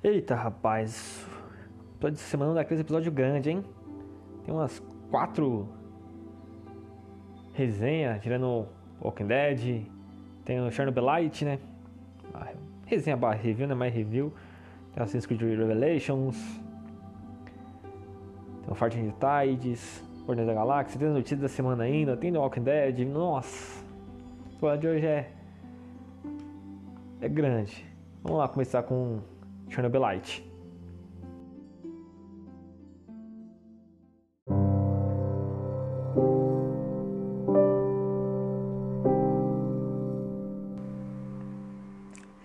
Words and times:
Eita 0.00 0.36
rapaz, 0.36 1.26
episódio 1.96 2.16
de 2.16 2.22
semana 2.22 2.54
daquele 2.54 2.82
episódio 2.82 3.10
grande, 3.10 3.50
hein? 3.50 3.64
Tem 4.44 4.54
umas 4.54 4.80
quatro 5.10 5.68
resenhas, 7.52 8.22
tirando 8.22 8.68
Walking 9.02 9.26
Dead, 9.26 9.86
tem 10.44 10.60
o 10.60 10.70
Chernobylite, 10.70 11.44
né? 11.44 11.58
A 12.32 12.46
resenha 12.86 13.16
barra 13.16 13.34
review, 13.34 13.66
né? 13.66 13.74
Mais 13.74 13.92
review. 13.92 14.32
Tem 14.94 15.02
Assassin's 15.02 15.26
Creed 15.26 15.40
Revelations, 15.40 16.40
tem 18.62 18.70
o 18.70 18.76
Farting 18.76 19.12
Tides, 19.18 20.00
Guardiões 20.24 20.46
da 20.46 20.54
Galáxia, 20.54 20.96
tem 20.96 21.08
as 21.08 21.14
notícias 21.14 21.40
da 21.40 21.48
semana 21.48 21.82
ainda, 21.82 22.16
tem 22.16 22.32
The 22.32 22.38
Walking 22.38 22.62
Dead, 22.62 23.00
nossa! 23.00 23.84
O 24.62 24.76
de 24.76 24.86
hoje 24.86 25.06
é... 25.06 25.32
é 27.20 27.28
grande. 27.28 27.84
Vamos 28.22 28.38
lá 28.38 28.46
começar 28.46 28.84
com 28.84 29.18
Chernobylite. 29.68 30.48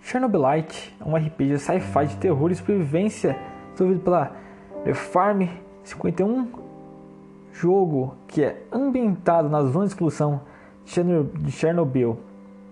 Chernobylite 0.00 0.94
é 1.00 1.04
um 1.08 1.16
RPG 1.16 1.58
sci-fi 1.58 2.06
de 2.06 2.16
terror 2.18 2.52
e 2.52 2.54
sobrevivência 2.54 3.36
desenvolvido 3.72 4.04
pela 4.04 4.32
The 4.84 4.94
Farm 4.94 5.48
51, 5.82 6.52
jogo 7.52 8.14
que 8.28 8.44
é 8.44 8.62
ambientado 8.70 9.48
na 9.48 9.62
zona 9.62 9.86
de 9.86 9.92
exclusão 9.92 10.42
de 10.84 11.50
Chernobyl. 11.50 12.18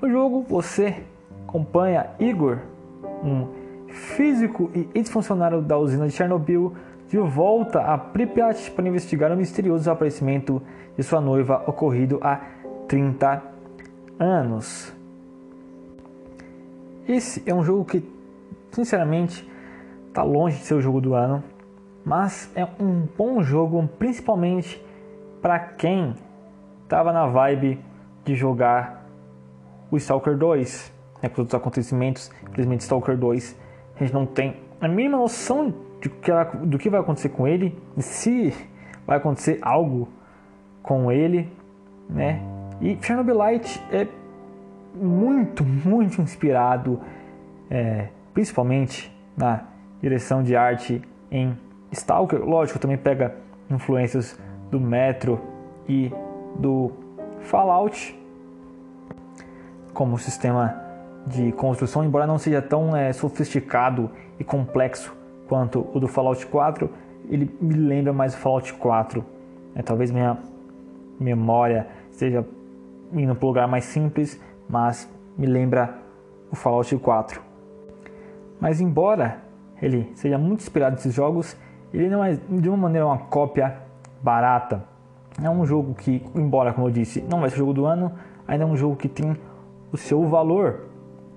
No 0.00 0.08
jogo 0.10 0.42
você 0.42 1.04
acompanha 1.48 2.10
Igor, 2.20 2.58
um 3.24 3.61
físico 3.92 4.70
e 4.74 4.88
ex-funcionário 4.94 5.60
da 5.60 5.76
usina 5.76 6.06
de 6.06 6.12
Chernobyl, 6.12 6.74
de 7.08 7.18
volta 7.18 7.80
a 7.80 7.98
Pripyat 7.98 8.70
para 8.70 8.88
investigar 8.88 9.30
o 9.30 9.36
misterioso 9.36 9.80
desaparecimento 9.80 10.62
de 10.96 11.02
sua 11.02 11.20
noiva 11.20 11.62
ocorrido 11.66 12.18
há 12.22 12.40
30 12.88 13.42
anos. 14.18 14.92
Esse 17.06 17.42
é 17.46 17.54
um 17.54 17.62
jogo 17.62 17.84
que, 17.84 18.02
sinceramente, 18.70 19.48
está 20.08 20.22
longe 20.22 20.58
de 20.58 20.64
ser 20.64 20.74
o 20.74 20.80
jogo 20.80 21.00
do 21.00 21.14
ano, 21.14 21.42
mas 22.04 22.50
é 22.54 22.64
um 22.80 23.06
bom 23.16 23.42
jogo, 23.42 23.86
principalmente 23.98 24.82
para 25.42 25.58
quem 25.58 26.14
estava 26.82 27.12
na 27.12 27.26
vibe 27.26 27.78
de 28.24 28.34
jogar 28.34 29.06
o 29.90 29.96
Stalker 29.96 30.36
2, 30.36 30.92
né, 31.22 31.28
com 31.28 31.42
os 31.42 31.54
acontecimentos, 31.54 32.30
infelizmente 32.48 32.80
Stalker 32.80 33.16
2 33.18 33.61
a 33.96 33.98
gente 33.98 34.12
não 34.12 34.26
tem 34.26 34.56
a 34.80 34.88
mínima 34.88 35.16
noção 35.16 35.72
que, 36.00 36.10
do 36.64 36.78
que 36.78 36.90
vai 36.90 37.00
acontecer 37.00 37.28
com 37.28 37.46
ele, 37.46 37.78
se 37.98 38.52
vai 39.06 39.18
acontecer 39.18 39.58
algo 39.62 40.08
com 40.82 41.10
ele, 41.12 41.48
né? 42.08 42.42
E 42.80 42.98
Chernobylite 43.00 43.80
é 43.92 44.08
muito, 44.94 45.64
muito 45.64 46.20
inspirado, 46.20 47.00
é, 47.70 48.08
principalmente 48.34 49.16
na 49.36 49.64
direção 50.00 50.42
de 50.42 50.56
arte 50.56 51.00
em 51.30 51.56
Stalker. 51.92 52.44
Lógico, 52.44 52.78
também 52.78 52.98
pega 52.98 53.36
influências 53.70 54.38
do 54.70 54.80
Metro 54.80 55.40
e 55.88 56.12
do 56.56 56.90
Fallout 57.42 58.18
como 59.94 60.18
sistema 60.18 60.91
de 61.26 61.52
construção, 61.52 62.04
embora 62.04 62.26
não 62.26 62.38
seja 62.38 62.60
tão 62.60 62.96
é, 62.96 63.12
sofisticado 63.12 64.10
e 64.38 64.44
complexo 64.44 65.14
quanto 65.48 65.86
o 65.94 66.00
do 66.00 66.08
Fallout 66.08 66.44
4, 66.46 66.90
ele 67.28 67.50
me 67.60 67.74
lembra 67.74 68.12
mais 68.12 68.34
o 68.34 68.38
Fallout 68.38 68.72
4. 68.74 69.24
É, 69.74 69.82
talvez 69.82 70.10
minha 70.10 70.38
memória 71.18 71.86
esteja 72.10 72.44
indo 73.12 73.34
para 73.34 73.44
um 73.44 73.48
lugar 73.48 73.68
mais 73.68 73.84
simples, 73.84 74.40
mas 74.68 75.08
me 75.36 75.46
lembra 75.46 75.98
o 76.50 76.56
Fallout 76.56 76.96
4. 76.96 77.40
Mas 78.60 78.80
embora 78.80 79.38
ele 79.80 80.10
seja 80.14 80.38
muito 80.38 80.60
inspirado 80.60 80.96
nesses 80.96 81.14
jogos, 81.14 81.56
ele 81.92 82.08
não 82.08 82.24
é 82.24 82.34
de 82.48 82.68
uma 82.68 82.76
maneira 82.76 83.06
uma 83.06 83.18
cópia 83.18 83.76
barata. 84.22 84.84
É 85.42 85.48
um 85.48 85.64
jogo 85.66 85.94
que, 85.94 86.24
embora 86.34 86.72
como 86.72 86.86
eu 86.86 86.90
disse, 86.90 87.22
não 87.22 87.40
vai 87.40 87.50
ser 87.50 87.56
o 87.56 87.58
jogo 87.58 87.72
do 87.72 87.86
ano, 87.86 88.12
ainda 88.46 88.64
é 88.64 88.66
um 88.66 88.76
jogo 88.76 88.96
que 88.96 89.08
tem 89.08 89.36
o 89.90 89.96
seu 89.96 90.26
valor 90.26 90.91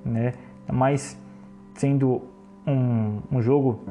né? 0.06 0.34
Mas 0.72 1.20
sendo 1.74 2.22
um, 2.66 3.20
um 3.32 3.42
jogo 3.42 3.82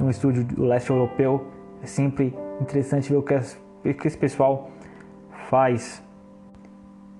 um 0.00 0.08
estúdio 0.08 0.44
do 0.44 0.64
leste 0.64 0.90
europeu, 0.90 1.46
é 1.82 1.86
sempre 1.86 2.34
interessante 2.60 3.10
ver 3.10 3.16
o 3.16 3.22
que, 3.22 3.34
o 3.34 3.94
que 3.94 4.06
esse 4.06 4.16
pessoal 4.16 4.70
faz 5.48 6.02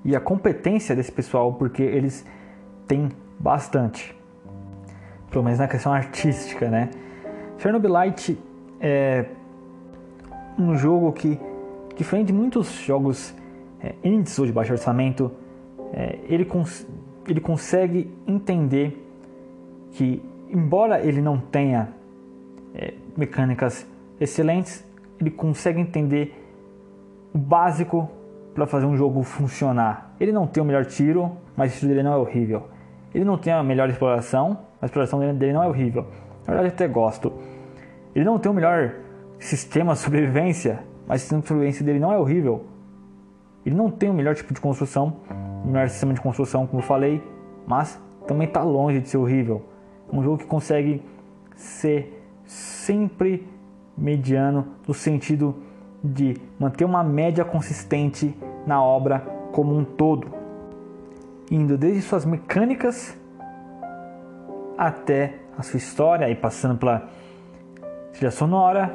e 0.04 0.16
a 0.16 0.20
competência 0.20 0.96
desse 0.96 1.12
pessoal, 1.12 1.52
porque 1.52 1.82
eles 1.82 2.24
têm 2.86 3.10
bastante, 3.38 4.16
pelo 5.30 5.44
menos 5.44 5.58
na 5.58 5.68
questão 5.68 5.92
artística, 5.92 6.70
né? 6.70 6.90
Chernobylite 7.58 8.38
é 8.80 9.26
um 10.58 10.74
jogo 10.74 11.12
que, 11.12 11.38
diferente 11.94 12.28
de 12.28 12.32
muitos 12.32 12.72
jogos 12.80 13.34
é, 13.82 13.94
indies 14.02 14.38
ou 14.38 14.46
de 14.46 14.52
baixo 14.52 14.72
orçamento, 14.72 15.30
é, 15.92 16.18
ele, 16.24 16.48
ele 17.28 17.40
consegue 17.40 18.12
entender 18.26 19.06
que, 19.92 20.22
embora 20.48 21.00
ele 21.00 21.20
não 21.20 21.38
tenha 21.38 21.88
é, 22.74 22.94
mecânicas 23.16 23.86
excelentes, 24.20 24.84
ele 25.20 25.30
consegue 25.30 25.80
entender 25.80 26.34
o 27.34 27.38
básico 27.38 28.10
para 28.54 28.66
fazer 28.66 28.86
um 28.86 28.96
jogo 28.96 29.22
funcionar. 29.22 30.14
Ele 30.18 30.32
não 30.32 30.46
tem 30.46 30.62
o 30.62 30.66
melhor 30.66 30.84
tiro, 30.86 31.32
mas 31.56 31.74
o 31.74 31.78
tiro 31.78 31.88
dele 31.88 32.02
não 32.02 32.12
é 32.12 32.16
horrível. 32.16 32.64
Ele 33.14 33.24
não 33.24 33.36
tem 33.38 33.52
a 33.52 33.62
melhor 33.62 33.88
exploração, 33.88 34.58
a 34.80 34.86
exploração 34.86 35.18
dele 35.34 35.52
não 35.52 35.62
é 35.62 35.68
horrível. 35.68 36.06
Na 36.46 36.54
verdade, 36.54 36.68
eu 36.68 36.74
até 36.74 36.88
gosto. 36.88 37.32
Ele 38.14 38.24
não 38.24 38.38
tem 38.38 38.50
o 38.50 38.54
melhor 38.54 38.94
sistema 39.38 39.92
de 39.92 40.00
sobrevivência, 40.00 40.80
mas 41.06 41.20
o 41.20 41.20
sistema 41.20 41.42
de 41.42 41.48
sobrevivência 41.48 41.84
dele 41.84 41.98
não 41.98 42.12
é 42.12 42.18
horrível. 42.18 42.64
Ele 43.64 43.74
não 43.74 43.90
tem 43.90 44.08
o 44.08 44.14
melhor 44.14 44.34
tipo 44.34 44.54
de 44.54 44.60
construção, 44.60 45.16
melhor 45.64 45.88
sistema 45.88 46.14
de 46.14 46.20
construção, 46.20 46.66
como 46.66 46.82
eu 46.82 46.86
falei, 46.86 47.22
mas 47.66 48.00
também 48.26 48.46
está 48.46 48.62
longe 48.62 49.00
de 49.00 49.08
ser 49.08 49.18
horrível. 49.18 49.64
É 50.12 50.16
um 50.16 50.22
jogo 50.22 50.38
que 50.38 50.46
consegue 50.46 51.02
ser 51.54 52.24
sempre 52.44 53.46
mediano 53.96 54.66
no 54.86 54.94
sentido 54.94 55.54
de 56.02 56.36
manter 56.58 56.84
uma 56.84 57.04
média 57.04 57.44
consistente 57.44 58.34
na 58.66 58.82
obra 58.82 59.20
como 59.52 59.76
um 59.76 59.84
todo, 59.84 60.28
indo 61.50 61.76
desde 61.76 62.02
suas 62.02 62.24
mecânicas 62.24 63.16
até 64.78 65.34
a 65.58 65.62
sua 65.62 65.76
história 65.76 66.28
e 66.30 66.34
passando 66.34 66.78
pela 66.78 67.08
trilha 68.12 68.30
sonora 68.30 68.94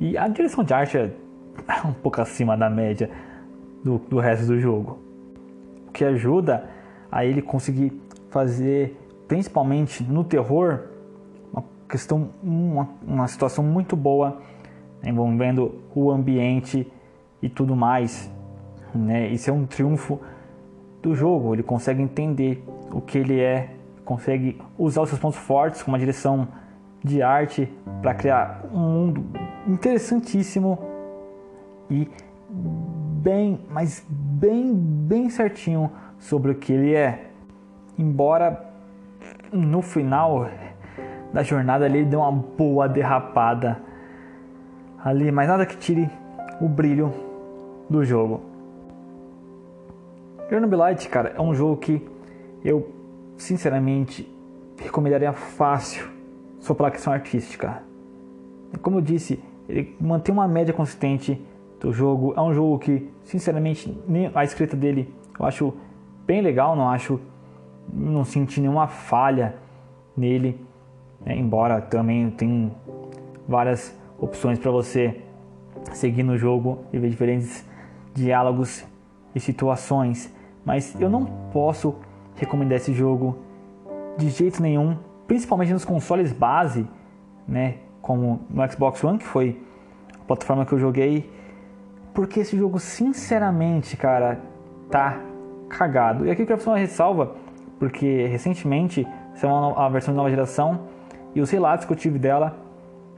e 0.00 0.16
a 0.16 0.28
direção 0.28 0.62
de 0.62 0.74
arte 0.74 0.98
é 0.98 1.10
um 1.84 1.92
pouco 1.92 2.20
acima 2.20 2.56
da 2.56 2.68
média 2.68 3.10
do, 3.84 3.98
do 3.98 4.18
resto 4.18 4.46
do 4.46 4.60
jogo. 4.60 4.98
O 5.88 5.92
que 5.92 6.04
ajuda 6.04 6.68
a 7.10 7.24
ele 7.24 7.40
conseguir 7.40 7.92
fazer, 8.30 8.96
principalmente 9.26 10.02
no 10.02 10.24
terror, 10.24 10.84
uma 11.52 11.64
questão, 11.88 12.30
uma, 12.42 12.88
uma 13.06 13.28
situação 13.28 13.64
muito 13.64 13.96
boa 13.96 14.40
envolvendo 15.02 15.76
o 15.94 16.10
ambiente 16.10 16.90
e 17.40 17.48
tudo 17.48 17.74
mais. 17.74 18.30
Né? 18.94 19.28
Isso 19.28 19.50
é 19.50 19.52
um 19.52 19.64
triunfo 19.64 20.20
do 21.02 21.14
jogo. 21.14 21.54
Ele 21.54 21.62
consegue 21.62 22.02
entender 22.02 22.62
o 22.92 23.00
que 23.00 23.18
ele 23.18 23.40
é, 23.40 23.70
consegue 24.04 24.60
usar 24.78 25.02
os 25.02 25.08
seus 25.08 25.20
pontos 25.20 25.38
fortes, 25.38 25.82
como 25.82 25.96
a 25.96 25.98
direção 25.98 26.48
de 27.02 27.22
arte, 27.22 27.72
para 28.02 28.14
criar 28.14 28.64
um 28.72 28.78
mundo 28.78 29.24
interessantíssimo 29.66 30.78
e 31.90 32.08
bem, 33.18 33.60
mas 33.70 34.04
bem, 34.08 34.72
bem 34.74 35.28
certinho 35.28 35.90
sobre 36.18 36.52
o 36.52 36.54
que 36.54 36.72
ele 36.72 36.94
é. 36.94 37.30
Embora 37.98 38.64
no 39.52 39.82
final 39.82 40.48
da 41.32 41.42
jornada 41.42 41.86
ele 41.86 42.04
deu 42.04 42.20
uma 42.20 42.32
boa 42.32 42.88
derrapada 42.88 43.80
ali, 45.04 45.32
mas 45.32 45.48
nada 45.48 45.66
que 45.66 45.76
tire 45.76 46.08
o 46.60 46.68
brilho 46.68 47.12
do 47.90 48.04
jogo. 48.04 48.40
Chernobylite, 50.48 51.08
cara, 51.08 51.34
é 51.36 51.40
um 51.40 51.54
jogo 51.54 51.76
que 51.76 52.06
eu 52.64 52.88
sinceramente 53.36 54.32
recomendaria 54.78 55.32
fácil 55.32 56.08
só 56.60 56.72
pela 56.72 56.90
questão 56.90 57.12
artística. 57.12 57.82
Como 58.80 58.98
eu 58.98 59.00
disse, 59.00 59.42
ele 59.68 59.96
mantém 60.00 60.32
uma 60.32 60.48
média 60.48 60.72
consistente 60.72 61.44
do 61.80 61.92
jogo. 61.92 62.34
É 62.36 62.40
um 62.40 62.52
jogo 62.52 62.78
que, 62.78 63.08
sinceramente, 63.24 63.96
a 64.34 64.44
escrita 64.44 64.76
dele 64.76 65.14
eu 65.38 65.46
acho 65.46 65.72
bem 66.26 66.40
legal, 66.40 66.74
não 66.74 66.88
acho, 66.88 67.20
não 67.92 68.24
senti 68.24 68.60
nenhuma 68.60 68.88
falha 68.88 69.54
nele. 70.16 70.60
né? 71.24 71.36
embora 71.36 71.80
também 71.80 72.30
tem 72.30 72.72
várias 73.46 73.96
opções 74.18 74.58
para 74.58 74.70
você 74.70 75.22
seguir 75.92 76.22
no 76.22 76.36
jogo 76.36 76.80
e 76.92 76.98
ver 76.98 77.08
diferentes 77.08 77.64
diálogos 78.12 78.84
e 79.34 79.40
situações. 79.40 80.34
Mas 80.64 81.00
eu 81.00 81.08
não 81.08 81.24
posso 81.52 81.94
recomendar 82.36 82.76
esse 82.76 82.92
jogo 82.92 83.38
de 84.16 84.28
jeito 84.28 84.60
nenhum, 84.60 84.98
principalmente 85.26 85.72
nos 85.72 85.84
consoles 85.84 86.32
base, 86.32 86.86
né? 87.46 87.76
Como 88.02 88.40
no 88.50 88.70
Xbox 88.70 89.02
One, 89.04 89.18
que 89.18 89.24
foi 89.24 89.62
a 90.20 90.24
plataforma 90.24 90.66
que 90.66 90.72
eu 90.72 90.78
joguei. 90.78 91.30
Porque 92.18 92.40
esse 92.40 92.58
jogo, 92.58 92.80
sinceramente, 92.80 93.96
cara, 93.96 94.40
tá 94.90 95.20
cagado. 95.68 96.26
E 96.26 96.32
aqui 96.32 96.42
eu 96.42 96.46
quero 96.48 96.58
fazer 96.58 96.70
uma 96.70 96.76
ressalva, 96.76 97.36
porque 97.78 98.26
recentemente 98.26 99.06
saiu 99.36 99.54
a 99.54 99.88
versão 99.88 100.12
de 100.12 100.16
nova 100.16 100.28
geração 100.28 100.80
e 101.32 101.40
os 101.40 101.48
relatos 101.48 101.84
que 101.84 101.92
eu 101.92 101.96
tive 101.96 102.18
dela 102.18 102.58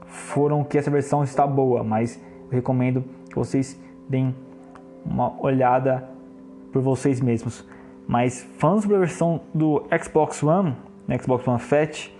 foram 0.05 0.63
que 0.63 0.77
essa 0.77 0.91
versão 0.91 1.23
está 1.23 1.47
boa, 1.47 1.83
mas 1.83 2.23
eu 2.43 2.51
recomendo 2.51 3.03
que 3.27 3.35
vocês 3.35 3.75
deem 4.07 4.35
uma 5.03 5.33
olhada 5.43 6.07
por 6.71 6.83
vocês 6.83 7.19
mesmos. 7.19 7.67
Mas 8.07 8.47
falando 8.59 8.83
sobre 8.83 8.97
a 8.97 8.99
versão 8.99 9.41
do 9.51 9.83
Xbox 9.99 10.43
One, 10.43 10.77
né, 11.07 11.17
Xbox 11.17 11.47
One 11.47 11.59
Fat, 11.59 12.11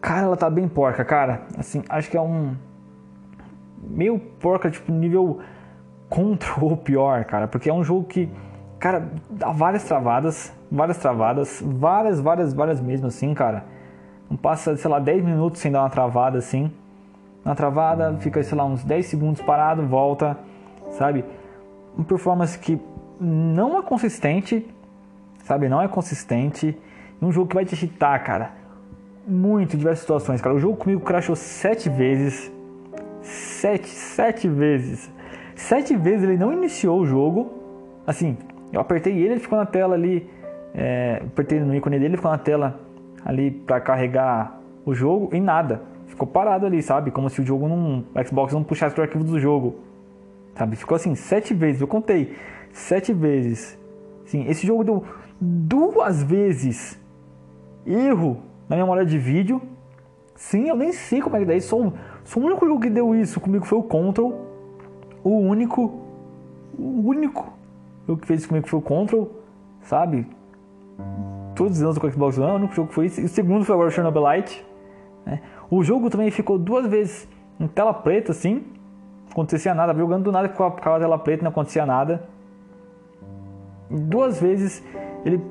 cara, 0.00 0.26
ela 0.26 0.36
tá 0.36 0.48
bem 0.48 0.68
porca, 0.68 1.04
cara. 1.04 1.48
Assim, 1.58 1.82
acho 1.88 2.08
que 2.08 2.16
é 2.16 2.20
um 2.20 2.54
meio 3.82 4.20
porca, 4.20 4.70
tipo 4.70 4.92
nível 4.92 5.40
contra 6.08 6.64
ou 6.64 6.76
pior, 6.76 7.24
cara, 7.24 7.48
porque 7.48 7.68
é 7.68 7.74
um 7.74 7.82
jogo 7.82 8.04
que, 8.04 8.28
cara, 8.78 9.08
dá 9.28 9.50
várias 9.50 9.84
travadas, 9.84 10.52
várias 10.70 10.98
travadas, 10.98 11.62
várias, 11.64 12.20
várias, 12.20 12.52
várias 12.52 12.80
mesmo 12.80 13.06
assim, 13.08 13.34
cara. 13.34 13.64
Não 14.28 14.36
passa, 14.36 14.76
sei 14.76 14.90
lá, 14.90 14.98
10 14.98 15.24
minutos 15.24 15.60
sem 15.60 15.70
dar 15.70 15.82
uma 15.82 15.90
travada 15.90 16.38
assim. 16.38 16.70
Uma 17.44 17.54
travada, 17.54 18.16
fica, 18.18 18.42
sei 18.42 18.58
lá, 18.58 18.64
uns 18.64 18.82
10 18.82 19.06
segundos 19.06 19.40
parado, 19.40 19.86
volta, 19.86 20.36
sabe? 20.90 21.24
Uma 21.96 22.04
performance 22.04 22.58
que 22.58 22.80
não 23.20 23.78
é 23.78 23.82
consistente, 23.82 24.66
sabe? 25.44 25.68
Não 25.68 25.80
é 25.80 25.86
consistente. 25.86 26.76
Um 27.22 27.30
jogo 27.30 27.48
que 27.48 27.54
vai 27.54 27.64
te 27.64 27.74
irritar, 27.74 28.18
cara. 28.24 28.50
Muito 29.26 29.74
em 29.74 29.78
diversas 29.78 30.00
situações, 30.00 30.40
cara. 30.40 30.54
O 30.54 30.58
jogo 30.58 30.76
comigo 30.76 31.02
crashou 31.02 31.36
sete 31.36 31.88
vezes. 31.88 32.50
Sete, 33.22 33.88
sete 33.88 34.48
vezes. 34.48 35.10
Sete 35.56 35.96
vezes 35.96 36.22
ele 36.22 36.36
não 36.36 36.52
iniciou 36.52 37.00
o 37.00 37.06
jogo. 37.06 37.50
Assim, 38.06 38.36
eu 38.72 38.80
apertei 38.80 39.14
ele, 39.14 39.32
ele 39.32 39.40
ficou 39.40 39.58
na 39.58 39.66
tela 39.66 39.94
ali. 39.94 40.28
É, 40.74 41.22
apertei 41.24 41.58
no 41.58 41.74
ícone 41.74 41.96
dele, 41.96 42.10
ele 42.10 42.16
ficou 42.16 42.30
na 42.30 42.38
tela 42.38 42.78
ali 43.24 43.50
para 43.50 43.80
carregar 43.80 44.60
o 44.84 44.94
jogo 44.94 45.34
e 45.34 45.40
nada. 45.40 45.82
Ficou 46.06 46.28
parado 46.28 46.66
ali, 46.66 46.82
sabe? 46.82 47.10
Como 47.10 47.28
se 47.30 47.40
o 47.40 47.44
jogo 47.44 47.66
não. 47.66 48.04
O 48.14 48.26
Xbox 48.26 48.52
não 48.52 48.62
puxasse 48.62 48.98
o 49.00 49.02
arquivo 49.02 49.24
do 49.24 49.40
jogo. 49.40 49.76
Sabe? 50.54 50.76
Ficou 50.76 50.94
assim, 50.94 51.14
sete 51.14 51.54
vezes. 51.54 51.80
Eu 51.80 51.88
contei. 51.88 52.36
Sete 52.72 53.12
vezes. 53.12 53.78
Sim, 54.26 54.46
esse 54.48 54.66
jogo 54.66 54.84
deu 54.84 55.04
duas 55.40 56.22
vezes 56.22 57.00
erro 57.86 58.42
na 58.68 58.76
memória 58.76 59.06
de 59.06 59.18
vídeo. 59.18 59.60
Sim, 60.34 60.68
eu 60.68 60.76
nem 60.76 60.92
sei 60.92 61.22
como 61.22 61.36
é 61.36 61.44
que 61.44 61.54
isso. 61.54 61.68
Só, 61.68 61.92
só 62.24 62.40
o 62.40 62.44
único 62.44 62.66
jogo 62.66 62.80
que 62.80 62.90
deu 62.90 63.14
isso 63.14 63.40
comigo 63.40 63.64
foi 63.64 63.78
o 63.78 63.82
Control. 63.82 64.45
O 65.26 65.40
único. 65.40 65.92
O 66.78 67.08
único 67.08 67.52
jogo 68.06 68.20
que 68.20 68.28
fez 68.28 68.40
isso 68.40 68.48
comigo 68.48 68.68
foi 68.68 68.78
o 68.78 68.82
Control. 68.82 69.28
Sabe? 69.82 70.24
Todos 71.56 71.78
os 71.78 71.82
anos 71.82 71.98
com 71.98 72.06
o 72.06 72.12
Xbox 72.12 72.38
One, 72.38 72.52
o 72.52 72.54
único 72.54 72.74
jogo 72.74 72.88
que 72.88 72.94
foi 72.94 73.06
isso. 73.06 73.20
E 73.20 73.24
o 73.24 73.28
segundo 73.28 73.64
foi 73.64 73.74
agora 73.74 73.88
o 73.88 73.90
Chernobylite. 73.90 74.64
Né? 75.24 75.40
O 75.68 75.82
jogo 75.82 76.08
também 76.10 76.30
ficou 76.30 76.56
duas 76.56 76.86
vezes 76.86 77.28
em 77.58 77.66
tela 77.66 77.92
preta, 77.92 78.30
assim. 78.30 78.64
Não 79.24 79.32
acontecia 79.32 79.74
nada. 79.74 79.92
Jogando 79.94 80.22
do 80.22 80.30
nada 80.30 80.48
ficava 80.48 80.96
a 80.96 81.00
tela 81.00 81.18
preta, 81.18 81.42
não 81.42 81.50
acontecia 81.50 81.84
nada. 81.84 82.22
Duas 83.90 84.40
vezes 84.40 84.80
ele 85.24 85.42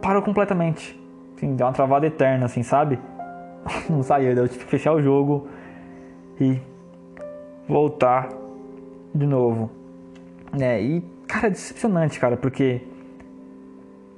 parou 0.00 0.22
completamente. 0.22 0.96
Assim, 1.36 1.56
deu 1.56 1.66
uma 1.66 1.72
travada 1.72 2.06
eterna, 2.06 2.44
assim, 2.44 2.62
sabe? 2.62 3.00
Não 3.90 4.04
saiu, 4.04 4.30
eu 4.32 4.48
tive 4.48 4.64
que 4.64 4.70
fechar 4.70 4.92
o 4.92 5.02
jogo 5.02 5.48
e 6.40 6.60
voltar 7.66 8.28
de 9.14 9.26
novo. 9.26 9.70
É, 10.60 10.82
e, 10.82 11.00
cara, 11.26 11.50
decepcionante, 11.50 12.18
cara, 12.18 12.36
porque 12.36 12.82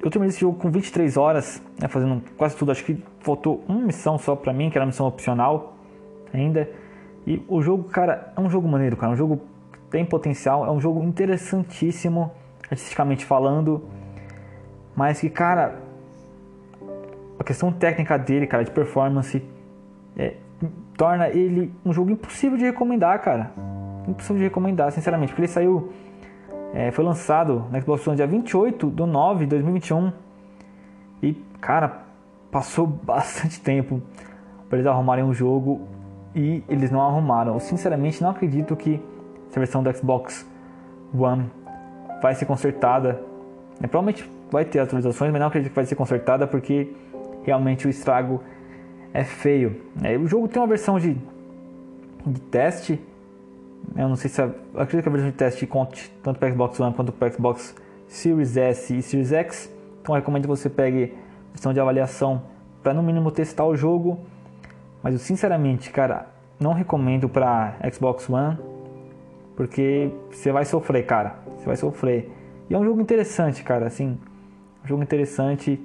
eu 0.03 0.11
terminei 0.11 0.31
esse 0.31 0.41
jogo 0.41 0.59
com 0.59 0.71
23 0.71 1.17
horas, 1.17 1.63
né, 1.81 1.89
fazendo 1.89 2.23
quase 2.37 2.57
tudo. 2.57 2.73
Acho 2.73 2.85
que 2.85 3.03
faltou 3.21 3.65
uma 3.69 3.81
missão 3.81 4.19
só 4.19 4.37
pra 4.37 4.53
mim, 4.53 4.71
que 4.71 4.79
era 4.79 4.85
uma 4.85 4.91
missão 4.91 5.07
opcional 5.07 5.77
ainda. 6.33 6.69
E 7.27 7.43
o 7.49 7.61
jogo, 7.61 7.85
cara, 7.85 8.33
é 8.37 8.41
um 8.41 8.49
jogo 8.49 8.69
maneiro, 8.69 8.97
cara. 8.97 9.13
É 9.13 9.15
um 9.15 9.17
jogo 9.17 9.43
que 9.73 9.79
tem 9.91 10.05
potencial, 10.05 10.65
é 10.65 10.71
um 10.71 10.81
jogo 10.81 11.03
interessantíssimo, 11.03 12.31
artisticamente 12.71 13.25
falando. 13.25 13.85
Mas 14.95 15.21
que, 15.21 15.29
cara, 15.29 15.81
a 17.39 17.45
questão 17.45 17.73
técnica 17.73 18.17
dele, 18.17 18.47
cara, 18.47 18.65
de 18.65 18.71
performance, 18.71 19.43
é, 20.17 20.35
torna 20.97 21.29
ele 21.29 21.73
um 21.85 21.93
jogo 21.93 22.11
impossível 22.11 22.57
de 22.57 22.65
recomendar, 22.65 23.21
cara. 23.21 23.51
Impossível 24.07 24.37
de 24.37 24.45
recomendar, 24.45 24.91
sinceramente, 24.93 25.33
porque 25.33 25.43
ele 25.43 25.49
saiu, 25.49 25.93
é, 26.73 26.91
foi 26.91 27.05
lançado 27.05 27.65
na 27.71 27.81
Xbox 27.81 28.07
One 28.07 28.17
dia 28.17 28.27
28 28.27 28.91
de 28.91 29.03
9 29.05 29.45
de 29.45 29.51
2021 29.51 30.13
e, 31.23 31.33
cara, 31.61 32.05
passou 32.51 32.87
bastante 33.05 33.61
tempo 33.61 34.01
para 34.69 34.79
eles 34.79 34.87
arrumarem 34.87 35.25
um 35.25 35.33
jogo 35.33 35.87
e 36.35 36.63
eles 36.69 36.91
não 36.91 37.01
arrumaram. 37.01 37.55
Eu, 37.55 37.61
sinceramente, 37.61 38.23
não 38.23 38.31
acredito 38.31 38.77
que 38.77 39.01
essa 39.49 39.59
versão 39.59 39.83
do 39.83 39.93
Xbox 39.97 40.47
One 41.15 41.51
vai 42.21 42.35
ser 42.35 42.47
consertada. 42.47 43.23
É, 43.81 43.87
provavelmente 43.87 44.31
vai 44.51 44.65
ter 44.65 44.81
atualizações, 44.81 45.33
mas 45.33 45.41
não 45.41 45.49
acredito 45.49 45.71
que 45.71 45.77
vai 45.77 45.85
ser 45.85 45.95
consertada 45.95 46.47
porque 46.47 46.93
realmente 47.43 47.87
o 47.87 47.91
estrago 47.91 48.43
é 49.13 49.25
feio. 49.25 49.81
É, 50.03 50.17
o 50.17 50.27
jogo 50.27 50.49
tem 50.49 50.61
uma 50.61 50.69
versão 50.69 50.99
de, 50.99 51.17
de 52.27 52.41
teste. 52.41 53.01
Eu 53.95 54.09
não 54.09 54.17
sei 54.17 54.31
se 54.31 54.41
a, 54.41 54.47
acredito 54.75 55.03
que 55.03 55.09
a 55.09 55.13
versão 55.13 55.31
de 55.31 55.37
teste 55.37 55.67
conte 55.67 56.11
tanto 56.23 56.39
para 56.39 56.51
Xbox 56.51 56.81
One 56.81 56.95
quanto 56.95 57.13
para 57.13 57.33
Xbox 57.33 57.75
Series 58.09 58.57
S 58.57 58.97
e 58.97 59.03
Series 59.03 59.33
X. 59.33 59.73
Então 60.01 60.15
recomendo 60.15 60.43
que 60.43 60.49
você 60.49 60.69
pegue 60.69 61.15
a 61.49 61.53
versão 61.53 61.73
de 61.73 61.81
avaliação 61.81 62.43
para 62.83 62.93
no 62.95 63.03
mínimo 63.03 63.31
testar 63.31 63.65
o 63.65 63.77
jogo. 63.77 64.19
Mas 65.03 65.15
eu 65.15 65.21
sinceramente, 65.21 65.91
cara, 65.91 66.27
não 66.59 66.73
recomendo 66.73 67.29
para 67.29 67.77
Xbox 67.93 68.29
One 68.29 68.59
porque 69.57 70.11
você 70.31 70.53
vai 70.53 70.65
sofrer, 70.65 71.07
cara. 71.07 71.37
Você 71.57 71.67
vai 71.67 71.77
sofrer. 71.77 72.31
E 72.69 72.75
é 72.75 72.79
um 72.79 72.85
jogo 72.85 73.01
interessante, 73.01 73.63
cara, 73.63 73.87
assim, 73.87 74.19
um 74.85 74.87
jogo 74.87 75.03
interessante 75.03 75.81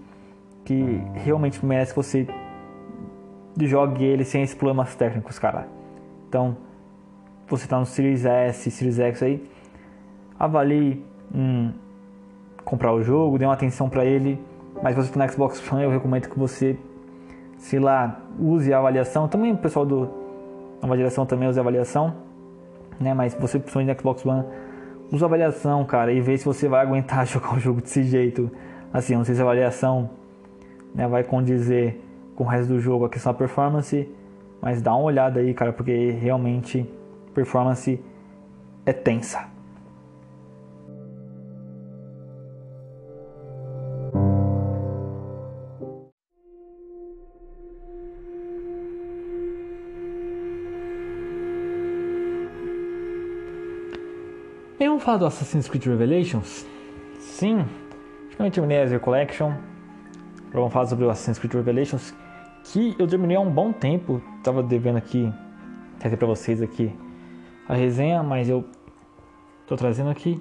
que 0.66 1.02
realmente 1.14 1.64
merece 1.66 1.92
que 1.92 1.98
você 1.98 2.28
jogue 3.60 4.04
ele 4.04 4.24
sem 4.24 4.44
esses 4.44 4.56
problemas 4.56 4.96
técnicos, 4.96 5.40
cara. 5.40 5.68
Então, 6.28 6.58
você 7.52 7.68
tá 7.68 7.80
no 7.80 7.86
Series 7.86 8.26
S, 8.26 8.72
Series 8.72 9.00
X 9.00 9.22
aí, 9.24 9.48
avalie 10.40 11.04
hum, 11.34 11.72
comprar 12.64 12.94
o 12.94 13.04
jogo, 13.04 13.38
dê 13.38 13.46
uma 13.46 13.54
atenção 13.54 13.90
para 13.90 14.06
ele. 14.06 14.40
Mas 14.82 14.96
você 14.96 15.12
tá 15.12 15.24
no 15.24 15.32
Xbox 15.32 15.72
One, 15.72 15.84
eu 15.84 15.92
recomendo 15.92 16.30
que 16.30 16.40
você, 16.40 16.78
sei 17.58 17.80
lá, 17.80 18.20
use 18.40 18.74
a 18.74 18.80
avaliação. 18.80 19.28
Também 19.28 19.54
o 19.54 19.58
pessoal 19.58 19.86
do 19.86 20.10
nova 20.82 20.98
geração 20.98 21.26
também 21.26 21.48
usa 21.48 21.62
avaliação, 21.62 22.16
né? 23.00 23.14
Mas 23.14 23.34
você, 23.36 23.60
principalmente 23.60 23.94
no 23.94 24.00
Xbox 24.00 24.26
One, 24.26 24.46
usa 25.12 25.26
avaliação, 25.26 25.86
cara, 25.86 26.12
e 26.12 26.20
vê 26.22 26.38
se 26.38 26.46
você 26.46 26.68
vai 26.68 26.82
aguentar 26.82 27.26
jogar 27.28 27.54
o 27.54 27.60
jogo 27.60 27.82
desse 27.82 28.04
jeito. 28.04 28.50
Assim, 28.92 29.16
não 29.16 29.24
sei 29.24 29.36
se 29.36 29.42
a 29.42 29.44
avaliação 29.44 30.10
né, 30.96 31.08
vai 31.08 31.24
condizer 31.24 32.02
com 32.36 32.44
o 32.44 32.48
resto 32.48 32.74
do 32.74 32.80
jogo, 32.80 33.06
a 33.06 33.10
questão 33.10 33.32
da 33.32 33.38
performance, 33.38 34.10
mas 34.62 34.82
dá 34.82 34.96
uma 34.96 35.04
olhada 35.04 35.40
aí, 35.40 35.54
cara, 35.54 35.72
porque 35.72 36.12
realmente 36.12 36.90
performance 37.34 38.00
é 38.86 38.94
tensa. 38.94 39.50
Vamos 55.02 55.06
falar 55.06 55.18
do 55.18 55.26
Assassin's 55.26 55.68
Creed 55.68 55.84
Revelations? 55.88 56.64
Sim, 57.18 57.66
finalmente 58.30 58.54
terminei 58.54 58.84
a 58.84 59.00
Collection 59.00 59.52
vamos 60.54 60.72
falar 60.72 60.86
sobre 60.86 61.06
o 61.06 61.10
Assassin's 61.10 61.40
Creed 61.40 61.56
Revelations, 61.56 62.14
que 62.66 62.96
eu 63.00 63.08
terminei 63.08 63.36
há 63.36 63.40
um 63.40 63.50
bom 63.50 63.74
tempo, 63.74 64.22
tava 64.44 64.62
devendo 64.62 64.98
aqui 64.98 65.34
trazer 65.98 66.18
para 66.18 66.28
vocês 66.28 66.62
aqui 66.62 66.94
a 67.72 67.76
resenha, 67.76 68.22
mas 68.22 68.50
eu 68.50 68.66
tô 69.66 69.78
trazendo 69.78 70.10
aqui 70.10 70.38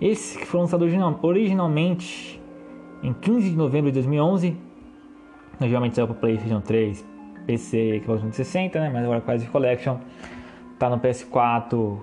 esse 0.00 0.38
que 0.38 0.46
foi 0.46 0.58
lançado 0.58 0.86
originalmente 1.20 2.40
em 3.02 3.12
15 3.12 3.50
de 3.50 3.56
novembro 3.56 3.90
de 3.90 3.96
2011, 3.96 4.56
geralmente 5.60 5.96
saiu 5.96 6.06
para 6.06 6.16
PlayStation 6.16 6.62
3, 6.62 7.04
PC 7.46 8.00
Xbox 8.02 8.20
360, 8.22 8.80
né? 8.80 8.90
Mas 8.90 9.04
agora 9.04 9.34
Ezio 9.34 9.50
Collection 9.50 9.98
tá 10.78 10.88
no 10.88 10.98
PS4, 10.98 11.98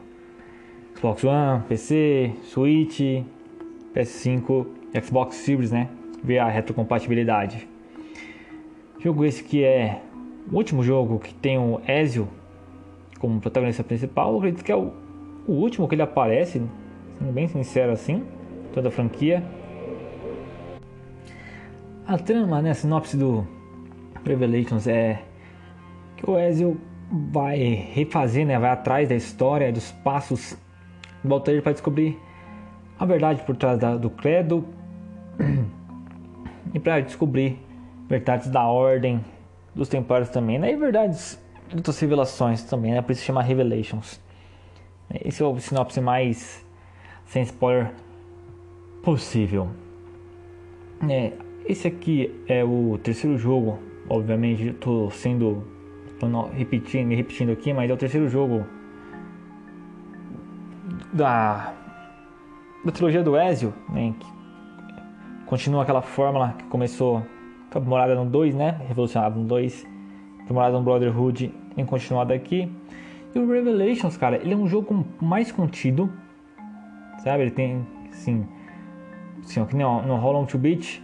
Xbox 1.00 1.24
One, 1.24 1.63
PC, 1.67 2.33
Switch, 2.43 3.00
PS5, 3.95 4.67
Xbox 5.03 5.36
Series, 5.38 5.72
né? 5.72 5.89
Ver 6.24 6.38
a 6.38 6.48
retrocompatibilidade. 6.48 7.67
Jogo 9.00 9.25
esse 9.25 9.43
que 9.43 9.63
é 9.63 10.00
o 10.51 10.55
último 10.55 10.83
jogo 10.83 11.17
que 11.17 11.33
tem 11.33 11.57
o 11.57 11.81
Ezio 11.88 12.27
como 13.24 13.39
protagonista 13.39 13.86
principal. 13.86 14.36
Acredito 14.36 14.65
que 14.65 14.72
é 14.72 14.75
o, 14.75 14.92
o 15.48 15.53
último 15.53 15.88
que 15.88 15.96
ele 15.96 16.01
aparece, 16.01 16.62
sendo 17.18 17.32
bem 17.32 17.48
sincero 17.48 17.94
assim, 17.94 18.25
toda 18.74 18.89
a 18.89 18.92
franquia. 18.92 19.42
A 22.06 22.18
trama, 22.18 22.62
né, 22.62 22.72
a 22.72 22.74
sinopse 22.74 23.15
do 23.15 23.48
Revelations 24.25 24.88
é 24.88 25.22
que 26.18 26.30
o 26.30 26.38
Ezio 26.38 26.77
vai 27.32 27.60
refazer, 27.94 28.46
né, 28.46 28.60
vai 28.60 28.72
atrás 28.72 29.08
da 29.08 29.15
história, 29.15 29.72
dos 29.72 29.89
passos 29.89 30.58
do 31.24 31.34
Altair 31.34 31.63
para 31.63 31.72
descobrir 31.72 32.20
a 33.00 33.06
verdade 33.06 33.42
por 33.44 33.56
trás 33.56 33.80
da, 33.80 33.96
do 33.96 34.10
credo 34.10 34.65
e 36.74 36.80
para 36.80 37.00
descobrir 37.00 37.58
verdades 38.10 38.50
da 38.50 38.65
ordem 38.65 39.24
dos 39.74 39.88
templários 39.88 40.27
também, 40.27 40.60
né? 40.60 40.74
E 40.74 40.75
verdades 40.75 41.42
outras 41.75 42.00
revelações 42.00 42.63
também, 42.63 42.92
né? 42.92 43.01
Por 43.01 43.12
isso 43.12 43.22
se 43.22 43.27
chama 43.27 43.42
Revelations. 43.42 44.20
Esse 45.24 45.44
é 45.44 45.46
o 45.46 45.58
sinopse 45.60 46.01
mais 46.01 46.65
sem 47.25 47.44
spoiler 47.44 47.92
possível. 49.03 49.70
É, 51.10 51.34
esse 51.65 51.88
aqui 51.88 52.44
é 52.48 52.63
o 52.63 52.98
terceiro 53.03 53.38
jogo, 53.38 53.80
obviamente 54.10 54.70
estou 54.70 55.12
sendo 55.12 55.63
repetindo, 56.56 57.08
me 57.08 57.15
repetindo 57.15 57.51
aqui, 57.51 57.74
mas 57.74 57.89
é 57.89 57.94
o 57.94 57.98
terceiro 57.98 58.30
jogo 58.30 58.65
da 61.12 61.74
da 62.86 62.92
trilogia 62.92 63.24
do 63.24 63.38
Ezio, 63.38 63.74
né, 63.89 64.13
continua 65.46 65.84
aquela 65.84 66.01
fórmula 66.01 66.53
que 66.58 66.65
começou 66.65 67.24
aprimorada 67.70 68.13
no 68.15 68.25
2, 68.25 68.56
né? 68.56 68.82
Revolucionado 68.88 69.39
no 69.39 69.46
2, 69.46 69.86
aprimorada 70.42 70.77
no 70.77 70.84
Brotherhood 70.84 71.53
e 71.75 71.84
continuada 71.84 72.34
aqui. 72.34 72.72
E 73.34 73.39
o 73.39 73.48
Revelations, 73.48 74.18
cara, 74.18 74.38
ele 74.38 74.53
é 74.53 74.58
um 74.58 74.68
jogo 74.68 75.06
mais 75.20 75.51
contido, 75.51 76.12
sabe? 77.24 77.44
Ele 77.44 77.51
tem, 77.51 77.86
assim, 78.12 78.46
assim 79.44 79.65
que 79.65 79.75
nem 79.75 79.86
no 79.86 80.15
How 80.15 80.46
to 80.46 80.58
Beat, 80.58 81.01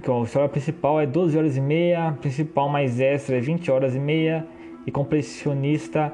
que 0.00 0.10
a 0.10 0.22
história 0.22 0.48
principal 0.48 1.00
é 1.00 1.06
12 1.06 1.36
horas 1.36 1.56
e 1.56 1.60
meia, 1.60 2.12
principal 2.20 2.68
mais 2.68 2.98
extra 3.00 3.36
é 3.36 3.40
20 3.40 3.70
horas 3.70 3.94
e 3.94 3.98
meia 3.98 4.46
e 4.86 4.90
compressionista 4.90 6.12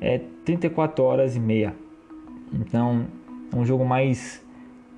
é 0.00 0.20
34 0.44 1.04
horas 1.04 1.36
e 1.36 1.40
meia. 1.40 1.74
Então, 2.52 3.06
é 3.52 3.56
um 3.56 3.64
jogo 3.64 3.84
mais 3.84 4.44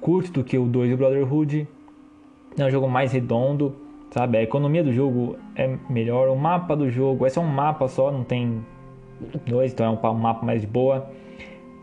curto 0.01 0.33
do 0.33 0.45
que 0.45 0.57
o 0.57 0.67
2 0.67 0.91
do 0.91 0.97
Brotherhood. 0.97 1.69
É 2.57 2.65
um 2.65 2.71
jogo 2.71 2.89
mais 2.89 3.13
redondo, 3.13 3.77
sabe? 4.11 4.39
A 4.39 4.43
economia 4.43 4.83
do 4.83 4.93
jogo 4.93 5.37
é 5.55 5.77
melhor. 5.89 6.29
O 6.29 6.37
mapa 6.37 6.77
do 6.77 6.91
jogo, 6.91 7.27
esse 7.27 7.39
é 7.39 7.41
um 7.41 7.47
mapa 7.47 7.89
só, 7.89 8.11
não 8.11 8.25
tem 8.25 8.65
dois, 9.47 9.73
então 9.73 9.87
é 9.87 10.09
um 10.09 10.15
mapa 10.15 10.45
mais 10.45 10.61
de 10.61 10.67
boa. 10.67 11.11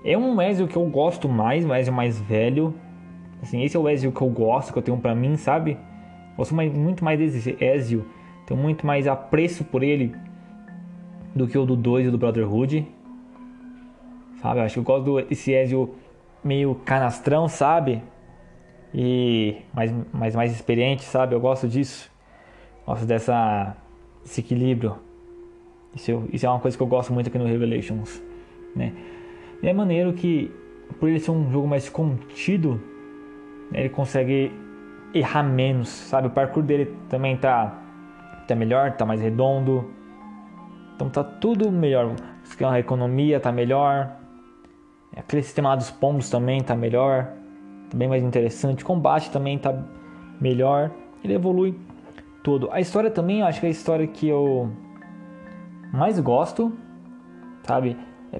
É 0.04 0.18
um 0.18 0.42
Ezio 0.42 0.68
que 0.68 0.76
eu 0.76 0.86
gosto 0.86 1.28
mais, 1.28 1.66
um 1.66 1.74
Ezio 1.74 1.94
mais 1.94 2.20
velho. 2.20 2.74
Assim, 3.42 3.64
esse 3.64 3.76
é 3.76 3.80
o 3.80 3.88
Ezio 3.88 4.12
que 4.12 4.22
eu 4.22 4.30
gosto, 4.30 4.74
que 4.74 4.80
eu 4.80 4.84
tenho 4.84 4.98
pra 4.98 5.14
mim, 5.14 5.36
sabe? 5.38 5.78
Gosto 6.36 6.56
mais, 6.56 6.72
muito 6.74 7.04
mais 7.04 7.20
desse 7.20 7.58
Ezio. 7.60 8.06
Tenho 8.46 8.60
muito 8.60 8.86
mais 8.86 9.08
apreço 9.08 9.64
por 9.64 9.84
ele 9.84 10.16
do 11.36 11.48
que 11.48 11.58
o 11.58 11.66
do 11.66 11.76
2 11.76 12.08
e 12.08 12.12
do 12.12 12.18
Brotherhood. 12.18 12.88
Sabe? 14.42 14.60
Eu 14.60 14.64
acho 14.64 14.74
que 14.76 14.80
eu 14.80 14.84
gosto 14.84 15.28
desse 15.28 15.52
Ezio 15.52 15.96
meio 16.44 16.76
canastrão, 16.76 17.48
sabe? 17.48 18.02
E 18.94 19.58
mais, 19.74 19.94
mais, 20.14 20.36
mais 20.36 20.52
experiente, 20.52 21.04
sabe? 21.04 21.36
Eu 21.36 21.40
gosto 21.40 21.68
disso. 21.68 22.10
Gosto 22.88 23.06
dessa, 23.06 23.76
desse 24.24 24.42
equilíbrio. 24.42 24.96
Isso, 25.94 26.24
isso 26.32 26.46
é 26.46 26.50
uma 26.50 26.60
coisa 26.60 26.76
que 26.76 26.82
eu 26.82 26.88
gosto 26.88 27.14
muito 27.14 27.28
aqui 27.28 27.38
no 27.38 27.46
Revelations, 27.46 28.24
né? 28.76 28.94
E 29.62 29.68
é 29.68 29.74
maneiro 29.74 30.14
que, 30.14 30.52
por 31.00 31.10
ele 31.10 31.20
ser 31.20 31.32
um 31.32 31.52
jogo 31.52 31.68
mais 31.68 31.90
contido, 31.90 32.82
ele 33.74 33.90
consegue 33.90 34.52
errar 35.14 35.44
menos, 35.44 35.90
sabe? 35.90 36.28
O 36.28 36.32
parkour 36.32 36.64
dele 36.64 36.96
também 37.10 37.36
tá, 37.36 37.78
tá 38.48 38.56
melhor, 38.56 38.94
tá 38.94 39.06
mais 39.06 39.22
redondo. 39.22 39.92
Então 40.96 41.10
tá 41.10 41.24
tudo 41.24 41.72
melhor. 41.72 42.16
A 42.62 42.80
economia 42.80 43.40
tá 43.40 43.52
melhor, 43.52 44.18
Aquele 45.16 45.42
sistema 45.42 45.70
lá 45.70 45.76
dos 45.76 45.90
pombos 45.90 46.30
também 46.30 46.62
tá 46.62 46.76
melhor, 46.76 47.34
tá 47.90 47.98
bem 47.98 48.08
mais 48.08 48.24
interessante. 48.24 48.84
O 48.84 48.86
combate 48.86 49.32
também 49.32 49.58
tá 49.58 49.74
melhor. 50.40 50.92
Ele 51.24 51.34
evolui 51.34 51.76
tudo. 52.48 52.70
A 52.72 52.80
história 52.80 53.12
também, 53.12 53.42
acho 53.42 53.60
que 53.60 53.66
é 53.66 53.68
a 53.68 53.72
história 53.74 54.08
que 54.08 54.26
eu 54.26 54.70
mais 55.92 56.18
gosto, 56.18 56.72
sabe? 57.64 57.98
É, 58.32 58.40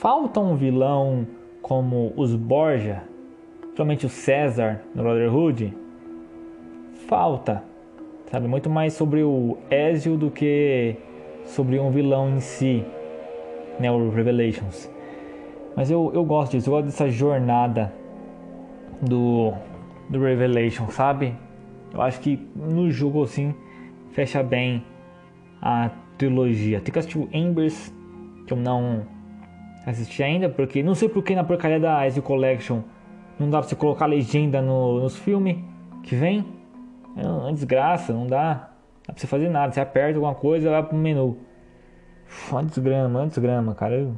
falta 0.00 0.40
um 0.40 0.56
vilão 0.56 1.26
como 1.60 2.14
os 2.16 2.34
Borja, 2.34 3.02
principalmente 3.60 4.06
o 4.06 4.08
César 4.08 4.80
no 4.94 5.02
Brotherhood. 5.02 5.76
Falta, 7.06 7.62
sabe? 8.30 8.48
Muito 8.48 8.70
mais 8.70 8.94
sobre 8.94 9.22
o 9.22 9.58
Ezio 9.70 10.16
do 10.16 10.30
que 10.30 10.96
sobre 11.44 11.78
um 11.78 11.90
vilão 11.90 12.30
em 12.30 12.40
si, 12.40 12.82
né? 13.78 13.92
O 13.92 14.08
Revelations. 14.08 14.90
Mas 15.76 15.90
eu, 15.90 16.10
eu 16.14 16.24
gosto 16.24 16.52
disso, 16.52 16.70
eu 16.70 16.72
gosto 16.72 16.86
dessa 16.86 17.10
jornada 17.10 17.92
do, 19.02 19.52
do 20.08 20.22
Revelation, 20.22 20.88
sabe? 20.88 21.36
Eu 21.96 22.02
acho 22.02 22.20
que 22.20 22.38
no 22.54 22.90
jogo 22.90 23.22
assim 23.22 23.54
fecha 24.12 24.42
bem 24.42 24.84
a 25.60 25.90
trilogia. 26.18 26.80
Tem 26.80 26.92
que 26.92 26.98
assistir 26.98 27.18
o 27.18 27.28
Embers, 27.32 27.94
que 28.46 28.52
eu 28.52 28.56
não 28.56 29.06
assisti 29.86 30.22
ainda, 30.22 30.48
porque 30.48 30.82
não 30.82 30.94
sei 30.94 31.08
porque 31.08 31.34
na 31.34 31.42
porcaria 31.42 31.80
da 31.80 32.06
Ezio 32.06 32.22
Collection 32.22 32.82
não 33.38 33.48
dá 33.48 33.60
pra 33.60 33.68
você 33.68 33.76
colocar 33.76 34.06
legenda 34.06 34.60
no, 34.60 35.00
nos 35.00 35.16
filmes 35.16 35.56
que 36.02 36.14
vem. 36.14 36.44
É 37.16 37.26
uma 37.26 37.52
desgraça, 37.52 38.12
não 38.12 38.26
dá. 38.26 38.36
Não 38.36 39.06
dá 39.06 39.12
pra 39.12 39.16
você 39.16 39.26
fazer 39.26 39.48
nada. 39.48 39.72
Você 39.72 39.80
aperta 39.80 40.18
alguma 40.18 40.34
coisa 40.34 40.70
vai 40.70 40.82
pro 40.82 40.96
menu. 40.96 41.38
Uma 42.50 42.62
desgrama, 42.62 43.20
uma 43.20 43.26
desgrama, 43.26 43.74
cara. 43.74 43.94
Eu 43.94 44.14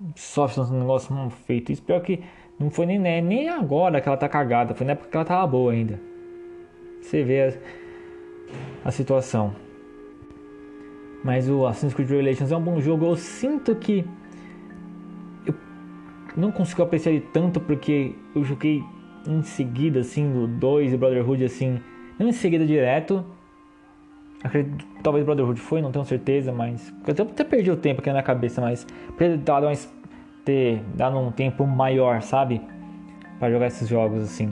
um 0.00 0.78
negócio 0.78 1.14
mal 1.14 1.30
feito. 1.30 1.70
Isso 1.70 1.82
pior 1.82 2.00
que 2.00 2.24
não 2.58 2.70
foi 2.70 2.86
nem, 2.86 2.98
né, 2.98 3.20
nem 3.20 3.48
agora 3.48 4.00
que 4.00 4.08
ela 4.08 4.16
tá 4.16 4.28
cagada, 4.28 4.74
foi 4.74 4.86
na 4.86 4.92
época 4.92 5.08
que 5.08 5.16
ela 5.16 5.24
tava 5.24 5.46
boa 5.46 5.72
ainda. 5.72 6.09
Você 7.00 7.22
vê 7.22 7.42
a, 8.84 8.88
a 8.88 8.90
situação. 8.90 9.54
Mas 11.22 11.48
o 11.48 11.66
Assassin's 11.66 11.94
Creed 11.94 12.08
Revelations 12.08 12.50
é 12.50 12.56
um 12.56 12.62
bom 12.62 12.80
jogo. 12.80 13.06
Eu 13.06 13.16
sinto 13.16 13.74
que 13.74 14.04
eu 15.46 15.54
não 16.36 16.50
consigo 16.50 16.82
apreciar 16.82 17.12
ele 17.12 17.26
tanto 17.32 17.60
porque 17.60 18.14
eu 18.34 18.44
joguei 18.44 18.82
em 19.26 19.42
seguida, 19.42 20.00
assim, 20.00 20.32
do 20.32 20.46
2 20.46 20.92
e 20.92 20.96
Brotherhood, 20.96 21.44
assim, 21.44 21.80
não 22.18 22.28
em 22.28 22.32
seguida 22.32 22.64
direto. 22.64 23.24
Acredito, 24.42 24.86
talvez 25.02 25.24
Brotherhood 25.24 25.60
foi, 25.60 25.82
não 25.82 25.92
tenho 25.92 26.04
certeza, 26.04 26.50
mas. 26.52 26.94
Eu 27.06 27.12
até, 27.12 27.22
até 27.22 27.44
perdi 27.44 27.70
o 27.70 27.76
tempo 27.76 28.00
aqui 28.00 28.08
na 28.08 28.14
minha 28.14 28.22
cabeça, 28.22 28.60
mas. 28.60 28.86
Dado, 29.44 29.66
uma, 29.66 29.72
ter 30.44 30.82
dado 30.94 31.18
um 31.18 31.30
tempo 31.30 31.66
maior, 31.66 32.22
sabe? 32.22 32.62
Para 33.38 33.50
jogar 33.50 33.66
esses 33.66 33.88
jogos 33.88 34.22
assim. 34.22 34.48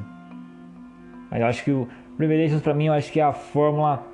Mas 1.31 1.41
eu 1.41 1.47
acho 1.47 1.65
que 1.65 1.71
o 1.71 1.89
Revelations 2.19 2.61
pra 2.61 2.75
mim, 2.75 2.87
eu 2.87 2.93
acho 2.93 3.13
que 3.13 3.21
é 3.21 3.23
a 3.23 3.33
fórmula 3.33 4.07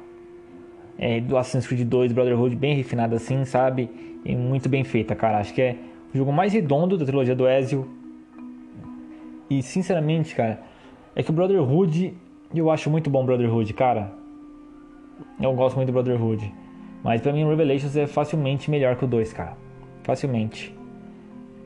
é, 0.99 1.21
do 1.21 1.37
Assassin's 1.37 1.67
Creed 1.67 1.89
2 1.89 2.13
Brotherhood 2.13 2.55
bem 2.55 2.75
refinada 2.75 3.17
assim, 3.17 3.45
sabe? 3.45 3.91
E 4.25 4.37
muito 4.37 4.69
bem 4.69 4.85
feita, 4.85 5.15
cara. 5.15 5.39
Acho 5.39 5.55
que 5.55 5.63
é 5.63 5.77
o 6.13 6.19
jogo 6.19 6.33
mais 6.33 6.53
redondo 6.53 6.99
da 6.99 7.05
trilogia 7.05 7.35
do 7.35 7.49
Ezio. 7.49 7.89
E 9.49 9.63
sinceramente, 9.63 10.35
cara, 10.35 10.63
é 11.15 11.23
que 11.23 11.31
o 11.31 11.33
Brotherhood, 11.33 12.15
eu 12.55 12.71
acho 12.71 12.91
muito 12.91 13.09
bom 13.09 13.25
Brotherhood, 13.25 13.73
cara. 13.73 14.13
Eu 15.41 15.55
gosto 15.55 15.77
muito 15.77 15.89
do 15.89 15.93
Brotherhood. 15.93 16.53
Mas 17.03 17.21
pra 17.21 17.33
mim 17.33 17.45
o 17.45 17.49
Revelations 17.49 17.97
é 17.97 18.07
facilmente 18.07 18.71
melhor 18.71 18.97
que 18.97 19.05
o 19.05 19.09
2, 19.09 19.33
cara. 19.33 19.57
Facilmente. 20.03 20.75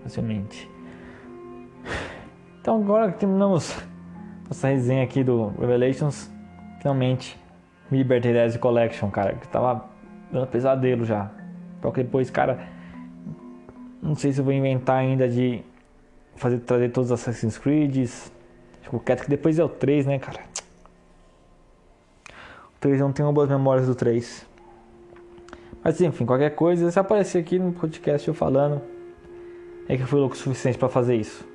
Facilmente. 0.02 0.68
Então 2.60 2.80
agora 2.82 3.12
que 3.12 3.18
terminamos 3.18 3.76
nossa 4.48 4.68
resenha 4.68 5.04
aqui 5.04 5.22
do 5.22 5.48
Revelations, 5.58 6.30
finalmente 6.78 7.38
me 7.90 7.98
libertei 7.98 8.32
da 8.32 8.58
Collection, 8.58 9.10
cara. 9.10 9.34
Que 9.34 9.48
tava 9.48 9.84
dando 10.32 10.46
pesadelo 10.46 11.04
já. 11.04 11.30
Porque 11.80 12.02
depois, 12.02 12.30
cara. 12.30 12.58
Não 14.00 14.14
sei 14.14 14.32
se 14.32 14.40
eu 14.40 14.44
vou 14.44 14.52
inventar 14.52 14.98
ainda 14.98 15.28
de 15.28 15.62
fazer 16.36 16.58
trazer 16.60 16.90
todos 16.90 17.10
os 17.10 17.20
Assassin's 17.20 17.58
Creed. 17.58 18.08
Tipo, 18.82 19.00
quero 19.00 19.22
que 19.22 19.28
depois 19.28 19.58
é 19.58 19.64
o 19.64 19.68
3, 19.68 20.06
né, 20.06 20.18
cara? 20.18 20.40
3 22.80 23.00
eu 23.00 23.06
não 23.06 23.12
tenho 23.12 23.32
boas 23.32 23.48
memórias 23.48 23.86
do 23.86 23.94
3. 23.94 24.46
Mas 25.82 26.00
enfim, 26.00 26.24
qualquer 26.24 26.54
coisa, 26.54 26.90
se 26.90 26.98
aparecer 26.98 27.38
aqui 27.38 27.58
no 27.58 27.72
podcast 27.72 28.26
eu 28.26 28.34
falando, 28.34 28.80
é 29.88 29.96
que 29.96 30.02
eu 30.02 30.06
fui 30.06 30.20
louco 30.20 30.34
o 30.34 30.38
suficiente 30.38 30.78
para 30.78 30.88
fazer 30.88 31.16
isso. 31.16 31.46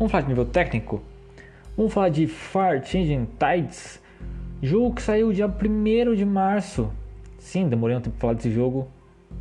Vamos 0.00 0.12
falar 0.12 0.22
de 0.22 0.28
nível 0.28 0.46
técnico? 0.46 1.02
Vamos 1.76 1.92
falar 1.92 2.08
de 2.08 2.26
Far 2.26 2.82
Changing 2.82 3.28
Tides, 3.38 4.02
jogo 4.62 4.94
que 4.94 5.02
saiu 5.02 5.30
dia 5.30 5.46
1 5.46 6.14
de 6.14 6.24
março. 6.24 6.90
Sim, 7.36 7.68
demorei 7.68 7.94
um 7.94 8.00
tempo 8.00 8.16
para 8.16 8.20
falar 8.20 8.32
desse 8.32 8.50
jogo. 8.50 8.88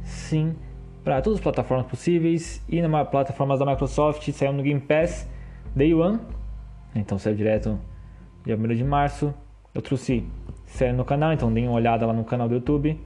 Sim, 0.04 0.54
para 1.02 1.22
todas 1.22 1.40
as 1.40 1.44
plataformas 1.44 1.88
possíveis 1.88 2.62
e 2.68 2.82
nas 2.82 3.08
plataformas 3.08 3.58
da 3.58 3.66
Microsoft 3.66 4.30
saiu 4.34 4.52
no 4.52 4.62
Game 4.62 4.82
Pass 4.82 5.26
Day 5.74 5.94
One. 5.94 6.20
Então 6.94 7.18
saiu 7.18 7.38
direto 7.38 7.80
dia 8.46 8.58
1 8.58 8.68
de 8.76 8.84
março. 8.84 9.34
Eu 9.74 9.82
trouxe 9.82 10.26
série 10.66 10.92
no 10.92 11.06
canal, 11.06 11.32
então 11.32 11.54
deem 11.54 11.70
uma 11.70 11.78
olhada 11.78 12.06
lá 12.06 12.12
no 12.12 12.26
canal 12.26 12.50
do 12.50 12.56
YouTube. 12.56 13.00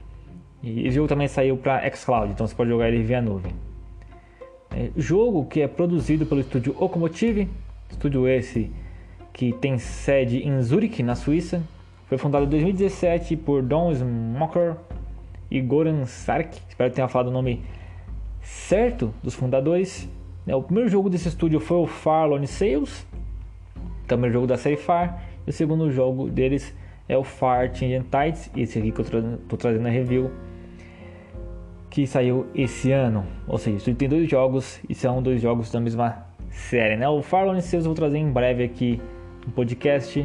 E 0.60 0.88
esse 0.88 0.96
jogo 0.96 1.06
também 1.06 1.28
saiu 1.28 1.56
para 1.56 1.88
xCloud, 1.88 2.32
então 2.32 2.48
você 2.48 2.54
pode 2.56 2.68
jogar 2.68 2.88
ele 2.88 3.04
via 3.04 3.22
nuvem. 3.22 3.52
É, 4.76 4.90
jogo 4.96 5.44
que 5.44 5.60
é 5.60 5.68
produzido 5.68 6.26
pelo 6.26 6.40
estúdio 6.40 6.74
Okomotive, 6.80 7.48
estúdio 7.88 8.26
esse 8.26 8.72
que 9.32 9.52
tem 9.52 9.78
sede 9.78 10.38
em 10.38 10.60
Zurich, 10.62 11.00
na 11.00 11.14
Suíça. 11.14 11.62
Foi 12.08 12.18
fundado 12.18 12.44
em 12.44 12.48
2017 12.48 13.36
por 13.36 13.62
Don 13.62 13.94
Smoker 13.94 14.74
e 15.48 15.60
Goran 15.60 16.04
Sark. 16.06 16.58
Espero 16.68 16.90
que 16.90 16.96
tenha 16.96 17.06
falado 17.06 17.28
o 17.28 17.30
nome 17.30 17.62
certo 18.42 19.14
dos 19.22 19.34
fundadores. 19.34 20.08
É, 20.44 20.56
o 20.56 20.62
primeiro 20.62 20.90
jogo 20.90 21.08
desse 21.08 21.28
estúdio 21.28 21.60
foi 21.60 21.76
o 21.76 21.86
Far 21.86 22.28
Lone 22.28 22.48
Sales, 22.48 23.06
também 24.08 24.32
jogo 24.32 24.48
da 24.48 24.56
série 24.56 24.76
Far. 24.76 25.22
E 25.46 25.50
o 25.50 25.52
segundo 25.52 25.88
jogo 25.92 26.28
deles 26.28 26.74
é 27.08 27.16
o 27.16 27.22
Far 27.22 27.72
Changing 27.72 28.02
Tides, 28.10 28.50
esse 28.56 28.80
aqui 28.80 28.90
que 28.90 29.00
eu 29.00 29.04
estou 29.04 29.56
trazendo 29.56 29.84
na 29.84 29.90
review 29.90 30.32
que 31.94 32.08
saiu 32.08 32.44
esse 32.56 32.90
ano. 32.90 33.24
Ou 33.46 33.56
seja, 33.56 33.94
tem 33.94 34.08
dois 34.08 34.28
jogos 34.28 34.80
e 34.88 34.94
são 34.96 35.22
dois 35.22 35.40
jogos 35.40 35.70
da 35.70 35.78
mesma 35.78 36.26
série, 36.50 36.96
né? 36.96 37.08
O 37.08 37.22
Far 37.22 37.46
Lone 37.46 37.62
Sales 37.62 37.84
eu 37.86 37.90
vou 37.90 37.94
trazer 37.94 38.18
em 38.18 38.32
breve 38.32 38.64
aqui 38.64 39.00
no 39.46 39.52
podcast. 39.52 40.20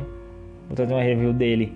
Vou 0.68 0.76
trazer 0.76 0.96
uma 0.96 1.04
review 1.04 1.32
dele 1.32 1.72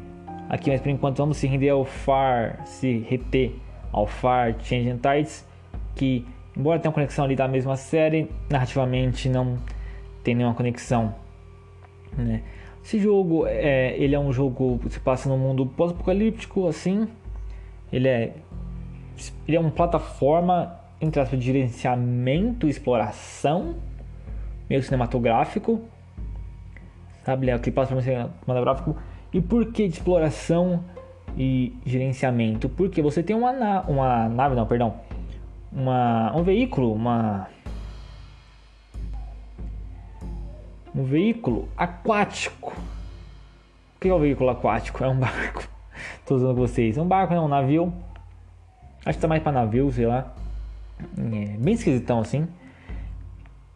aqui, 0.49 0.71
mas 0.71 0.81
por 0.81 0.89
enquanto 0.89 1.17
vamos 1.17 1.37
se 1.37 1.45
render 1.45 1.69
ao 1.69 1.85
Far, 1.85 2.65
se 2.65 3.05
reter 3.07 3.51
ao 3.91 4.07
Far 4.07 4.55
Changing 4.61 4.97
Tides, 4.97 5.47
que 5.95 6.25
embora 6.57 6.79
tenha 6.79 6.89
uma 6.89 6.95
conexão 6.95 7.25
ali 7.25 7.35
da 7.35 7.47
mesma 7.47 7.75
série, 7.75 8.27
narrativamente 8.49 9.29
não 9.29 9.59
tem 10.23 10.33
nenhuma 10.33 10.55
conexão, 10.55 11.13
né? 12.17 12.41
Esse 12.83 12.97
jogo, 12.99 13.45
é, 13.45 13.95
ele 13.95 14.15
é 14.15 14.19
um 14.19 14.33
jogo 14.33 14.79
que 14.79 14.89
se 14.89 14.99
passa 14.99 15.29
no 15.29 15.37
mundo 15.37 15.67
pós-apocalíptico, 15.67 16.67
assim. 16.67 17.07
Ele 17.91 18.07
é 18.07 18.33
ele 19.47 19.57
é 19.57 19.59
uma 19.59 19.71
plataforma 19.71 20.79
entre 20.99 21.23
de 21.37 21.45
gerenciamento 21.45 22.67
exploração, 22.67 23.75
meio 24.69 24.81
cinematográfico, 24.81 25.81
sabe? 27.25 27.45
Ele 27.45 27.51
é 27.51 27.53
aquele 27.53 27.73
plataforma 27.73 28.01
cinematográfico. 28.01 28.95
E 29.33 29.41
por 29.41 29.71
que 29.71 29.87
de 29.87 29.95
exploração 29.95 30.83
e 31.35 31.75
gerenciamento? 31.85 32.69
Porque 32.69 33.01
você 33.01 33.21
tem 33.21 33.35
uma, 33.35 33.51
na 33.51 33.81
uma 33.81 34.29
nave, 34.29 34.55
não, 34.55 34.65
perdão, 34.65 34.95
uma, 35.71 36.35
um 36.35 36.43
veículo, 36.43 36.93
uma 36.93 37.47
um 40.95 41.03
veículo 41.03 41.67
aquático. 41.75 42.73
O 43.95 43.99
que 43.99 44.07
é 44.07 44.13
o 44.13 44.17
um 44.17 44.19
veículo 44.19 44.49
aquático? 44.51 45.03
É 45.03 45.07
um 45.07 45.17
barco. 45.17 45.67
Estou 46.19 46.37
usando 46.37 46.55
com 46.55 46.61
vocês. 46.61 46.97
É 46.97 47.01
um 47.01 47.07
barco, 47.07 47.33
é 47.33 47.39
um 47.39 47.47
navio 47.47 47.91
Acho 49.05 49.17
que 49.17 49.21
tá 49.21 49.27
mais 49.27 49.43
para 49.43 49.51
navio, 49.51 49.91
sei 49.91 50.05
lá. 50.05 50.33
É, 51.17 51.57
bem 51.57 51.73
esquisitão 51.73 52.19
assim. 52.19 52.47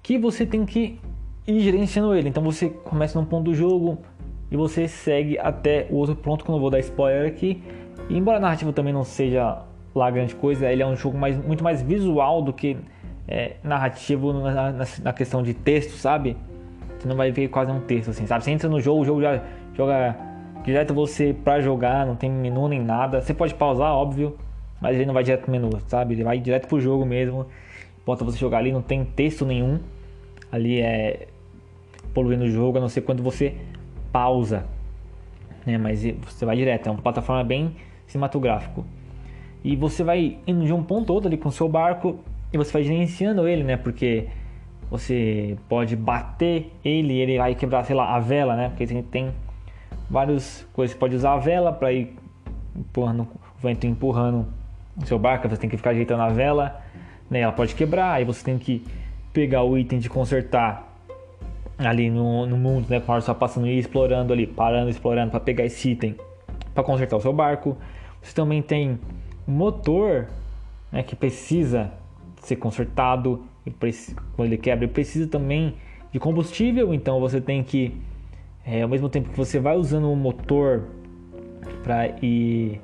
Que 0.02 0.18
você 0.18 0.46
tem 0.46 0.66
que 0.66 1.00
ir 1.46 1.60
gerenciando 1.60 2.14
ele. 2.16 2.30
Então 2.30 2.44
você 2.44 2.70
começa 2.70 3.20
num 3.20 3.26
ponto 3.26 3.46
do 3.46 3.54
jogo 3.54 4.00
e 4.50 4.56
você 4.56 4.88
segue 4.88 5.38
até 5.38 5.88
o 5.90 5.96
outro 5.96 6.16
ponto, 6.16 6.44
que 6.44 6.50
eu 6.50 6.54
não 6.54 6.62
vou 6.62 6.70
dar 6.70 6.80
spoiler 6.80 7.28
aqui. 7.28 7.62
E 8.10 8.18
embora 8.18 8.38
a 8.38 8.42
narrativa 8.42 8.72
também 8.72 8.94
não 8.94 9.04
seja 9.04 9.64
lá 9.94 10.10
grande 10.12 10.36
coisa, 10.36 10.72
ele 10.72 10.82
é 10.82 10.86
um 10.86 10.96
jogo 10.96 11.18
mais, 11.18 11.38
muito 11.38 11.64
mais 11.64 11.82
visual 11.82 12.42
do 12.42 12.54
que 12.54 12.78
é, 13.28 13.56
narrativo 13.64 14.32
na, 14.32 14.72
na, 14.72 14.86
na, 15.04 15.14
questão 15.14 15.44
de 15.44 15.54
texto, 15.54 15.98
sabe? 15.98 16.38
Você 16.98 17.08
não 17.08 17.16
vai 17.16 17.32
ver 17.32 17.50
quase 17.50 17.72
um 17.72 17.82
texto 17.82 18.12
assim, 18.12 18.26
sabe? 18.26 18.44
Você 18.44 18.52
entra 18.52 18.70
no 18.70 18.80
jogo, 18.80 19.02
o 19.02 19.06
jogo 19.06 19.22
já 19.22 19.42
joga 19.74 20.16
direto 20.64 20.94
você 20.94 21.34
para 21.34 21.60
jogar, 21.60 22.06
não 22.06 22.16
tem 22.16 22.30
menu 22.32 22.68
nem 22.68 22.82
nada. 22.82 23.22
Você 23.22 23.34
pode 23.34 23.54
pausar, 23.56 23.92
óbvio, 23.92 24.38
mas 24.82 24.96
ele 24.96 25.06
não 25.06 25.14
vai 25.14 25.24
direto 25.24 25.44
pro 25.44 25.52
menu, 25.52 25.70
sabe? 25.88 26.14
Ele 26.14 26.24
vai 26.24 26.40
direto 26.40 26.68
pro 26.68 26.80
jogo 26.80 27.06
mesmo. 27.06 27.48
Bota 28.06 28.24
você 28.24 28.38
jogar 28.38 28.60
ali, 28.60 28.72
não 28.72 28.82
tem 28.82 29.04
texto 29.04 29.46
nenhum. 29.46 29.80
Ali 30.52 30.80
é 30.80 31.28
poluindo 32.14 32.46
o 32.46 32.50
jogo, 32.50 32.78
a 32.78 32.82
não 32.82 32.90
ser 32.90 33.02
quando 33.02 33.22
você 33.22 33.56
pausa. 34.12 34.66
Né? 35.66 35.78
Mas 35.78 36.04
você 36.26 36.46
vai 36.46 36.56
direto, 36.56 36.88
é 36.88 36.92
uma 36.92 37.02
plataforma 37.02 37.44
bem 37.44 37.76
cinematográfico. 38.06 38.86
E 39.64 39.76
você 39.76 40.04
vai 40.04 40.38
indo 40.46 40.66
de 40.66 40.74
um 40.74 40.84
ponto 40.84 41.12
outro 41.12 41.28
ali 41.28 41.38
com 41.38 41.50
o 41.50 41.52
seu 41.52 41.68
barco 41.68 42.20
e 42.54 42.58
você 42.58 42.72
vai 42.72 42.84
gerenciando 42.84 43.48
ele, 43.48 43.64
né? 43.64 43.76
Porque 43.76 44.28
você 44.90 45.58
pode 45.68 45.96
bater 45.96 46.72
ele 46.86 47.14
e 47.14 47.20
ele 47.20 47.38
vai 47.38 47.54
quebrar, 47.56 47.84
sei 47.84 47.96
lá, 47.96 48.16
a 48.16 48.20
vela, 48.20 48.56
né? 48.56 48.70
Porque 48.70 48.86
gente 48.86 49.08
tem 49.08 49.32
várias 50.10 50.66
coisas. 50.72 50.94
Você 50.94 51.00
pode 51.00 51.16
usar 51.16 51.34
a 51.34 51.38
vela 51.38 51.74
para 51.74 51.92
ir 51.92 52.16
empurrando, 52.76 53.24
o 53.24 53.62
vento 53.62 53.86
empurrando 53.86 54.48
seu 55.06 55.20
barco, 55.20 55.48
você 55.48 55.58
tem 55.58 55.70
que 55.70 55.78
ficar 55.78 55.92
ajeitando 55.92 56.22
a 56.22 56.30
vela, 56.30 56.82
né? 57.30 57.42
Ela 57.42 57.52
pode 57.52 57.76
quebrar, 57.76 58.14
aí 58.14 58.26
você 58.26 58.44
tem 58.44 58.58
que 58.58 58.84
pegar 59.32 59.64
o 59.64 59.78
item 59.78 60.00
de 60.00 60.10
consertar 60.10 60.88
ali 61.78 62.10
no, 62.10 62.46
no 62.46 62.58
mundo, 62.58 62.88
né? 62.90 63.00
Com 63.00 63.14
a 63.14 63.22
só 63.22 63.34
passando 63.34 63.68
e 63.68 63.78
explorando 63.78 64.34
ali, 64.34 64.48
parando, 64.48 64.90
explorando 64.90 65.32
para 65.32 65.40
pegar 65.40 65.66
esse 65.66 65.92
item 65.92 66.16
para 66.74 66.84
consertar 66.84 67.18
o 67.18 67.22
seu 67.22 67.34
barco. 67.34 67.78
Você 68.22 68.34
também 68.34 68.62
tem 68.62 69.00
um 69.48 69.52
motor, 69.52 70.28
né? 70.92 71.04
Que 71.04 71.16
precisa 71.16 71.92
ser 72.42 72.56
consertado 72.56 73.46
quando 74.36 74.48
ele 74.48 74.58
quebra, 74.58 74.86
ele 74.86 74.94
precisa 74.94 75.28
também 75.28 75.76
de 76.12 76.20
combustível, 76.20 76.94
então 76.94 77.20
você 77.20 77.42
tem 77.42 77.62
que 77.62 77.94
é, 78.66 78.82
ao 78.82 78.90
mesmo 78.90 79.10
tempo 79.10 79.30
que 79.30 79.38
você 79.38 79.60
vai 79.60 79.78
usando 79.78 80.12
o 80.12 80.16
motor 80.16 80.84
para 81.84 82.08
ir 82.22 82.82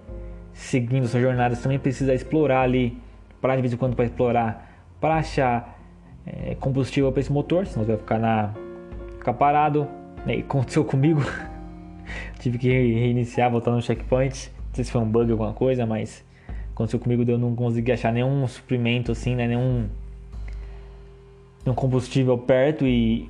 seguindo 0.53 1.07
sua 1.07 1.19
jornada, 1.19 1.55
você 1.55 1.63
também 1.63 1.79
precisa 1.79 2.13
explorar 2.13 2.61
ali, 2.61 2.97
parar 3.41 3.55
de 3.55 3.61
vez 3.61 3.73
em 3.73 3.77
quando 3.77 3.95
para 3.95 4.05
explorar, 4.05 4.71
para 4.99 5.15
achar 5.15 5.79
é, 6.25 6.55
combustível 6.55 7.11
para 7.11 7.21
esse 7.21 7.31
motor, 7.31 7.65
senão 7.65 7.85
você 7.85 7.91
vai 7.91 7.99
ficar 7.99 8.19
na 8.19 8.53
ficar 9.17 9.33
parado. 9.33 9.87
Né? 10.25 10.37
E 10.37 10.39
aconteceu 10.41 10.85
comigo, 10.85 11.21
tive 12.39 12.57
que 12.57 12.69
reiniciar, 12.69 13.51
voltar 13.51 13.71
no 13.71 13.81
checkpoint. 13.81 14.51
Não 14.67 14.75
sei 14.75 14.83
se 14.83 14.91
foi 14.91 15.01
um 15.01 15.09
bug 15.09 15.31
alguma 15.31 15.53
coisa, 15.53 15.85
mas 15.85 16.23
aconteceu 16.71 16.99
comigo, 16.99 17.23
eu 17.29 17.37
não 17.37 17.55
consegui 17.55 17.91
achar 17.91 18.11
nenhum 18.11 18.47
suprimento 18.47 19.11
assim, 19.11 19.35
né? 19.35 19.47
nenhum, 19.47 19.87
nenhum 21.63 21.75
combustível 21.75 22.37
perto 22.37 22.85
e 22.85 23.29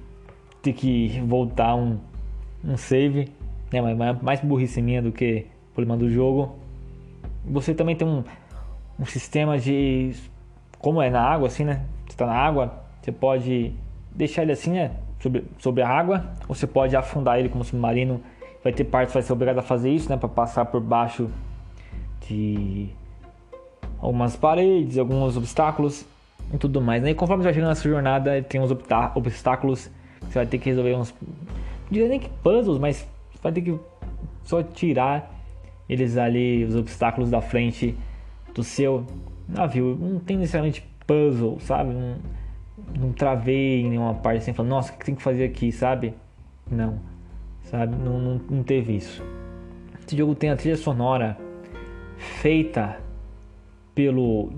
ter 0.61 0.73
que 0.73 1.21
voltar 1.25 1.75
um, 1.75 1.99
um 2.63 2.77
save, 2.77 3.29
né? 3.71 3.81
Mas 3.81 4.21
mais 4.21 4.39
burrice 4.39 4.81
minha 4.81 5.01
do 5.01 5.11
que 5.11 5.45
problema 5.73 5.97
do 5.97 6.09
jogo. 6.09 6.55
Você 7.45 7.73
também 7.73 7.95
tem 7.95 8.07
um, 8.07 8.23
um 8.99 9.05
sistema 9.05 9.57
de. 9.57 10.13
Como 10.79 11.01
é 11.01 11.09
na 11.09 11.21
água, 11.21 11.47
assim, 11.47 11.63
né? 11.63 11.85
Você 12.05 12.13
está 12.13 12.25
na 12.25 12.35
água, 12.35 12.83
você 13.01 13.11
pode 13.11 13.73
deixar 14.13 14.43
ele 14.43 14.51
assim, 14.51 14.71
né? 14.71 14.91
Sobre, 15.19 15.45
sobre 15.57 15.81
a 15.81 15.87
água, 15.87 16.31
ou 16.47 16.55
você 16.55 16.67
pode 16.67 16.95
afundar 16.95 17.39
ele 17.39 17.49
como 17.49 17.63
submarino. 17.63 18.21
Vai 18.63 18.71
ter 18.71 18.83
partes 18.83 19.11
que 19.11 19.19
vai 19.19 19.23
ser 19.23 19.33
obrigado 19.33 19.59
a 19.59 19.61
fazer 19.61 19.89
isso, 19.89 20.09
né? 20.09 20.17
Para 20.17 20.29
passar 20.29 20.65
por 20.65 20.81
baixo 20.81 21.29
de 22.27 22.89
algumas 23.99 24.35
paredes, 24.35 24.97
alguns 24.97 25.37
obstáculos 25.37 26.05
e 26.53 26.57
tudo 26.57 26.81
mais. 26.81 27.01
Né? 27.01 27.11
E 27.11 27.15
conforme 27.15 27.41
você 27.41 27.47
vai 27.47 27.53
chegando 27.53 27.69
nessa 27.69 27.87
jornada, 27.87 28.41
tem 28.43 28.59
uns 28.61 28.71
obstáculos 29.15 29.89
que 30.19 30.25
você 30.27 30.39
vai 30.39 30.45
ter 30.45 30.57
que 30.57 30.69
resolver 30.69 30.95
uns. 30.95 31.13
Não 31.21 31.91
diria 31.91 32.07
nem 32.07 32.19
que 32.19 32.29
puzzles, 32.29 32.79
mas 32.79 33.07
você 33.31 33.41
vai 33.41 33.51
ter 33.51 33.61
que 33.61 33.79
só 34.43 34.61
tirar 34.61 35.32
eles 35.87 36.17
ali, 36.17 36.63
os 36.63 36.75
obstáculos 36.75 37.29
da 37.29 37.41
frente 37.41 37.95
do 38.53 38.63
seu 38.63 39.05
navio. 39.47 39.97
Não 39.99 40.19
tem 40.19 40.37
necessariamente 40.37 40.87
puzzle, 41.05 41.59
sabe? 41.59 41.93
Não, 41.93 42.15
não 42.99 43.11
travei 43.11 43.81
em 43.81 43.89
nenhuma 43.89 44.13
parte 44.13 44.37
assim, 44.37 44.53
falando, 44.53 44.71
nossa, 44.71 44.93
o 44.93 44.97
que 44.97 45.05
tem 45.05 45.15
que 45.15 45.21
fazer 45.21 45.45
aqui, 45.45 45.71
sabe? 45.71 46.13
Não, 46.69 46.99
sabe? 47.63 47.95
Não, 47.95 48.19
não, 48.19 48.41
não 48.49 48.63
teve 48.63 48.95
isso. 48.95 49.23
Esse 50.05 50.17
jogo 50.17 50.35
tem 50.35 50.49
a 50.49 50.55
trilha 50.55 50.77
sonora 50.77 51.37
feita 52.17 52.97
pelo 53.95 54.51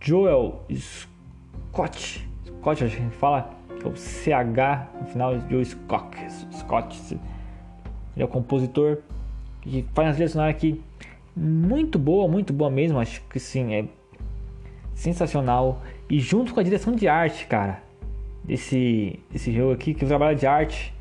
Joel 0.00 0.64
Scott. 0.72 2.28
Scott, 2.44 2.84
a 2.84 2.86
gente 2.86 3.14
fala. 3.16 3.58
É 3.82 3.88
o 3.88 3.96
CH 3.96 5.00
no 5.00 5.06
final 5.06 5.38
de 5.38 5.50
Joe 5.50 5.64
Scott. 5.64 6.16
Scott. 6.52 7.14
Ele 7.14 8.22
é 8.22 8.24
o 8.24 8.28
compositor 8.28 8.98
que 9.60 9.84
faz 9.94 10.08
uma 10.08 10.14
trilha 10.14 10.28
sonora 10.28 10.50
aqui 10.50 10.82
muito 11.36 11.98
boa, 11.98 12.28
muito 12.28 12.52
boa 12.52 12.70
mesmo. 12.70 12.98
Acho 12.98 13.22
que 13.22 13.38
sim, 13.38 13.74
é 13.74 13.84
sensacional. 14.94 15.82
E 16.08 16.18
junto 16.20 16.52
com 16.52 16.60
a 16.60 16.62
direção 16.62 16.94
de 16.94 17.08
arte, 17.08 17.46
cara, 17.46 17.82
desse, 18.44 19.18
desse 19.30 19.52
jogo 19.52 19.72
aqui, 19.72 19.94
que 19.94 20.04
trabalha 20.04 20.36
de 20.36 20.46
arte, 20.46 20.92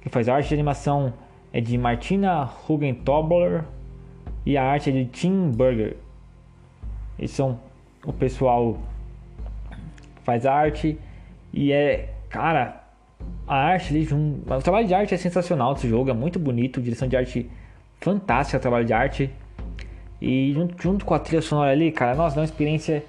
que 0.00 0.08
faz 0.08 0.28
arte 0.28 0.48
de 0.48 0.54
animação, 0.54 1.12
é 1.52 1.60
de 1.60 1.76
Martina 1.78 2.48
Hugentobler 2.68 3.64
e 4.44 4.56
a 4.56 4.64
arte 4.64 4.90
é 4.90 4.92
de 4.92 5.06
Tim 5.06 5.50
Burger. 5.50 5.96
Eles 7.18 7.30
são 7.30 7.58
o 8.04 8.12
pessoal 8.12 8.78
que 9.68 10.22
faz 10.22 10.46
arte 10.46 10.98
e 11.52 11.72
é, 11.72 12.14
cara, 12.28 12.84
a 13.46 13.56
arte 13.56 13.94
o 14.12 14.62
trabalho 14.62 14.86
de 14.86 14.94
arte 14.94 15.14
é 15.14 15.16
sensacional 15.16 15.74
desse 15.74 15.88
jogo, 15.88 16.10
é 16.10 16.12
muito 16.12 16.38
bonito, 16.38 16.80
direção 16.80 17.08
de 17.08 17.16
arte 17.16 17.50
fantástica, 18.00 18.58
trabalho 18.58 18.84
de 18.84 18.92
arte. 18.92 19.30
E 20.20 20.52
junto, 20.52 20.82
junto 20.82 21.04
com 21.04 21.14
a 21.14 21.18
trilha 21.18 21.42
sonora 21.42 21.70
ali, 21.70 21.92
cara, 21.92 22.14
nossa, 22.14 22.34
dá 22.34 22.40
uma 22.40 22.44
experiência 22.44 23.04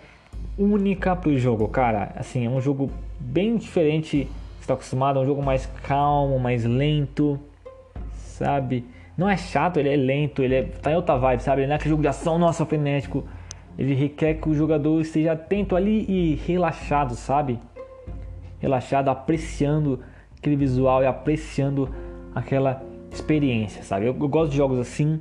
única 0.57 1.15
pro 1.15 1.35
jogo, 1.37 1.67
cara. 1.67 2.11
Assim, 2.15 2.45
é 2.45 2.49
um 2.49 2.61
jogo 2.61 2.91
bem 3.19 3.57
diferente 3.57 4.27
que 4.57 4.61
está 4.61 4.73
acostumado, 4.73 5.19
é 5.19 5.21
um 5.23 5.25
jogo 5.25 5.41
mais 5.41 5.65
calmo, 5.83 6.39
mais 6.39 6.65
lento, 6.65 7.39
sabe? 8.13 8.85
Não 9.17 9.29
é 9.29 9.35
chato, 9.35 9.77
ele 9.77 9.89
é 9.89 9.95
lento, 9.95 10.41
ele 10.43 10.55
é, 10.55 10.63
tá 10.63 10.91
em 10.91 10.95
outra 10.95 11.17
vibe, 11.17 11.41
sabe? 11.41 11.61
Ele 11.61 11.67
não 11.67 11.73
é 11.73 11.75
aquele 11.75 11.89
jogo 11.89 12.01
de 12.01 12.07
ação, 12.07 12.37
nossa, 12.37 12.65
frenético. 12.65 13.23
Ele 13.77 13.93
requer 13.93 14.35
que 14.35 14.49
o 14.49 14.53
jogador 14.53 15.01
esteja 15.01 15.33
atento 15.33 15.75
ali 15.75 16.05
e 16.07 16.35
relaxado, 16.35 17.15
sabe? 17.15 17.59
Relaxado, 18.59 19.09
apreciando 19.09 19.99
aquele 20.37 20.55
visual 20.55 21.01
e 21.01 21.05
apreciando 21.05 21.89
aquela 22.35 22.81
experiência, 23.11 23.83
sabe? 23.83 24.05
Eu, 24.05 24.15
eu 24.19 24.27
gosto 24.27 24.51
de 24.51 24.57
jogos 24.57 24.79
assim. 24.79 25.19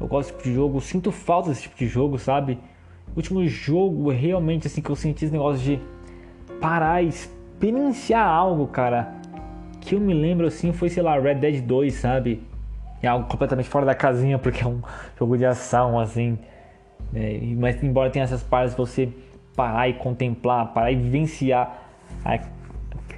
Eu 0.00 0.06
gosto 0.06 0.42
de 0.42 0.52
jogo, 0.52 0.80
sinto 0.80 1.12
falta 1.12 1.50
desse 1.50 1.62
tipo 1.62 1.76
de 1.76 1.86
jogo, 1.86 2.18
sabe? 2.18 2.58
O 3.14 3.18
último 3.18 3.46
jogo 3.46 4.10
realmente 4.10 4.66
assim 4.66 4.80
que 4.80 4.90
eu 4.90 4.96
senti 4.96 5.24
esse 5.24 5.32
negócio 5.32 5.62
de 5.62 5.80
parar 6.60 7.02
e 7.02 7.08
experienciar 7.08 8.26
algo, 8.26 8.66
cara, 8.66 9.14
que 9.80 9.94
eu 9.94 10.00
me 10.00 10.14
lembro 10.14 10.46
assim 10.46 10.72
foi, 10.72 10.88
sei 10.88 11.02
lá, 11.02 11.18
Red 11.18 11.36
Dead 11.36 11.62
2, 11.62 11.94
sabe? 11.94 12.42
É 13.02 13.08
algo 13.08 13.28
completamente 13.28 13.68
fora 13.68 13.84
da 13.84 13.94
casinha, 13.94 14.38
porque 14.38 14.62
é 14.62 14.66
um 14.66 14.80
jogo 15.18 15.36
de 15.36 15.44
ação, 15.44 15.98
assim. 15.98 16.38
Né? 17.12 17.40
Mas 17.58 17.82
embora 17.82 18.10
tenha 18.10 18.24
essas 18.24 18.42
partes 18.42 18.74
você 18.74 19.08
parar 19.54 19.88
e 19.88 19.94
contemplar, 19.94 20.72
parar 20.72 20.90
e 20.90 20.96
vivenciar 20.96 21.82
a, 22.24 22.38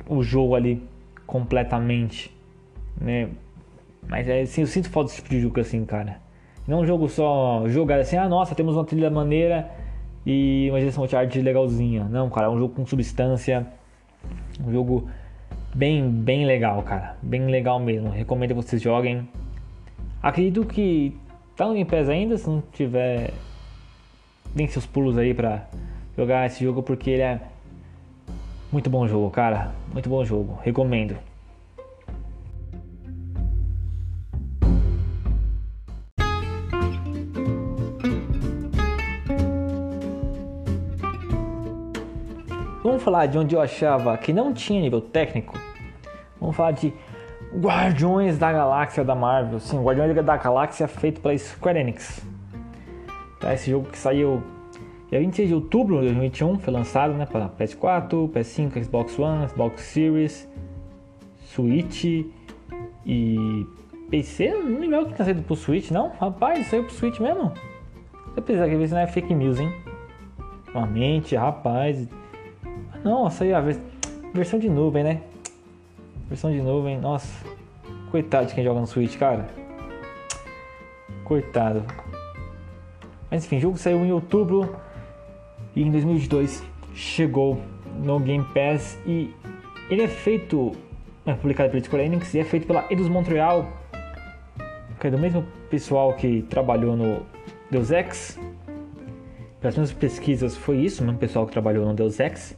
o 0.09 0.23
jogo 0.23 0.55
ali 0.55 0.83
completamente, 1.27 2.35
né? 3.01 3.29
Mas 4.09 4.29
é 4.29 4.43
assim, 4.43 4.63
eu 4.63 4.67
sinto 4.67 4.91
falta 4.91 5.09
desse 5.09 5.23
tipo 5.23 5.31
de 5.31 5.41
jogo 5.41 5.61
assim, 5.61 5.85
cara. 5.85 6.19
Não 6.67 6.81
um 6.81 6.87
jogo 6.87 7.09
só 7.09 7.65
jogar 7.69 7.99
assim, 7.99 8.17
ah 8.17 8.29
nossa, 8.29 8.55
temos 8.55 8.75
uma 8.75 8.85
trilha 8.85 9.11
maneira 9.11 9.71
e 10.25 10.69
uma 10.71 10.79
direção 10.79 11.07
de 11.07 11.15
arte 11.15 11.41
legalzinha. 11.41 12.05
Não, 12.05 12.31
cara, 12.31 12.47
é 12.47 12.51
um 12.51 12.59
jogo 12.59 12.75
com 12.75 12.87
substância. 12.87 13.67
Um 14.65 14.73
jogo 14.73 15.09
bem, 15.75 16.09
bem 16.09 16.47
legal, 16.47 16.83
cara. 16.83 17.17
Bem 17.23 17.47
legal 17.47 17.79
mesmo. 17.79 18.09
Recomendo 18.09 18.51
que 18.51 18.55
vocês 18.55 18.81
joguem. 18.81 19.29
Acredito 20.23 20.65
que 20.65 21.15
tá 21.55 21.67
no 21.67 21.75
Game 21.75 21.85
Pass 21.85 22.09
ainda, 22.09 22.39
se 22.39 22.49
não 22.49 22.63
tiver. 22.73 23.31
Deem 24.55 24.69
seus 24.69 24.87
pulos 24.87 25.19
aí 25.19 25.35
pra 25.35 25.67
jogar 26.17 26.47
esse 26.47 26.65
jogo 26.65 26.83
porque 26.83 27.11
ele 27.11 27.23
é 27.23 27.41
muito 28.73 28.89
bom 28.89 29.07
jogo, 29.07 29.31
cara. 29.31 29.73
Muito 29.93 30.09
bom 30.09 30.25
jogo. 30.25 30.59
Recomendo. 30.63 31.17
Falar 43.05 43.27
de 43.27 43.37
onde 43.37 43.55
eu 43.55 43.61
achava 43.61 44.17
que 44.17 44.33
não 44.33 44.53
tinha 44.53 44.81
nível 44.81 45.01
técnico. 45.01 45.59
Vamos 46.41 46.57
falar 46.57 46.73
de 46.73 46.93
Guardiões 47.55 48.39
da 48.39 48.51
Galáxia 48.51 49.05
da 49.05 49.15
Marvel. 49.15 49.61
Sim, 49.61 49.83
Guardiões 49.83 50.15
da 50.25 50.37
Galáxia 50.37 50.89
feito 50.89 51.21
pela 51.21 51.37
Square 51.37 51.79
Enix. 51.79 52.25
Tá, 53.39 53.53
esse 53.53 53.71
jogo 53.71 53.91
que 53.91 53.99
saiu 53.99 54.43
dia 55.11 55.21
26 55.21 55.49
de 55.49 55.55
outubro 55.55 55.97
de 55.97 56.07
2021, 56.07 56.59
foi 56.59 56.73
lançado 56.73 57.13
né, 57.13 57.27
para 57.27 57.49
PS4, 57.51 58.31
PS5, 58.31 58.83
Xbox 58.83 59.19
One, 59.19 59.49
Xbox 59.49 59.83
Series, 59.83 60.49
Switch 61.45 62.05
e 63.05 63.67
PC. 64.11 64.49
Não 64.49 64.81
lembro 64.81 65.07
que 65.07 65.15
tinha 65.15 65.27
saído 65.27 65.43
pro 65.43 65.55
Switch, 65.55 65.91
não? 65.91 66.11
Rapaz, 66.19 66.67
saiu 66.69 66.85
pro 66.85 66.95
Switch 66.95 67.21
mesmo? 67.21 67.53
Eu 68.35 68.43
precisava 68.43 68.77
ver 68.77 68.89
se 68.89 68.95
não 68.95 69.01
é 69.01 69.07
fake 69.07 69.35
news, 69.35 69.61
hein? 69.61 69.73
Realmente, 70.73 71.37
rapaz. 71.37 72.09
Nossa, 73.05 73.45
aí 73.45 73.53
a 73.53 73.63
versão 74.33 74.59
de 74.59 74.71
nuvem, 74.71 75.05
né? 75.05 75.21
Versão 76.27 76.51
de 76.51 76.63
nuvem, 76.63 76.99
nossa. 76.99 77.29
Coitado 78.11 78.47
de 78.47 78.55
quem 78.55 78.65
joga 78.65 78.81
no 78.81 78.87
Switch, 78.87 79.19
cara. 79.19 79.47
Coitado. 81.23 81.85
Mas 83.31 83.45
enfim, 83.45 83.59
o 83.59 83.61
jogo 83.61 83.77
saiu 83.77 84.03
em 84.07 84.11
outubro 84.11 84.75
e 85.77 85.83
em 85.83 85.91
2022 85.91 86.63
chegou 86.95 87.61
no 88.03 88.19
Game 88.21 88.45
Pass 88.55 88.99
e 89.05 89.31
ele 89.91 90.01
é 90.01 90.09
feito, 90.09 90.73
é 91.27 91.35
publicado 91.35 91.73
pela 91.73 91.85
Square 91.85 92.05
Enix 92.05 92.33
e 92.33 92.39
é 92.39 92.45
feito 92.45 92.67
pela 92.67 92.87
Eidos 92.89 93.09
Montreal, 93.09 93.71
que 94.99 95.09
é 95.09 95.11
do 95.11 95.19
mesmo 95.19 95.45
pessoal 95.69 96.15
que 96.15 96.41
trabalhou 96.49 96.97
no 96.97 97.21
Deus 97.71 97.91
Ex. 97.91 98.41
Pelas 99.61 99.77
minhas 99.77 99.93
pesquisas 99.93 100.57
foi 100.57 100.79
isso, 100.79 101.03
o 101.03 101.07
mesmo 101.07 101.19
pessoal 101.19 101.45
que 101.45 101.53
trabalhou 101.53 101.85
no 101.85 101.93
Deus 101.93 102.19
Ex 102.19 102.57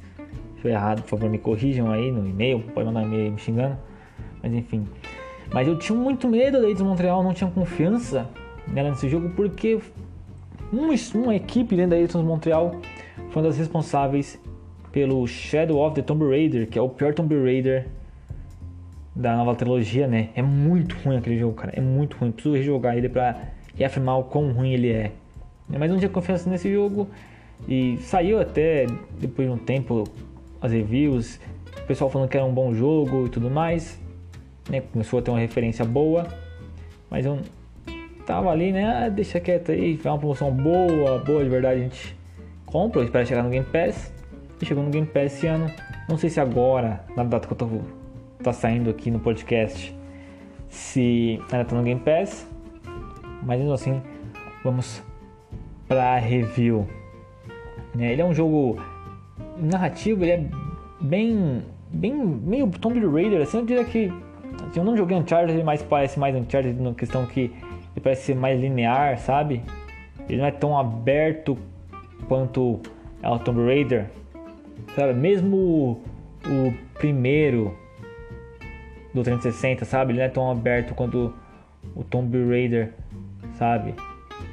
estiver 0.66 0.72
errado, 0.72 1.02
por 1.02 1.10
favor, 1.10 1.30
me 1.30 1.38
corrijam 1.38 1.90
aí 1.90 2.10
no 2.10 2.26
e-mail, 2.26 2.60
pode 2.74 2.86
mandar 2.86 3.00
um 3.00 3.06
e-mail 3.06 3.32
me 3.32 3.38
xingando. 3.38 3.76
Mas 4.42 4.52
enfim. 4.52 4.86
Mas 5.52 5.68
eu 5.68 5.78
tinha 5.78 5.96
muito 5.96 6.28
medo 6.28 6.60
da 6.60 6.66
Eidos 6.66 6.82
Montreal, 6.82 7.22
não 7.22 7.32
tinha 7.32 7.50
confiança 7.50 8.28
nela 8.66 8.90
nesse 8.90 9.08
jogo, 9.08 9.30
porque 9.30 9.78
uma, 10.72 10.94
uma 11.14 11.34
equipe 11.34 11.76
dentro 11.76 11.90
da 11.90 11.98
Eidos 11.98 12.16
Montreal 12.16 12.80
foi 13.30 13.42
uma 13.42 13.48
das 13.48 13.58
responsáveis 13.58 14.40
pelo 14.90 15.26
Shadow 15.26 15.78
of 15.78 15.94
the 15.94 16.02
Tomb 16.02 16.24
Raider, 16.28 16.68
que 16.68 16.78
é 16.78 16.82
o 16.82 16.88
pior 16.88 17.14
Tomb 17.14 17.34
Raider 17.34 17.86
da 19.14 19.36
nova 19.36 19.54
trilogia, 19.54 20.06
né? 20.06 20.28
É 20.34 20.42
muito 20.42 20.96
ruim 21.04 21.16
aquele 21.16 21.38
jogo, 21.38 21.54
cara. 21.54 21.72
É 21.74 21.80
muito 21.80 22.16
ruim. 22.16 22.30
Preciso 22.30 22.54
rejogar 22.54 22.96
ele 22.96 23.08
pra 23.08 23.36
reafirmar 23.74 24.18
o 24.18 24.24
quão 24.24 24.52
ruim 24.52 24.72
ele 24.72 24.90
é. 24.90 25.12
Mas 25.68 25.90
não 25.90 25.98
tinha 25.98 26.08
confiança 26.08 26.48
nesse 26.50 26.72
jogo. 26.72 27.08
E 27.66 27.96
saiu 27.98 28.38
até 28.38 28.86
depois 29.18 29.48
de 29.48 29.54
um 29.54 29.58
tempo 29.58 30.04
as 30.60 30.72
reviews, 30.72 31.40
o 31.76 31.86
pessoal 31.86 32.10
falando 32.10 32.28
que 32.28 32.36
era 32.36 32.46
um 32.46 32.52
bom 32.52 32.74
jogo 32.74 33.26
e 33.26 33.28
tudo 33.28 33.50
mais, 33.50 34.00
né? 34.68 34.80
Começou 34.80 35.18
a 35.18 35.22
ter 35.22 35.30
uma 35.30 35.40
referência 35.40 35.84
boa, 35.84 36.26
mas 37.10 37.26
eu 37.26 37.38
tava 38.24 38.50
ali, 38.50 38.72
né? 38.72 38.84
Ah, 38.84 39.08
deixa 39.08 39.38
quieto 39.40 39.72
aí, 39.72 39.96
foi 39.96 40.10
uma 40.10 40.18
promoção 40.18 40.50
boa, 40.50 41.18
boa 41.18 41.44
de 41.44 41.50
verdade, 41.50 41.80
a 41.80 41.82
gente 41.84 42.16
compra, 42.64 43.02
espera 43.02 43.24
chegar 43.24 43.42
no 43.42 43.50
Game 43.50 43.66
Pass. 43.66 44.12
E 44.60 44.64
chegou 44.64 44.82
no 44.82 44.90
Game 44.90 45.06
Pass 45.06 45.34
esse 45.34 45.46
ano. 45.46 45.70
Não 46.08 46.16
sei 46.16 46.30
se 46.30 46.40
agora, 46.40 47.04
na 47.14 47.24
data 47.24 47.46
que 47.46 47.52
eu 47.52 47.56
tô 47.56 47.68
tá 48.42 48.52
saindo 48.52 48.90
aqui 48.90 49.10
no 49.10 49.18
podcast, 49.18 49.94
se 50.68 51.40
ainda 51.50 51.64
tá 51.64 51.76
no 51.76 51.82
Game 51.82 52.00
Pass. 52.00 52.46
Mas 53.42 53.58
mesmo 53.58 53.72
assim, 53.72 54.02
vamos 54.64 55.02
pra 55.86 56.16
review. 56.16 56.86
Né? 57.94 58.12
Ele 58.12 58.22
é 58.22 58.24
um 58.24 58.34
jogo 58.34 58.80
narrativo, 59.58 60.24
ele 60.24 60.32
é 60.32 60.44
bem, 61.00 61.62
bem 61.90 62.14
meio 62.14 62.68
Tomb 62.68 62.98
Raider, 63.06 63.42
assim, 63.42 63.58
eu 63.58 63.66
diria 63.66 63.84
que 63.84 64.12
assim, 64.68 64.80
eu 64.80 64.84
não 64.84 64.96
joguei 64.96 65.16
Uncharted, 65.16 65.62
mas 65.62 65.82
parece 65.82 66.18
mais 66.18 66.34
Uncharted 66.34 66.80
na 66.80 66.94
questão 66.94 67.26
que 67.26 67.40
ele 67.40 68.02
parece 68.02 68.22
ser 68.22 68.36
mais 68.36 68.60
linear, 68.60 69.18
sabe? 69.18 69.62
Ele 70.28 70.38
não 70.38 70.46
é 70.46 70.50
tão 70.50 70.78
aberto 70.78 71.56
quanto 72.28 72.80
é 73.22 73.28
o 73.28 73.38
Tomb 73.38 73.64
Raider, 73.64 74.10
sabe? 74.94 75.14
Mesmo 75.14 75.56
o, 75.56 75.90
o 76.46 76.74
primeiro 76.94 77.76
do 79.14 79.22
360, 79.22 79.84
sabe? 79.84 80.12
Ele 80.12 80.18
não 80.18 80.26
é 80.26 80.28
tão 80.28 80.50
aberto 80.50 80.94
quanto 80.94 81.32
o 81.94 82.04
Tomb 82.04 82.36
Raider, 82.48 82.92
sabe? 83.54 83.94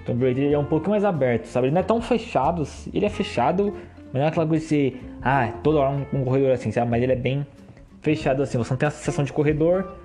Tomb 0.06 0.24
Raider 0.24 0.54
é 0.54 0.58
um 0.58 0.66
pouco 0.66 0.90
mais 0.90 1.04
aberto, 1.04 1.46
sabe? 1.46 1.68
Ele 1.68 1.74
não 1.74 1.82
é 1.82 1.84
tão 1.84 2.02
fechado, 2.02 2.64
ele 2.94 3.06
é 3.06 3.10
fechado, 3.10 3.74
mas 4.14 4.22
não 4.22 4.22
é 4.22 4.28
aquela 4.28 4.46
coisa 4.46 4.64
de 4.64 4.70
ser, 4.70 5.02
ah, 5.24 5.52
toda 5.64 5.80
hora 5.80 5.90
um, 5.90 6.22
um 6.22 6.24
corredor 6.24 6.52
assim, 6.52 6.72
sabe? 6.72 6.90
Mas 6.90 7.02
ele 7.02 7.14
é 7.14 7.16
bem 7.16 7.46
fechado 8.02 8.44
assim. 8.44 8.60
Você 8.60 8.70
não 8.70 8.78
tem 8.78 8.88
a 8.88 8.92
sensação 8.92 9.26
de 9.26 9.34
corredor, 9.34 9.96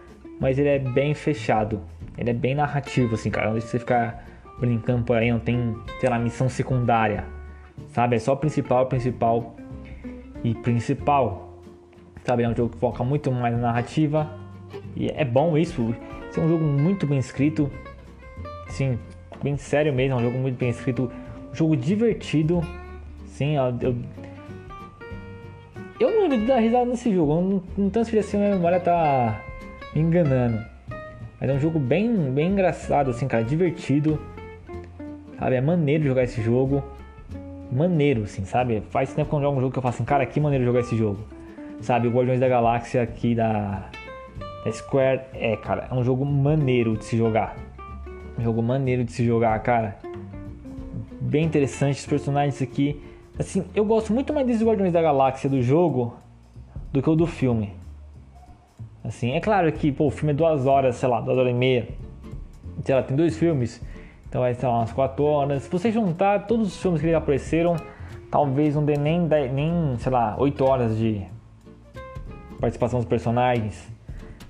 mas 0.40 0.58
ele 0.58 0.70
é 0.70 0.78
bem 0.78 1.12
fechado. 1.14 1.82
Ele 2.16 2.30
é 2.30 2.32
bem 2.32 2.54
narrativo, 2.54 3.14
assim, 3.14 3.30
cara. 3.30 3.48
Não 3.48 3.52
deixa 3.52 3.68
você 3.68 3.78
ficar 3.78 4.24
brincando 4.58 5.04
por 5.04 5.16
aí, 5.16 5.30
não 5.30 5.38
tem, 5.38 5.76
sei 6.00 6.08
lá, 6.08 6.18
missão 6.18 6.48
secundária. 6.48 7.24
Sabe? 7.88 8.16
É 8.16 8.18
só 8.18 8.34
principal, 8.34 8.86
principal. 8.86 9.54
e 10.42 10.54
principal. 10.54 11.48
Sabe, 12.24 12.42
é 12.42 12.48
um 12.48 12.56
jogo 12.56 12.70
que 12.70 12.78
foca 12.78 13.04
muito 13.04 13.30
mais 13.30 13.54
na 13.54 13.60
narrativa 13.60 14.28
e 14.96 15.08
é 15.08 15.24
bom 15.24 15.56
isso. 15.56 15.94
Esse 16.28 16.40
é 16.40 16.42
um 16.42 16.48
jogo 16.48 16.64
muito 16.64 17.06
bem 17.06 17.18
escrito, 17.18 17.70
sim, 18.68 18.98
bem 19.42 19.56
sério 19.56 19.92
mesmo, 19.94 20.14
é 20.14 20.20
um 20.20 20.24
jogo 20.24 20.38
muito 20.38 20.58
bem 20.58 20.68
escrito, 20.68 21.10
um 21.50 21.54
jogo 21.54 21.76
divertido. 21.76 22.60
Sim, 23.38 23.54
eu, 23.54 23.94
eu 26.00 26.10
não 26.10 26.22
lembro 26.22 26.38
de 26.38 26.46
dar 26.46 26.58
risada 26.58 26.86
nesse 26.86 27.14
jogo, 27.14 27.40
não, 27.40 27.62
não 27.76 27.88
transferi 27.88 28.18
assim, 28.18 28.36
minha 28.36 28.50
memória 28.56 28.80
tá 28.80 29.40
me 29.94 30.02
enganando. 30.02 30.58
Mas 31.40 31.48
é 31.48 31.52
um 31.52 31.60
jogo 31.60 31.78
bem, 31.78 32.32
bem 32.32 32.50
engraçado, 32.50 33.10
assim, 33.10 33.28
cara, 33.28 33.44
divertido. 33.44 34.20
Sabe, 35.38 35.54
é 35.54 35.60
maneiro 35.60 36.02
jogar 36.02 36.24
esse 36.24 36.42
jogo. 36.42 36.82
Maneiro, 37.70 38.24
assim, 38.24 38.44
sabe? 38.44 38.82
Faz 38.90 39.14
tempo 39.14 39.30
que 39.30 39.36
eu 39.36 39.40
jogo 39.40 39.56
um 39.56 39.60
jogo 39.60 39.72
que 39.72 39.78
eu 39.78 39.82
falo 39.82 39.94
assim, 39.94 40.04
cara, 40.04 40.26
que 40.26 40.40
maneiro 40.40 40.64
jogar 40.64 40.80
esse 40.80 40.96
jogo. 40.96 41.20
Sabe, 41.80 42.08
o 42.08 42.10
Guardiões 42.10 42.40
da 42.40 42.48
Galáxia 42.48 43.02
aqui 43.02 43.36
da, 43.36 43.88
da 44.64 44.72
Square 44.72 45.20
é, 45.32 45.56
cara, 45.58 45.86
é 45.88 45.94
um 45.94 46.02
jogo 46.02 46.24
maneiro 46.24 46.96
de 46.96 47.04
se 47.04 47.16
jogar. 47.16 47.54
Um 48.36 48.42
jogo 48.42 48.60
maneiro 48.60 49.04
de 49.04 49.12
se 49.12 49.24
jogar, 49.24 49.56
cara. 49.62 49.96
Bem 51.20 51.44
interessante 51.44 52.00
os 52.00 52.06
personagens 52.06 52.60
aqui. 52.60 53.00
Assim, 53.38 53.64
eu 53.74 53.84
gosto 53.84 54.12
muito 54.12 54.32
mais 54.32 54.46
desses 54.46 54.62
Guardiões 54.62 54.92
da 54.92 55.00
Galáxia 55.00 55.48
do 55.48 55.62
jogo 55.62 56.16
do 56.92 57.00
que 57.00 57.08
o 57.08 57.14
do 57.14 57.26
filme. 57.26 57.72
Assim, 59.04 59.32
é 59.32 59.40
claro 59.40 59.70
que 59.70 59.92
pô, 59.92 60.06
o 60.06 60.10
filme 60.10 60.32
é 60.32 60.34
duas 60.34 60.66
horas, 60.66 60.96
sei 60.96 61.08
lá, 61.08 61.20
duas 61.20 61.38
horas 61.38 61.52
e 61.52 61.54
meia. 61.54 61.88
Sei 62.84 62.94
lá, 62.94 63.02
tem 63.02 63.16
dois 63.16 63.36
filmes, 63.38 63.80
então 64.28 64.40
vai 64.40 64.54
ser 64.54 64.66
umas 64.66 64.92
quatro 64.92 65.24
horas. 65.24 65.62
Se 65.62 65.70
você 65.70 65.92
juntar 65.92 66.46
todos 66.46 66.68
os 66.68 66.82
filmes 66.82 67.00
que 67.00 67.14
apareceram, 67.14 67.76
talvez 68.30 68.74
não 68.74 68.84
dê 68.84 68.96
nem, 68.96 69.20
nem 69.52 69.96
sei 69.98 70.12
lá, 70.12 70.36
oito 70.38 70.64
horas 70.64 70.98
de 70.98 71.22
participação 72.60 72.98
dos 72.98 73.08
personagens, 73.08 73.88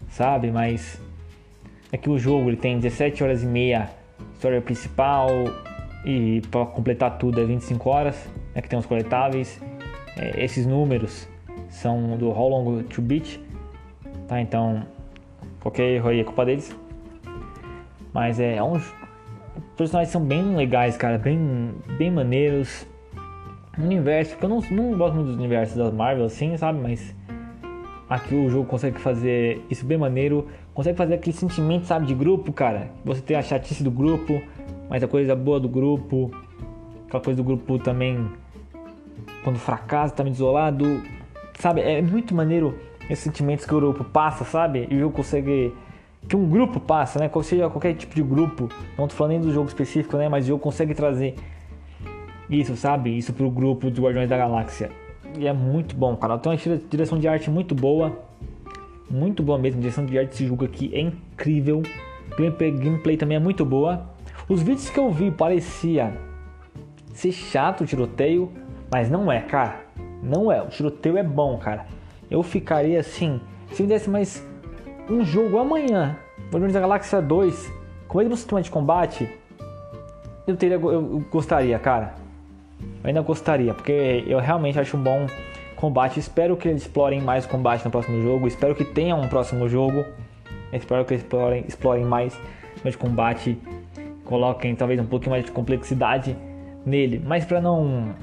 sabe? 0.09 0.51
Mas 0.51 1.01
é 1.93 1.97
que 1.97 2.09
o 2.09 2.19
jogo 2.19 2.49
ele 2.49 2.57
tem 2.57 2.79
17 2.79 3.23
horas 3.23 3.43
e 3.43 3.47
meia 3.47 3.91
história 4.35 4.61
principal 4.61 5.29
e 6.05 6.41
para 6.51 6.65
completar 6.67 7.19
tudo 7.19 7.41
é 7.41 7.45
25 7.45 7.91
horas, 7.91 8.29
é 8.59 8.63
que 8.63 8.69
tem 8.69 8.79
os 8.79 8.87
coletáveis. 8.87 9.61
É, 10.17 10.45
esses 10.45 10.67
números 10.67 11.29
são 11.69 12.17
do 12.17 12.29
How 12.31 12.49
Long 12.49 12.83
to 12.83 13.01
Beat 13.01 13.41
Tá? 14.29 14.41
Então, 14.43 14.83
qualquer 15.59 15.89
erro 15.95 16.11
aí 16.11 16.21
é 16.21 16.25
culpa 16.25 16.45
deles. 16.45 16.77
Mas 18.13 18.39
é, 18.39 18.57
é 18.57 18.63
uns 18.63 18.95
personagens 19.77 20.13
são 20.13 20.23
bem 20.23 20.55
legais, 20.55 20.97
cara, 20.97 21.19
bem, 21.19 21.75
bem 21.97 22.11
maneiros. 22.11 22.87
Universo, 23.79 24.33
porque 24.33 24.45
eu 24.45 24.49
não, 24.51 24.61
não 24.71 24.99
gosto 24.99 25.15
muito 25.15 25.29
dos 25.29 25.37
universos 25.37 25.77
das 25.77 25.93
Marvel 25.93 26.25
assim, 26.25 26.57
sabe? 26.57 26.81
Mas 26.81 27.15
aqui 28.11 28.35
o 28.35 28.51
jogo 28.51 28.69
consegue 28.69 28.99
fazer 28.99 29.65
isso 29.71 29.87
bem 29.87 29.97
maneiro. 29.97 30.49
Consegue 30.75 30.99
fazer 30.99 31.15
aquele 31.15 31.35
sentimento, 31.35 31.87
sabe, 31.87 32.07
de 32.07 32.15
grupo, 32.15 32.53
cara. 32.53 32.91
Você 33.05 33.21
tem 33.23 33.37
a 33.37 33.43
chatice 33.43 33.83
do 33.83 33.91
grupo, 33.91 34.43
mas 34.91 35.03
a 35.03 35.09
coisa 35.09 35.35
boa 35.35 35.61
do 35.61 35.69
grupo. 35.69 36.31
Aquela 37.07 37.23
coisa 37.23 37.37
do 37.37 37.45
grupo 37.45 37.79
também. 37.79 38.29
Quando 39.45 39.59
fracassa, 39.59 40.15
tá 40.15 40.23
meio 40.25 40.35
isolado. 40.35 41.03
Sabe, 41.59 41.81
é 41.81 42.01
muito 42.01 42.35
maneiro 42.35 42.79
esses 43.09 43.25
sentimentos 43.25 43.65
que 43.65 43.75
o 43.75 43.81
grupo 43.81 44.05
passa, 44.05 44.45
sabe? 44.45 44.87
E 44.91 44.97
o 44.97 45.01
jogo 45.01 45.17
consegue. 45.17 45.75
Que 46.29 46.37
um 46.37 46.49
grupo 46.49 46.79
passa, 46.79 47.19
né? 47.19 47.31
Ou 47.33 47.43
seja, 47.43 47.71
qualquer 47.71 47.95
tipo 47.95 48.15
de 48.15 48.23
grupo. 48.23 48.69
Não 48.97 49.09
tô 49.09 49.15
falando 49.15 49.33
nem 49.33 49.41
do 49.41 49.53
jogo 49.53 49.69
específico, 49.69 50.17
né? 50.17 50.29
Mas 50.29 50.45
o 50.45 50.49
jogo 50.49 50.63
consegue 50.63 50.95
trazer 50.95 51.35
isso, 52.51 52.77
sabe? 52.77 53.17
Isso 53.17 53.33
pro 53.33 53.51
grupo 53.51 53.91
dos 53.91 53.99
Guardiões 53.99 54.29
da 54.29 54.37
Galáxia. 54.37 54.91
E 55.39 55.47
é 55.47 55.53
muito 55.53 55.97
bom, 55.97 56.17
cara. 56.17 56.39
Tem 56.39 56.53
uma 56.53 56.79
direção 56.91 57.19
de 57.19 57.29
arte 57.29 57.51
muito 57.51 57.75
boa. 57.75 58.19
Muito 59.11 59.43
boa 59.43 59.59
mesmo. 59.59 59.79
A 59.79 59.83
direção 59.83 60.05
de 60.05 60.19
arte 60.19 60.31
desse 60.31 60.47
jogo 60.47 60.65
aqui 60.65 60.91
é 60.95 61.01
incrível. 61.01 61.83
Gameplay, 62.37 62.71
gameplay 62.73 63.17
também 63.17 63.37
é 63.37 63.41
muito 63.41 63.65
boa. 63.65 64.11
Os 64.49 64.63
vídeos 64.63 64.91
que 64.91 64.99
eu 64.99 65.11
vi 65.11 65.31
parecia 65.31 66.15
ser 67.13 67.33
chato 67.33 67.83
o 67.83 67.87
tiroteio, 67.87 68.51
mas 68.91 69.11
não 69.11 69.31
é, 69.31 69.41
cara. 69.41 69.81
Não 70.23 70.51
é. 70.51 70.63
O 70.63 70.69
tiroteio 70.69 71.17
é 71.17 71.23
bom, 71.23 71.57
cara 71.59 71.87
eu 72.31 72.43
ficaria 72.43 73.01
assim. 73.01 73.41
Se 73.73 73.83
me 73.83 73.89
desse 73.89 74.09
mais 74.09 74.45
um 75.09 75.25
jogo 75.25 75.59
amanhã, 75.59 76.17
Guardiões 76.51 76.73
da 76.73 76.81
Galáxia 76.81 77.21
2, 77.21 77.73
com 78.07 78.19
o 78.19 78.21
mesmo 78.21 78.37
sistema 78.37 78.63
de 78.63 78.71
combate, 78.71 79.29
eu 80.47 80.57
teria, 80.57 80.77
eu 80.77 81.25
gostaria, 81.31 81.79
cara. 81.79 82.15
Eu 83.03 83.09
ainda 83.09 83.21
gostaria, 83.23 83.75
porque 83.75 84.25
eu 84.27 84.39
realmente 84.39 84.79
acho 84.79 84.97
um 84.97 85.03
bom 85.03 85.27
combate. 85.77 86.19
Espero 86.19 86.57
que 86.57 86.69
eles 86.69 86.83
explorem 86.83 87.21
mais 87.21 87.45
combate 87.47 87.85
no 87.85 87.91
próximo 87.91 88.23
jogo. 88.23 88.47
Espero 88.47 88.75
que 88.75 88.85
tenha 88.85 89.15
um 89.15 89.29
próximo 89.29 89.69
jogo. 89.69 90.05
Espero 90.73 91.05
que 91.05 91.15
eles 91.15 91.23
explorem, 91.23 91.65
explorem 91.67 92.05
mais 92.05 92.39
de 92.85 92.97
combate. 92.97 93.59
Coloquem 94.25 94.75
talvez 94.75 95.01
um 95.01 95.07
pouquinho 95.07 95.33
mais 95.33 95.45
de 95.45 95.51
complexidade 95.51 96.37
nele. 96.85 97.23
Mas 97.25 97.45
para 97.45 97.61
não, 97.61 98.15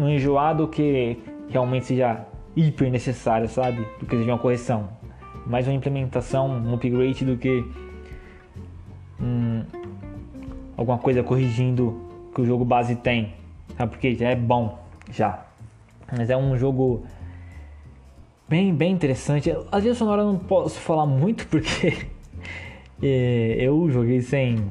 não 0.00 0.08
enjoar 0.08 0.56
do 0.56 0.66
que 0.66 1.18
realmente 1.50 1.84
seja 1.84 2.24
hiper 2.56 2.90
necessária, 2.90 3.46
sabe? 3.46 3.86
Do 3.98 4.06
que 4.06 4.16
seja 4.16 4.32
uma 4.32 4.38
correção. 4.38 4.88
Mais 5.46 5.66
uma 5.66 5.74
implementação, 5.74 6.48
um 6.48 6.74
upgrade 6.74 7.24
do 7.24 7.36
que 7.36 7.64
hum, 9.20 9.62
alguma 10.76 10.98
coisa 10.98 11.22
corrigindo 11.22 12.00
que 12.34 12.40
o 12.40 12.46
jogo 12.46 12.64
base 12.64 12.96
tem. 12.96 13.34
Sabe? 13.76 13.90
Porque 13.92 14.14
já 14.14 14.30
é 14.30 14.36
bom, 14.36 14.78
já. 15.12 15.44
Mas 16.16 16.30
é 16.30 16.36
um 16.36 16.56
jogo 16.56 17.04
bem, 18.48 18.74
bem 18.74 18.92
interessante. 18.92 19.50
A 19.70 19.78
trilha 19.78 19.94
sonora 19.94 20.22
eu 20.22 20.32
não 20.32 20.38
posso 20.38 20.80
falar 20.80 21.04
muito 21.04 21.46
porque 21.46 22.06
é, 23.02 23.56
eu 23.60 23.90
joguei 23.90 24.22
sem 24.22 24.64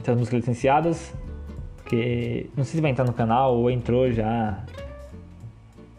essas 0.00 0.16
músicas 0.16 0.40
licenciadas. 0.40 1.14
Porque 1.82 2.46
não 2.56 2.64
sei 2.64 2.76
se 2.76 2.80
vai 2.80 2.90
entrar 2.90 3.04
no 3.04 3.12
canal 3.12 3.56
ou 3.56 3.70
entrou 3.70 4.10
já 4.10 4.64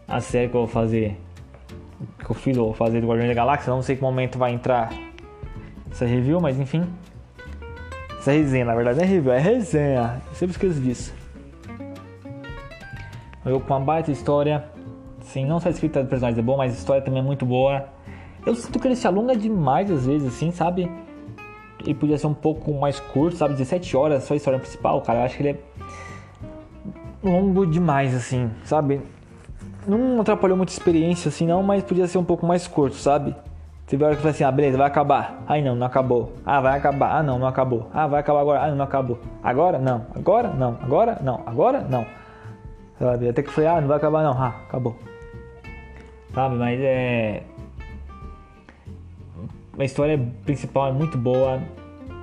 a 0.08 0.20
série 0.20 0.48
que 0.48 0.56
eu 0.56 0.60
vou 0.60 0.68
fazer, 0.68 1.16
que 2.18 2.30
eu 2.30 2.34
fiz, 2.34 2.56
ou 2.56 2.66
vou 2.66 2.74
fazer 2.74 3.00
do 3.00 3.06
Guardiões 3.06 3.28
da 3.28 3.34
Galáxia. 3.34 3.72
Não 3.72 3.82
sei 3.82 3.96
que 3.96 4.02
momento 4.02 4.38
vai 4.38 4.52
entrar 4.52 4.92
essa 5.90 6.04
review, 6.04 6.40
mas 6.40 6.58
enfim. 6.58 6.84
Essa 8.18 8.32
resenha, 8.32 8.64
na 8.64 8.74
verdade, 8.74 8.98
não 8.98 9.04
é 9.04 9.08
review, 9.08 9.32
é 9.32 9.38
resenha. 9.38 10.22
Eu 10.28 10.34
sempre 10.34 10.52
esqueço 10.52 10.80
disso. 10.80 11.14
Jogo 13.44 13.64
com 13.64 13.74
uma 13.74 13.80
baita 13.80 14.10
história. 14.10 14.64
Sim, 15.20 15.46
não 15.46 15.60
só 15.60 15.68
a 15.68 15.70
escrita 15.70 16.00
dos 16.00 16.08
personagens 16.08 16.38
é 16.38 16.42
boa, 16.42 16.58
mas 16.58 16.72
a 16.72 16.76
história 16.76 17.02
também 17.02 17.20
é 17.20 17.22
muito 17.22 17.44
boa. 17.44 17.86
Eu 18.46 18.54
sinto 18.54 18.78
que 18.78 18.86
ele 18.88 18.96
se 18.96 19.06
alonga 19.06 19.36
demais 19.36 19.90
às 19.90 20.06
vezes, 20.06 20.28
assim, 20.28 20.50
sabe? 20.50 20.90
Ele 21.80 21.94
podia 21.94 22.16
ser 22.16 22.26
um 22.26 22.34
pouco 22.34 22.72
mais 22.72 22.98
curto, 22.98 23.36
sabe? 23.36 23.54
17 23.54 23.96
horas 23.96 24.24
só 24.24 24.34
a 24.34 24.36
história 24.36 24.58
principal, 24.58 25.00
cara. 25.02 25.20
Eu 25.20 25.24
acho 25.24 25.36
que 25.36 25.42
ele 25.42 25.50
é 25.50 25.58
longo 27.24 27.66
demais, 27.66 28.14
assim, 28.14 28.50
sabe? 28.64 29.00
não 29.86 30.20
atrapalhou 30.20 30.56
muita 30.56 30.72
experiência 30.72 31.28
assim 31.28 31.46
não, 31.46 31.62
mas 31.62 31.82
podia 31.82 32.06
ser 32.06 32.18
um 32.18 32.24
pouco 32.24 32.46
mais 32.46 32.66
curto, 32.66 32.96
sabe? 32.96 33.34
Teve 33.86 34.02
hora 34.02 34.16
que 34.16 34.22
foi 34.22 34.30
assim, 34.30 34.44
ah, 34.44 34.50
beleza, 34.50 34.78
vai 34.78 34.86
acabar. 34.86 35.42
Aí 35.46 35.62
não, 35.62 35.76
não 35.76 35.86
acabou. 35.86 36.32
Ah, 36.44 36.58
vai 36.58 36.78
acabar. 36.78 37.18
Ah, 37.18 37.22
não, 37.22 37.38
não 37.38 37.46
acabou. 37.46 37.90
Ah, 37.92 38.06
vai 38.06 38.20
acabar 38.20 38.40
agora. 38.40 38.62
Ah, 38.62 38.68
não, 38.68 38.76
não 38.76 38.84
acabou. 38.86 39.18
Agora? 39.42 39.78
Não. 39.78 40.06
Agora? 40.16 40.48
Não. 40.48 40.78
Agora? 40.82 41.18
Não. 41.22 41.42
Agora? 41.44 41.80
Não. 41.82 42.06
Sabe? 42.98 43.28
Até 43.28 43.42
que 43.42 43.50
foi, 43.50 43.66
ah, 43.66 43.78
não 43.82 43.88
vai 43.88 43.98
acabar 43.98 44.22
não. 44.22 44.32
Ah, 44.32 44.54
acabou. 44.66 44.96
Sabe? 46.32 46.54
Mas 46.56 46.80
é... 46.80 47.42
A 49.78 49.84
história 49.84 50.18
principal 50.46 50.88
é 50.88 50.92
muito 50.92 51.18
boa. 51.18 51.60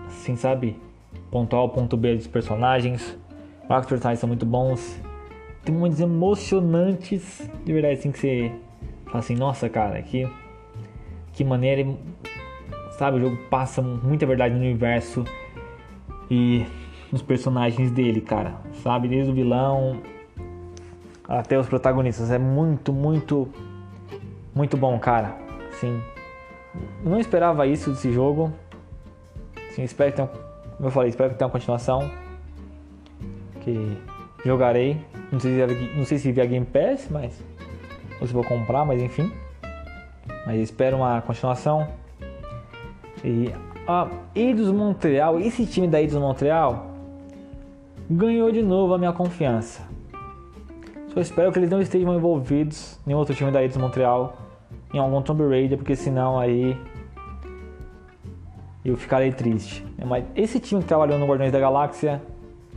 Assim, 0.08 0.36
sabe? 0.36 0.82
Ponto 1.30 1.56
A, 1.56 1.70
ponto 1.70 1.96
B 1.96 2.16
dos 2.16 2.26
personagens. 2.26 3.21
Os 3.70 3.86
personagens 3.86 4.20
são 4.20 4.28
muito 4.28 4.46
bons. 4.46 5.00
Tem 5.64 5.74
momentos 5.74 6.00
emocionantes, 6.00 7.50
de 7.64 7.72
verdade, 7.74 8.00
assim, 8.00 8.12
que 8.12 8.20
você 8.20 8.52
fala 9.06 9.20
assim, 9.20 9.36
nossa, 9.36 9.70
cara, 9.70 10.02
que, 10.02 10.28
que 11.34 11.44
maneira, 11.44 11.88
sabe, 12.98 13.18
o 13.18 13.22
jogo 13.22 13.38
passa 13.50 13.82
muita 13.82 14.26
verdade 14.26 14.56
no 14.56 14.62
universo 14.62 15.24
e 16.30 16.66
nos 17.12 17.22
personagens 17.22 17.92
dele, 17.92 18.22
cara, 18.22 18.56
sabe, 18.82 19.08
desde 19.08 19.32
o 19.32 19.36
vilão 19.36 20.02
até 21.28 21.60
os 21.60 21.68
protagonistas, 21.68 22.32
é 22.32 22.38
muito, 22.38 22.92
muito, 22.94 23.50
muito 24.56 24.78
bom, 24.78 24.98
cara, 24.98 25.36
sim, 25.74 26.02
não 27.04 27.20
esperava 27.20 27.68
isso 27.68 27.92
desse 27.92 28.12
jogo, 28.12 28.52
espero 29.78 30.12
que 30.12 30.16
tenha, 30.18 30.28
como 30.28 30.88
eu 30.88 30.92
falei, 30.92 31.10
espero 31.10 31.30
que 31.32 31.38
tenha 31.38 31.48
uma 31.48 31.52
continuação, 31.52 32.10
que 33.62 33.98
jogarei 34.44 34.98
não 35.32 35.40
sei 35.40 35.56
se, 35.56 35.96
não 35.96 36.06
sei 36.06 36.18
se 36.18 36.32
via 36.32 36.46
Game 36.46 36.66
Pass, 36.66 37.08
mas. 37.10 37.42
Ou 38.20 38.28
se 38.28 38.34
vou 38.34 38.44
comprar, 38.44 38.86
mas 38.86 39.02
enfim. 39.02 39.32
Mas 40.46 40.60
espero 40.60 40.98
uma 40.98 41.22
continuação. 41.22 41.88
E 43.24 43.54
a 43.88 44.10
Eidos 44.36 44.70
Montreal, 44.70 45.40
esse 45.40 45.66
time 45.66 45.88
da 45.88 46.02
Eidos 46.02 46.18
Montreal 46.18 46.88
ganhou 48.10 48.52
de 48.52 48.62
novo 48.62 48.94
a 48.94 48.98
minha 48.98 49.14
confiança. 49.14 49.88
Só 51.14 51.22
espero 51.22 51.52
que 51.52 51.60
eles 51.60 51.70
não 51.70 51.82
estejam 51.82 52.14
envolvidos 52.14 53.00
em 53.08 53.14
outro 53.14 53.34
time 53.34 53.52
da 53.52 53.62
Eidos 53.62 53.78
Montreal, 53.78 54.36
em 54.94 54.98
algum 54.98 55.22
Tomb 55.22 55.48
Raider, 55.48 55.78
porque 55.78 55.96
senão 55.96 56.38
aí 56.38 56.76
eu 58.84 58.98
ficarei 58.98 59.32
triste. 59.32 59.86
Mas 60.06 60.26
esse 60.36 60.60
time 60.60 60.82
que 60.82 60.88
trabalhou 60.88 61.18
no 61.18 61.26
Guardiões 61.26 61.54
da 61.54 61.60
Galáxia 61.60 62.22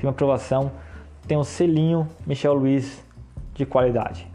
tem 0.04 0.08
uma 0.08 0.10
aprovação, 0.10 0.70
tem 1.26 1.38
um 1.38 1.44
selinho 1.44 2.06
Michel 2.26 2.52
Luiz 2.52 3.02
de 3.54 3.64
qualidade. 3.64 4.28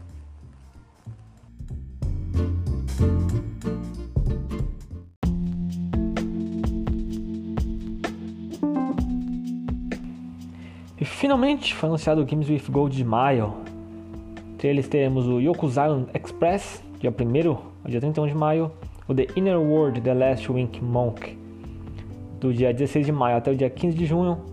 E 10.98 11.04
finalmente 11.04 11.72
foi 11.74 11.88
anunciado 11.88 12.20
o 12.20 12.26
Games 12.26 12.48
with 12.48 12.64
Gold 12.68 12.96
de 12.96 13.04
maio. 13.04 13.54
Entre 14.54 14.68
eles 14.68 14.88
teremos 14.88 15.26
o 15.28 15.38
Yoku's 15.38 15.76
Express, 16.12 16.82
dia 16.98 17.10
1 17.10 17.50
ao 17.50 17.62
dia 17.86 18.00
31 18.00 18.26
de 18.26 18.34
maio, 18.34 18.72
o 19.06 19.14
The 19.14 19.28
Inner 19.36 19.58
World 19.58 20.00
The 20.00 20.14
Last 20.14 20.50
Wink 20.50 20.82
Monk, 20.82 21.38
do 22.40 22.52
dia 22.52 22.74
16 22.74 23.06
de 23.06 23.12
maio 23.12 23.36
até 23.36 23.52
o 23.52 23.56
dia 23.56 23.70
15 23.70 23.96
de 23.96 24.04
junho. 24.04 24.49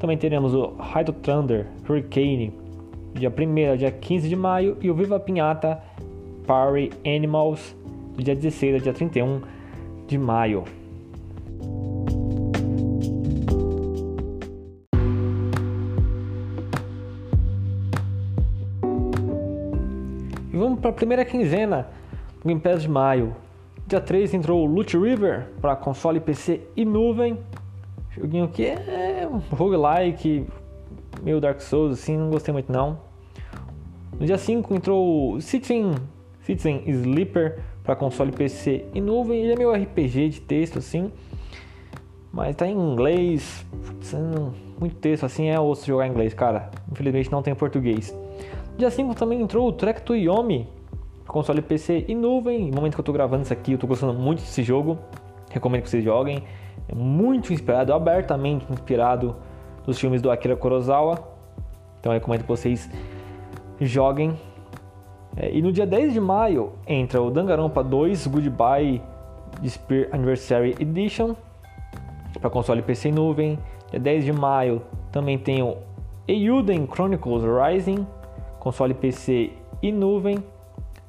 Também 0.00 0.16
teremos 0.16 0.54
o 0.54 0.72
Raito 0.78 1.12
Thunder 1.12 1.66
Hurricane, 1.88 2.52
dia 3.14 3.30
1 3.30 3.70
ao 3.70 3.76
dia 3.76 3.90
15 3.90 4.28
de 4.28 4.34
maio, 4.34 4.78
e 4.80 4.90
o 4.90 4.94
Viva 4.94 5.20
Pinhata 5.20 5.80
Party 6.46 6.90
Animals, 7.04 7.76
do 8.16 8.22
dia 8.22 8.34
16 8.34 8.74
ao 8.74 8.80
dia 8.80 8.92
31 8.94 9.42
de 10.08 10.18
maio. 10.18 10.64
vamos 20.52 20.80
para 20.80 20.90
a 20.90 20.92
primeira 20.92 21.24
quinzena 21.24 21.88
do 22.40 22.48
Game 22.48 22.60
Pass 22.60 22.82
de 22.82 22.88
maio. 22.88 23.34
Dia 23.86 24.00
3 24.00 24.34
entrou 24.34 24.62
o 24.62 24.66
Loot 24.66 24.96
River 24.96 25.48
para 25.60 25.74
console, 25.74 26.20
PC 26.20 26.60
e 26.76 26.84
nuvem. 26.84 27.38
Joguinho 28.10 28.48
que 28.48 28.64
é 28.64 29.28
roguelike, 29.52 30.46
meio 31.22 31.40
Dark 31.40 31.60
Souls, 31.60 31.98
assim, 31.98 32.16
não 32.16 32.30
gostei 32.30 32.52
muito 32.52 32.70
não. 32.70 32.98
No 34.18 34.26
dia 34.26 34.36
5 34.36 34.74
entrou 34.74 35.40
Citizen, 35.40 35.94
Citizen 36.42 36.82
Sleeper 36.86 37.60
para 37.82 37.96
console, 37.96 38.32
PC 38.32 38.86
e 38.92 39.00
nuvem. 39.00 39.40
Ele 39.40 39.52
é 39.52 39.56
meio 39.56 39.72
RPG 39.72 40.28
de 40.28 40.40
texto, 40.40 40.78
assim. 40.78 41.10
Mas 42.32 42.54
tá 42.54 42.66
em 42.66 42.72
inglês, 42.72 43.66
muito 44.78 44.94
texto 44.96 45.26
assim, 45.26 45.48
é 45.48 45.58
osso 45.58 45.86
jogar 45.86 46.06
em 46.06 46.10
inglês, 46.10 46.32
cara. 46.32 46.70
Infelizmente 46.90 47.30
não 47.32 47.42
tem 47.42 47.54
português. 47.54 48.16
Dia 48.76 48.90
5 48.90 49.14
também 49.14 49.40
entrou 49.40 49.68
o 49.68 49.72
Trek 49.72 50.02
to 50.02 50.14
Yomi, 50.14 50.68
console 51.26 51.60
PC 51.60 52.04
e 52.06 52.14
nuvem. 52.14 52.70
No 52.70 52.76
momento 52.76 52.94
que 52.94 53.00
eu 53.00 53.04
tô 53.04 53.12
gravando 53.12 53.42
isso 53.42 53.52
aqui, 53.52 53.72
eu 53.72 53.78
tô 53.78 53.86
gostando 53.86 54.14
muito 54.14 54.40
desse 54.40 54.62
jogo. 54.62 54.98
Recomendo 55.50 55.82
que 55.82 55.90
vocês 55.90 56.04
joguem. 56.04 56.44
É 56.90 56.94
muito 56.94 57.52
inspirado, 57.52 57.92
abertamente 57.92 58.66
inspirado 58.70 59.36
nos 59.86 59.98
filmes 59.98 60.20
do 60.20 60.30
Akira 60.30 60.56
Kurosawa. 60.56 61.22
Então 62.00 62.12
eu 62.12 62.18
recomendo 62.18 62.42
que 62.42 62.48
vocês 62.48 62.90
joguem. 63.80 64.36
É, 65.36 65.52
e 65.52 65.62
no 65.62 65.70
dia 65.70 65.86
10 65.86 66.12
de 66.12 66.20
maio 66.20 66.72
entra 66.86 67.22
o 67.22 67.30
Danganronpa 67.30 67.84
2 67.84 68.26
Goodbye 68.26 69.00
Spear 69.64 70.08
Anniversary 70.12 70.76
Edition 70.80 71.36
para 72.40 72.50
console 72.50 72.82
PC 72.82 73.10
e 73.10 73.12
nuvem. 73.12 73.58
Dia 73.90 74.00
10 74.00 74.24
de 74.24 74.32
maio 74.32 74.82
também 75.12 75.38
tem 75.38 75.62
o 75.62 75.76
Eiyuden 76.26 76.88
Chronicles 76.92 77.44
Rising 77.44 78.04
console 78.58 78.94
PC 78.94 79.52
e 79.80 79.92
nuvem. 79.92 80.42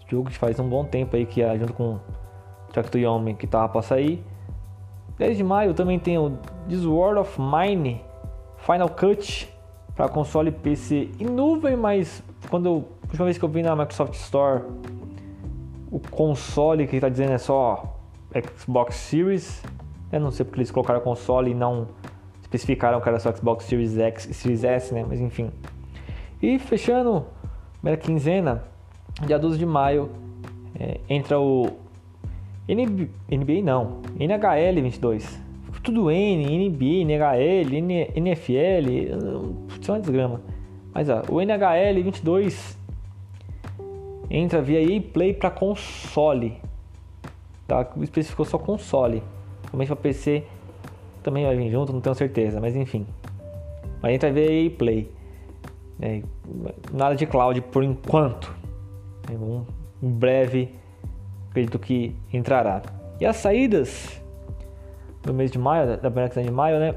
Jogo 0.08 0.30
que 0.30 0.38
faz 0.38 0.60
um 0.60 0.70
bom 0.70 0.86
tempo 0.86 1.16
aí 1.16 1.26
que 1.26 1.42
é 1.42 1.58
junto 1.58 1.74
com 1.74 1.98
Tractor 2.72 3.02
Yomi 3.02 3.34
que 3.34 3.48
tava 3.48 3.70
para 3.70 3.82
sair. 3.82 4.24
10 5.18 5.38
de 5.38 5.44
maio 5.44 5.74
também 5.74 6.00
tem 6.00 6.18
o 6.18 6.38
This 6.68 6.86
World 6.86 7.20
of 7.20 7.40
Mine 7.40 8.02
Final 8.58 8.90
Cut 8.90 9.52
para 9.96 10.08
console 10.08 10.52
PC 10.52 11.10
e 11.20 11.26
nuvem, 11.26 11.76
mas 11.76 12.24
quando 12.50 12.66
eu, 12.66 12.88
a 13.04 13.08
última 13.08 13.26
vez 13.26 13.38
que 13.38 13.46
eu 13.46 13.50
vi 13.50 13.62
na 13.62 13.76
Microsoft 13.76 14.14
Store 14.16 14.64
o 15.92 16.00
console 16.00 16.88
que 16.88 16.96
está 16.96 17.10
dizendo 17.10 17.34
é 17.34 17.38
só 17.38 18.00
Xbox 18.58 18.96
Series. 18.96 19.62
Eu 20.12 20.22
não 20.22 20.32
sei 20.32 20.46
porque 20.46 20.60
eles 20.60 20.72
colocaram 20.72 21.02
console 21.02 21.52
e 21.52 21.54
não 21.54 21.88
especificaram 22.42 23.02
que 23.02 23.10
era 23.10 23.20
só 23.20 23.34
Xbox 23.36 23.66
Series 23.66 23.98
X 23.98 24.26
e 24.30 24.34
Series 24.34 24.64
S, 24.64 24.94
né? 24.94 25.06
Mas 25.08 25.20
enfim. 25.20 25.52
E 26.42 26.58
fechando 26.58 27.26
primeira 27.80 28.00
quinzena, 28.00 28.64
dia 29.26 29.38
12 29.38 29.58
de 29.58 29.66
maio, 29.66 30.10
é, 30.80 31.00
entra 31.10 31.40
o 31.40 31.68
NB, 32.68 33.10
NBA 33.30 33.62
não, 33.64 34.02
NHL 34.20 34.82
22. 34.82 35.42
Tudo 35.84 36.12
N, 36.12 36.70
NBA, 36.70 37.02
NHL, 37.06 37.74
NFL, 38.16 38.90
isso 39.80 39.92
é 39.92 39.94
uma 39.94 40.00
desgrama. 40.00 40.42
Mas 40.94 41.10
ó, 41.10 41.24
o 41.28 41.42
NHL 41.42 42.04
22 42.04 42.78
entra 44.30 44.62
via 44.62 44.82
EA 44.82 45.02
Play 45.02 45.34
para 45.34 45.50
console. 45.50 46.58
Tá? 47.68 47.90
Especificou 48.02 48.46
só 48.46 48.58
console. 48.58 49.24
Realmente 49.72 49.88
para 49.88 49.96
PC 49.96 50.44
também 51.24 51.46
vai 51.46 51.56
vir 51.56 51.72
junto, 51.72 51.94
não 51.94 52.02
tenho 52.02 52.16
certeza, 52.16 52.60
mas 52.60 52.76
enfim. 52.76 53.06
Mas 54.02 54.14
entra 54.14 54.32
via 54.32 54.52
EA 54.52 54.70
Play. 54.70 55.12
É, 56.02 56.22
nada 56.92 57.16
de 57.16 57.26
cloud 57.26 57.62
por 57.62 57.84
enquanto. 57.84 58.54
É 59.32 59.36
um, 59.36 59.64
breve, 60.02 60.76
acredito 61.52 61.78
que 61.78 62.16
entrará. 62.34 62.82
E 63.20 63.26
as 63.26 63.38
saídas 63.38 64.20
do 65.22 65.34
mês 65.34 65.52
de 65.52 65.60
maio, 65.60 65.98
da 65.98 66.10
Black 66.10 66.42
de 66.42 66.50
maio, 66.50 66.80
né? 66.80 66.96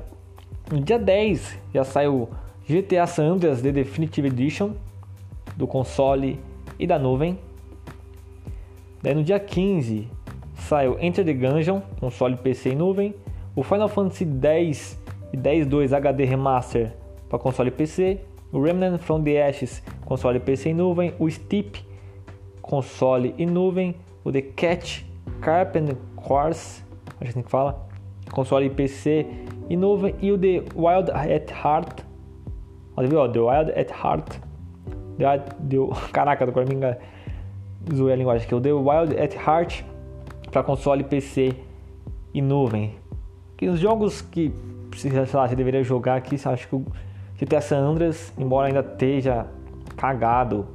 No 0.70 0.80
dia 0.80 0.98
10 0.98 1.58
já 1.74 1.84
saiu 1.84 2.30
GTA 2.66 3.06
San 3.06 3.24
Andreas 3.24 3.60
The 3.60 3.70
Definitive 3.70 4.28
Edition 4.28 4.72
do 5.56 5.66
console 5.66 6.40
e 6.78 6.86
da 6.86 6.98
nuvem. 6.98 7.38
Daí 9.02 9.14
no 9.14 9.22
dia 9.22 9.38
15 9.38 10.08
saiu 10.54 10.96
Enter 10.98 11.24
the 11.24 11.34
Gungeon, 11.34 11.82
console, 12.00 12.36
PC 12.36 12.70
e 12.70 12.74
nuvem. 12.74 13.14
O 13.54 13.62
Final 13.62 13.88
Fantasy 13.88 14.24
X 14.24 14.98
e 15.32 15.36
X-2 15.36 15.92
HD 15.92 16.24
Remaster 16.24 16.92
para 17.28 17.38
console 17.38 17.68
e 17.68 17.72
PC 17.72 18.20
o 18.54 18.62
Remnant 18.62 18.98
from 18.98 19.24
the 19.24 19.42
Ashes, 19.42 19.82
console 20.04 20.38
PC 20.38 20.70
em 20.70 20.74
nuvem, 20.74 21.12
o 21.18 21.28
Steep, 21.28 21.84
console 22.62 23.34
e 23.36 23.44
nuvem, 23.44 23.96
o 24.24 24.32
The 24.32 24.42
Cat, 24.42 25.06
Carpenter 25.40 25.96
Course, 26.16 26.82
a 27.20 27.24
gente 27.24 27.42
fala, 27.48 27.86
console 28.32 28.70
PC 28.70 29.26
e 29.68 29.76
nuvem, 29.76 30.14
e 30.20 30.32
o 30.32 30.38
The 30.38 30.64
Wild 30.74 31.10
at 31.10 31.50
Heart, 31.52 32.02
olha, 32.96 33.08
viu, 33.08 33.28
The 33.28 33.40
Wild 33.40 33.70
at 33.78 33.90
Heart, 33.90 34.40
The, 35.18 35.38
the, 35.68 35.76
caraca, 36.12 36.44
agora 36.44 36.66
me 36.66 36.76
zoei 37.94 38.14
a 38.14 38.16
linguagem 38.16 38.46
aqui, 38.46 38.54
o 38.54 38.60
The 38.60 38.72
Wild 38.72 39.16
at 39.18 39.34
Heart, 39.34 39.84
para 40.50 40.62
console 40.62 41.04
PC 41.04 41.54
e 42.32 42.40
nuvem. 42.40 42.94
Que 43.56 43.68
os 43.68 43.78
jogos 43.78 44.22
que, 44.22 44.52
sei 44.96 45.12
lá, 45.12 45.48
você 45.48 45.54
deveria 45.54 45.82
jogar 45.82 46.16
aqui, 46.16 46.36
acho 46.44 46.68
que 46.68 47.44
GTA 47.44 47.60
San 47.60 47.78
Andreas, 47.78 48.32
embora 48.38 48.68
ainda 48.68 48.80
esteja 48.80 49.46
cagado 49.96 50.66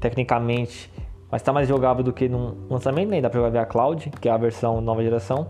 tecnicamente, 0.00 0.89
mas 1.30 1.42
está 1.42 1.52
mais 1.52 1.68
jogável 1.68 2.02
do 2.02 2.12
que 2.12 2.28
no 2.28 2.56
lançamento, 2.68 3.08
né? 3.08 3.20
Dá 3.20 3.30
pra 3.30 3.38
jogar 3.38 3.50
via 3.50 3.66
Cloud, 3.66 4.10
que 4.20 4.28
é 4.28 4.32
a 4.32 4.36
versão 4.36 4.80
nova 4.80 5.02
geração. 5.02 5.46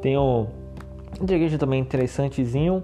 Tem 0.00 0.16
o 0.16 0.46
Integration 1.20 1.58
também 1.58 1.80
interessantezinho. 1.80 2.82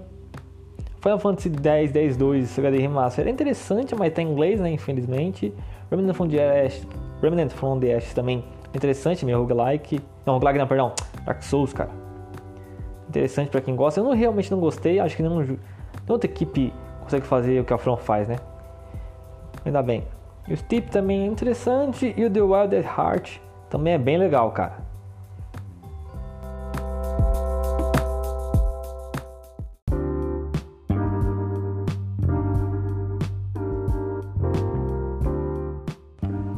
Final 1.01 1.19
Fantasy 1.19 1.49
X, 1.49 1.91
10, 1.91 2.17
2, 2.17 2.59
HD 2.59 2.77
Remaster 2.77 3.27
é 3.27 3.31
interessante, 3.31 3.95
mas 3.95 4.13
tá 4.13 4.21
em 4.21 4.31
inglês, 4.31 4.59
né? 4.59 4.71
Infelizmente. 4.71 5.53
Remnant 5.89 6.13
from 6.13 6.29
the 6.29 6.65
Ashes, 6.65 6.87
Remnant 7.21 7.49
from 7.49 7.79
the 7.79 7.93
Ashes 7.95 8.13
também 8.13 8.45
interessante, 8.73 9.25
meio 9.25 9.39
roguelike. 9.39 9.99
Não, 10.25 10.35
roguelike 10.35 10.59
não, 10.59 10.67
perdão. 10.67 10.93
Dark 11.25 11.43
Souls, 11.43 11.73
cara 11.73 12.01
interessante 13.11 13.49
para 13.49 13.61
quem 13.61 13.75
gosta. 13.75 13.99
Eu 13.99 14.05
não, 14.05 14.13
realmente 14.13 14.49
não 14.49 14.59
gostei, 14.59 14.99
acho 14.99 15.15
que 15.15 15.21
nenhum, 15.21 15.39
nenhuma 15.39 15.59
outra 16.07 16.29
equipe 16.29 16.73
consegue 17.03 17.25
fazer 17.27 17.61
o 17.61 17.65
que 17.65 17.73
a 17.73 17.77
From 17.77 17.97
faz, 17.97 18.27
né? 18.27 18.37
Ainda 19.65 19.83
bem. 19.83 20.03
O 20.51 20.57
Steep 20.57 20.91
também 20.91 21.21
é 21.21 21.25
interessante 21.27 22.13
e 22.17 22.25
o 22.25 22.29
The 22.29 22.41
Wild 22.41 22.75
at 22.75 22.85
Heart 22.85 23.39
também 23.69 23.93
é 23.93 23.97
bem 23.97 24.17
legal, 24.17 24.51
cara. 24.51 24.83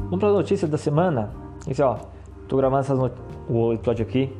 Vamos 0.05 0.19
para 0.19 0.29
as 0.29 0.33
notícias 0.33 0.71
da 0.71 0.77
semana. 0.79 1.31
Isso, 1.67 1.83
ó, 1.83 1.99
tô 2.47 2.57
gravando 2.57 2.81
essas 2.81 2.97
o 3.47 3.73
episódio 3.73 4.03
aqui 4.03 4.35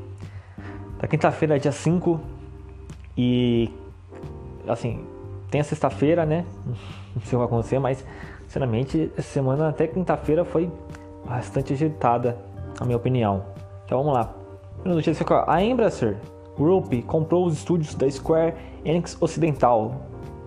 da 0.98 1.08
quinta-feira, 1.08 1.60
dia 1.60 1.72
5. 1.72 2.20
E 3.16 3.70
assim, 4.68 5.06
tem 5.52 5.62
a 5.62 5.64
sexta-feira, 5.64 6.26
né? 6.26 6.44
Não 7.14 7.22
sei 7.22 7.28
o 7.28 7.30
que 7.30 7.36
vai 7.36 7.46
acontecer, 7.46 7.78
mas 7.78 8.04
sinceramente, 8.54 9.12
essa 9.18 9.30
semana 9.30 9.70
até 9.70 9.88
quinta-feira 9.88 10.46
foi 10.46 10.72
bastante 11.26 11.74
agitada, 11.74 12.38
na 12.80 12.86
minha 12.86 12.98
opinião. 12.98 13.44
Então 13.84 13.98
vamos 13.98 14.14
lá. 14.14 14.32
Primeira 14.76 14.96
notícia 14.96 15.24
aqui, 15.24 15.34
a 15.48 15.64
Embracer 15.64 16.18
Group 16.56 16.94
comprou 17.08 17.48
os 17.48 17.56
estúdios 17.56 17.96
da 17.96 18.08
Square 18.08 18.54
Enix 18.86 19.20
Ocidental. 19.20 19.96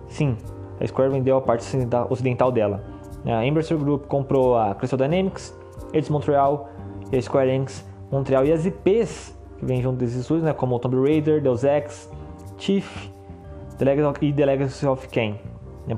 Sim, 0.07 0.37
a 0.79 0.87
Square 0.87 1.11
vendeu 1.11 1.35
a 1.35 1.41
parte 1.41 1.65
ocidental 2.09 2.49
dela. 2.49 2.81
A 3.25 3.45
Embracer 3.45 3.77
Group 3.77 4.05
comprou 4.05 4.57
a 4.57 4.73
Crystal 4.73 4.97
Dynamics, 4.97 5.53
Eidos 5.91 6.09
Montreal 6.09 6.69
e 7.11 7.17
a 7.17 7.21
Square 7.21 7.49
Enix 7.49 7.85
Montreal 8.09 8.45
e 8.45 8.53
as 8.53 8.65
IPs 8.65 9.37
que 9.59 9.65
vêm 9.65 9.81
junto 9.81 9.97
desses 9.97 10.21
estúdios, 10.21 10.45
né, 10.45 10.53
como 10.53 10.79
Tomb 10.79 10.95
Raider, 10.95 11.41
Deus 11.41 11.65
Ex, 11.65 12.09
Chief 12.57 13.09
e 14.21 14.31
The 14.31 14.45
Legacy 14.45 14.85
of 14.85 15.09
Kain, 15.09 15.35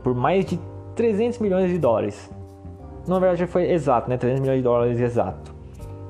por 0.01 0.15
mais 0.15 0.45
de 0.45 0.59
300 0.99 1.39
milhões 1.39 1.69
de 1.69 1.77
dólares. 1.77 2.29
Na 3.07 3.17
verdade 3.19 3.47
foi 3.47 3.71
exato, 3.71 4.09
né, 4.09 4.17
300 4.17 4.41
milhões 4.41 4.57
de 4.57 4.63
dólares 4.63 4.99
exato. 4.99 5.55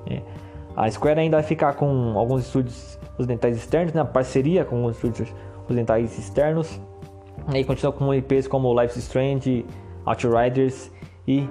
É. 0.09 0.19
A 0.75 0.89
Square 0.89 1.19
ainda 1.19 1.37
vai 1.37 1.43
ficar 1.43 1.75
com 1.75 2.17
alguns 2.17 2.47
estúdios 2.47 2.97
ocidentais 3.15 3.55
externos, 3.55 3.93
né, 3.93 4.03
parceria 4.03 4.65
com 4.65 4.83
os 4.85 4.95
estúdios 4.95 5.31
ocidentais 5.65 6.17
externos. 6.17 6.81
E 7.53 7.63
continua 7.63 7.93
com 7.93 8.11
IPs 8.11 8.47
como 8.47 8.73
Life 8.81 8.97
is 8.97 9.05
Strange, 9.05 9.63
Outriders 10.07 10.91
e 11.27 11.47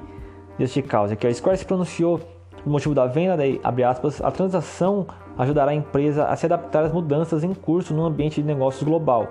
Just 0.58 0.82
Cause. 0.88 1.12
Aqui 1.12 1.28
a 1.28 1.32
Square 1.32 1.58
se 1.58 1.64
pronunciou 1.64 2.18
por 2.64 2.68
motivo 2.68 2.92
da 2.92 3.06
venda, 3.06 3.36
daí, 3.36 3.60
abre 3.62 3.84
aspas, 3.84 4.20
a 4.20 4.32
transação 4.32 5.06
ajudará 5.38 5.70
a 5.70 5.74
empresa 5.74 6.24
a 6.24 6.34
se 6.34 6.46
adaptar 6.46 6.82
às 6.82 6.92
mudanças 6.92 7.44
em 7.44 7.54
curso 7.54 7.94
no 7.94 8.04
ambiente 8.04 8.42
de 8.42 8.46
negócios 8.48 8.82
global, 8.82 9.28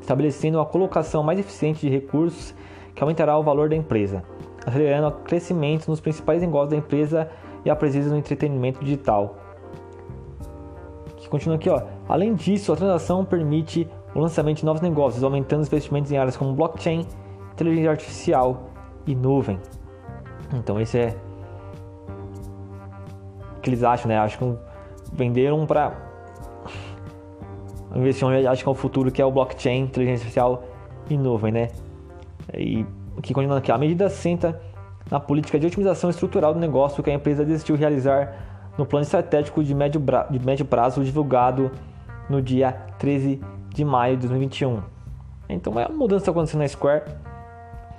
estabelecendo 0.00 0.56
uma 0.56 0.64
colocação 0.64 1.22
mais 1.22 1.38
eficiente 1.38 1.86
de 1.86 1.90
recursos 1.90 2.54
que 3.00 3.04
aumentará 3.04 3.38
o 3.38 3.42
valor 3.42 3.70
da 3.70 3.74
empresa, 3.74 4.22
acelerando 4.66 5.08
o 5.08 5.12
crescimento 5.22 5.88
nos 5.88 6.02
principais 6.02 6.42
negócios 6.42 6.68
da 6.68 6.76
empresa 6.76 7.30
e 7.64 7.70
a 7.70 7.74
presença 7.74 8.10
no 8.10 8.18
entretenimento 8.18 8.84
digital. 8.84 9.36
Que 11.16 11.26
continua 11.26 11.56
aqui, 11.56 11.70
ó. 11.70 11.80
Além 12.06 12.34
disso, 12.34 12.70
a 12.70 12.76
transação 12.76 13.24
permite 13.24 13.88
o 14.14 14.20
lançamento 14.20 14.58
de 14.58 14.66
novos 14.66 14.82
negócios, 14.82 15.24
aumentando 15.24 15.62
os 15.62 15.68
investimentos 15.68 16.12
em 16.12 16.18
áreas 16.18 16.36
como 16.36 16.52
blockchain, 16.52 17.06
inteligência 17.54 17.90
artificial 17.90 18.64
e 19.06 19.14
nuvem. 19.14 19.58
Então 20.52 20.78
esse 20.78 20.98
é 20.98 21.16
o 23.56 23.60
que 23.62 23.70
eles 23.70 23.82
acham, 23.82 24.10
né? 24.10 24.18
Acho 24.18 24.38
que 24.38 24.58
venderam 25.10 25.64
para 25.64 25.96
investir, 27.96 28.28
acho 28.46 28.62
que 28.62 28.68
é 28.68 28.72
o 28.72 28.74
futuro 28.74 29.10
que 29.10 29.22
é 29.22 29.24
o 29.24 29.30
blockchain, 29.30 29.84
inteligência 29.84 30.24
artificial 30.24 30.64
e 31.08 31.16
nuvem, 31.16 31.50
né? 31.50 31.68
E 32.54 32.86
que 33.22 33.34
continua 33.34 33.58
aqui, 33.58 33.70
a 33.70 33.78
medida 33.78 34.08
senta 34.08 34.60
na 35.10 35.20
política 35.20 35.58
de 35.58 35.66
otimização 35.66 36.10
estrutural 36.10 36.54
do 36.54 36.60
negócio 36.60 37.02
que 37.02 37.10
a 37.10 37.14
empresa 37.14 37.44
decidiu 37.44 37.76
realizar 37.76 38.32
no 38.78 38.86
plano 38.86 39.02
estratégico 39.02 39.62
de 39.62 39.74
médio, 39.74 40.02
de 40.30 40.38
médio 40.38 40.64
prazo 40.64 41.04
divulgado 41.04 41.70
no 42.28 42.40
dia 42.40 42.72
13 42.98 43.40
de 43.68 43.84
maio 43.84 44.16
de 44.16 44.28
2021. 44.28 44.80
Então 45.48 45.78
é 45.78 45.86
uma 45.86 45.96
mudança 45.96 46.30
acontecendo 46.30 46.60
na 46.60 46.68
Square. 46.68 47.02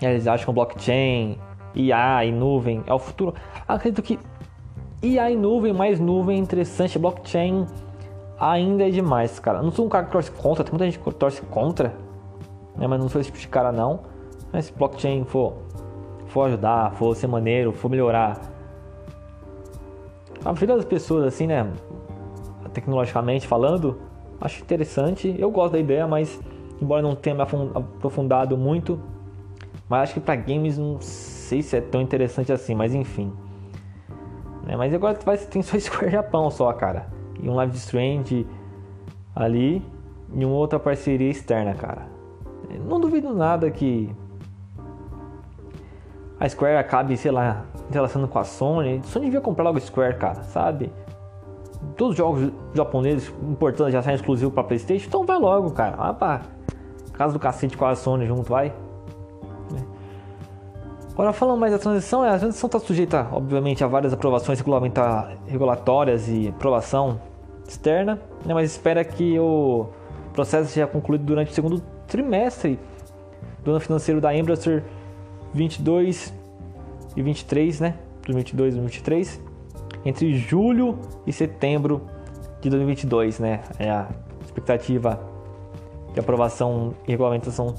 Eles 0.01 0.25
acham 0.25 0.47
que 0.47 0.53
blockchain, 0.53 1.37
IA 1.75 2.25
e 2.25 2.31
nuvem 2.31 2.83
é 2.87 2.93
o 2.93 2.99
futuro. 2.99 3.35
Acredito 3.67 4.01
que 4.01 4.17
IA 5.01 5.31
e 5.31 5.35
nuvem, 5.35 5.73
mais 5.73 5.99
nuvem, 5.99 6.39
interessante, 6.39 6.97
blockchain 6.97 7.67
ainda 8.39 8.87
é 8.87 8.89
demais, 8.89 9.39
cara. 9.39 9.61
Não 9.61 9.71
sou 9.71 9.85
um 9.85 9.89
cara 9.89 10.05
que 10.05 10.11
torce 10.11 10.31
contra, 10.31 10.63
tem 10.63 10.71
muita 10.71 10.85
gente 10.85 10.97
que 10.97 11.11
torce 11.13 11.41
contra, 11.43 11.93
né? 12.75 12.87
mas 12.87 12.99
não 12.99 13.07
sou 13.07 13.21
esse 13.21 13.29
tipo 13.29 13.39
de 13.39 13.47
cara 13.47 13.71
não. 13.71 14.10
Mas 14.51 14.65
se 14.65 14.73
blockchain 14.73 15.23
for, 15.23 15.53
for 16.27 16.47
ajudar, 16.47 16.91
for 16.93 17.15
ser 17.15 17.27
maneiro, 17.27 17.71
for 17.71 17.89
melhorar 17.89 18.39
a 20.43 20.51
vida 20.53 20.75
das 20.75 20.85
pessoas, 20.85 21.25
assim, 21.25 21.47
né? 21.47 21.71
Tecnologicamente 22.73 23.47
falando, 23.47 23.99
acho 24.39 24.61
interessante. 24.61 25.35
Eu 25.37 25.51
gosto 25.51 25.73
da 25.73 25.79
ideia, 25.79 26.07
mas 26.07 26.39
embora 26.81 27.01
não 27.01 27.15
tenha 27.15 27.35
me 27.35 27.41
aprofundado 27.41 28.57
muito, 28.57 28.99
mas 29.87 30.03
acho 30.03 30.13
que 30.15 30.19
para 30.19 30.35
games 30.35 30.77
não 30.77 30.99
sei 30.99 31.61
se 31.61 31.75
é 31.75 31.81
tão 31.81 32.01
interessante 32.01 32.51
assim, 32.51 32.73
mas 32.73 32.95
enfim. 32.95 33.31
Né? 34.65 34.75
Mas 34.75 34.93
agora 34.93 35.17
vai, 35.23 35.37
tem 35.37 35.61
só 35.61 35.77
Square 35.79 36.11
Japão 36.11 36.49
só, 36.49 36.71
cara. 36.73 37.07
E 37.41 37.49
um 37.49 37.55
Live 37.55 37.75
Strange 37.75 38.47
ali 39.35 39.85
e 40.33 40.45
uma 40.45 40.55
outra 40.55 40.79
parceria 40.79 41.29
externa, 41.29 41.73
cara. 41.73 42.09
Não 42.87 42.99
duvido 42.99 43.33
nada 43.33 43.69
que 43.69 44.09
a 46.41 46.49
Square 46.49 46.77
acabe, 46.77 47.15
sei 47.15 47.29
lá, 47.29 47.63
relacionando 47.91 48.27
com 48.27 48.39
a 48.39 48.43
Sony. 48.43 48.99
A 49.03 49.07
Sony 49.07 49.25
devia 49.25 49.41
comprar 49.41 49.63
logo 49.63 49.77
a 49.77 49.81
Square, 49.81 50.17
cara, 50.17 50.41
sabe? 50.41 50.91
Todos 51.95 52.13
os 52.13 52.17
jogos 52.17 52.51
japoneses 52.73 53.31
importantes 53.43 53.93
já 53.93 54.01
saem 54.01 54.15
exclusivos 54.15 54.51
para 54.51 54.63
PlayStation, 54.63 55.05
então 55.07 55.23
vai 55.23 55.37
logo, 55.37 55.69
cara. 55.69 55.95
Vai 55.95 56.13
pra 56.15 56.41
casa 57.13 57.33
do 57.33 57.39
cacete 57.39 57.77
com 57.77 57.85
a 57.85 57.93
Sony 57.93 58.25
junto, 58.25 58.49
vai. 58.49 58.73
Agora 61.13 61.31
falando 61.31 61.59
mais 61.59 61.73
da 61.73 61.77
transição, 61.77 62.23
a 62.23 62.39
transição 62.39 62.65
está 62.65 62.79
sujeita, 62.79 63.27
obviamente, 63.31 63.83
a 63.83 63.87
várias 63.87 64.11
aprovações 64.11 64.63
regulatórias 65.45 66.27
e 66.27 66.47
aprovação 66.47 67.21
externa, 67.67 68.19
né, 68.43 68.55
mas 68.55 68.71
espera 68.71 69.03
que 69.03 69.37
o 69.37 69.89
processo 70.33 70.71
seja 70.71 70.87
concluído 70.87 71.23
durante 71.23 71.51
o 71.51 71.53
segundo 71.53 71.79
trimestre 72.07 72.79
do 73.63 73.71
ano 73.71 73.79
financeiro 73.79 74.19
da 74.19 74.35
Embracer 74.35 74.83
22 75.53 76.33
e 77.15 77.21
23, 77.21 77.79
né? 77.79 77.95
2022 78.25 78.73
e 78.73 78.77
2023, 78.77 79.41
entre 80.05 80.33
julho 80.35 80.99
e 81.25 81.33
setembro 81.33 82.01
de 82.61 82.69
2022, 82.69 83.39
né? 83.39 83.61
É 83.77 83.89
a 83.89 84.07
expectativa 84.43 85.19
de 86.13 86.19
aprovação 86.19 86.93
e 87.07 87.11
regulamentação 87.11 87.75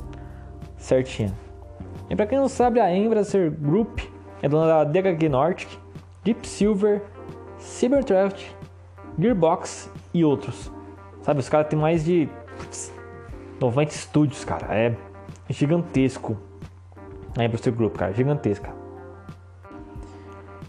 certinha. 0.76 1.32
E 2.10 2.16
para 2.16 2.26
quem 2.26 2.38
não 2.38 2.48
sabe, 2.48 2.80
a 2.80 2.94
Embracer 2.94 3.50
Group 3.50 4.00
é 4.42 4.48
dona 4.48 4.66
da 4.66 4.84
DHG 4.84 5.28
Nordic, 5.28 5.78
Deep 6.24 6.46
Silver, 6.46 7.02
Cybertrash, 7.58 8.54
Gearbox 9.18 9.90
e 10.12 10.24
outros. 10.24 10.70
Sabe, 11.22 11.40
os 11.40 11.48
caras 11.48 11.68
têm 11.68 11.78
mais 11.78 12.04
de 12.04 12.28
90 13.60 13.92
estúdios, 13.92 14.44
cara. 14.44 14.74
É 14.74 14.94
gigantesco. 15.48 16.36
A 17.37 17.45
Embracer 17.45 17.72
Group, 17.72 17.97
cara, 17.97 18.12
gigantesca. 18.12 18.70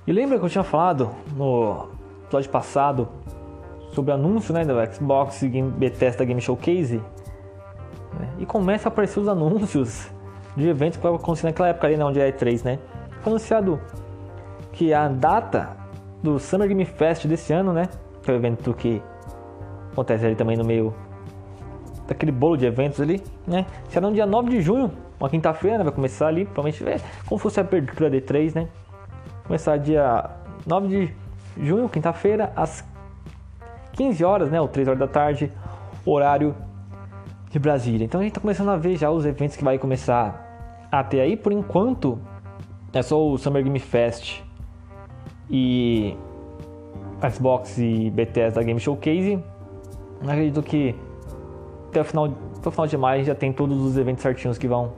E 0.05 0.11
lembra 0.11 0.37
que 0.37 0.45
eu 0.45 0.49
tinha 0.49 0.63
falado 0.63 1.09
no 1.35 1.89
episódio 2.23 2.49
passado 2.49 3.09
sobre 3.91 4.11
o 4.11 4.15
anúncio 4.15 4.53
né, 4.53 4.65
do 4.65 4.73
Xbox 4.93 5.43
Game 5.43 5.71
Bethesda 5.71 6.25
Game 6.25 6.41
Showcase? 6.41 7.01
E 8.37 8.45
começa 8.45 8.87
a 8.87 8.91
aparecer 8.91 9.19
os 9.19 9.27
anúncios 9.27 10.11
de 10.55 10.67
eventos 10.67 10.97
que 10.97 11.03
vai 11.03 11.13
acontecer 11.13 11.47
naquela 11.47 11.69
época 11.69 11.87
ali, 11.87 11.97
né, 11.97 12.05
onde 12.05 12.19
é 12.19 12.31
E3, 12.31 12.63
né? 12.63 12.79
Foi 13.21 13.31
anunciado 13.31 13.79
que 14.71 14.93
a 14.93 15.07
data 15.07 15.77
do 16.21 16.39
Summer 16.39 16.67
Game 16.67 16.85
Fest 16.85 17.25
desse 17.27 17.53
ano, 17.53 17.73
né? 17.73 17.87
Que 18.21 18.31
é 18.31 18.33
o 18.33 18.37
evento 18.37 18.73
que 18.73 19.01
acontece 19.91 20.25
ali 20.25 20.35
também 20.35 20.57
no 20.57 20.65
meio 20.65 20.93
daquele 22.07 22.31
bolo 22.31 22.57
de 22.57 22.65
eventos 22.65 22.99
ali, 22.99 23.21
né? 23.47 23.65
Será 23.89 24.07
no 24.07 24.13
dia 24.13 24.25
9 24.25 24.49
de 24.49 24.61
junho, 24.61 24.91
uma 25.19 25.29
quinta-feira, 25.29 25.77
né? 25.77 25.83
Vai 25.83 25.93
começar 25.93 26.27
ali, 26.27 26.45
provavelmente 26.45 26.83
é 26.87 26.99
como 27.25 27.39
fosse 27.39 27.59
a 27.59 27.63
abertura 27.63 28.09
D3, 28.09 28.55
né? 28.55 28.67
Começar 29.45 29.77
dia 29.77 30.29
9 30.65 30.87
de 30.87 31.13
junho, 31.61 31.89
quinta-feira, 31.89 32.51
às 32.55 32.83
15 33.93 34.23
horas, 34.23 34.49
né? 34.49 34.59
Ou 34.59 34.67
3 34.67 34.87
horas 34.87 34.99
da 34.99 35.07
tarde, 35.07 35.51
horário 36.05 36.55
de 37.49 37.59
Brasília. 37.59 38.03
Então 38.03 38.19
a 38.19 38.23
gente 38.23 38.33
tá 38.33 38.41
começando 38.41 38.69
a 38.69 38.77
ver 38.77 38.97
já 38.97 39.11
os 39.11 39.25
eventos 39.25 39.55
que 39.55 39.63
vai 39.63 39.77
começar 39.77 40.87
a 40.91 41.03
ter 41.03 41.21
aí. 41.21 41.37
Por 41.37 41.51
enquanto, 41.51 42.19
é 42.91 43.01
só 43.01 43.21
o 43.23 43.37
Summer 43.37 43.63
Game 43.63 43.79
Fest 43.79 44.41
e 45.49 46.17
Xbox 47.31 47.77
e 47.77 48.09
Bethesda 48.09 48.63
Game 48.63 48.79
Showcase. 48.79 49.43
Acredito 50.21 50.63
que 50.63 50.95
até 51.89 52.01
o 52.01 52.03
final, 52.03 52.25
até 52.57 52.69
o 52.69 52.71
final 52.71 52.87
de 52.87 52.97
maio 52.97 53.23
já 53.23 53.35
tem 53.35 53.53
todos 53.53 53.79
os 53.81 53.97
eventos 53.97 54.23
certinhos 54.23 54.57
que 54.57 54.67
vão 54.67 54.93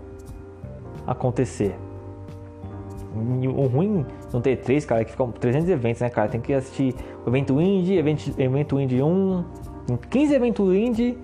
acontecer. 1.06 1.78
o 3.16 3.68
ruim 3.68 4.06
não 4.34 4.42
ter 4.42 4.58
três, 4.58 4.86
cara, 4.86 5.02
é 5.02 5.06
que 5.06 5.12
ficam 5.12 5.32
300 5.32 5.70
eventos, 5.70 6.02
né, 6.02 6.10
cara? 6.10 6.30
Tem 6.30 6.42
que 6.42 6.54
assistir 6.54 6.96
o 7.26 7.30
evento 7.30 7.62
indie, 7.62 7.98
evento, 7.98 8.34
evento 8.38 8.80
indie 8.80 9.02
1, 9.02 9.44
15 10.10 10.34
eventos 10.34 10.76
indie 10.76 11.18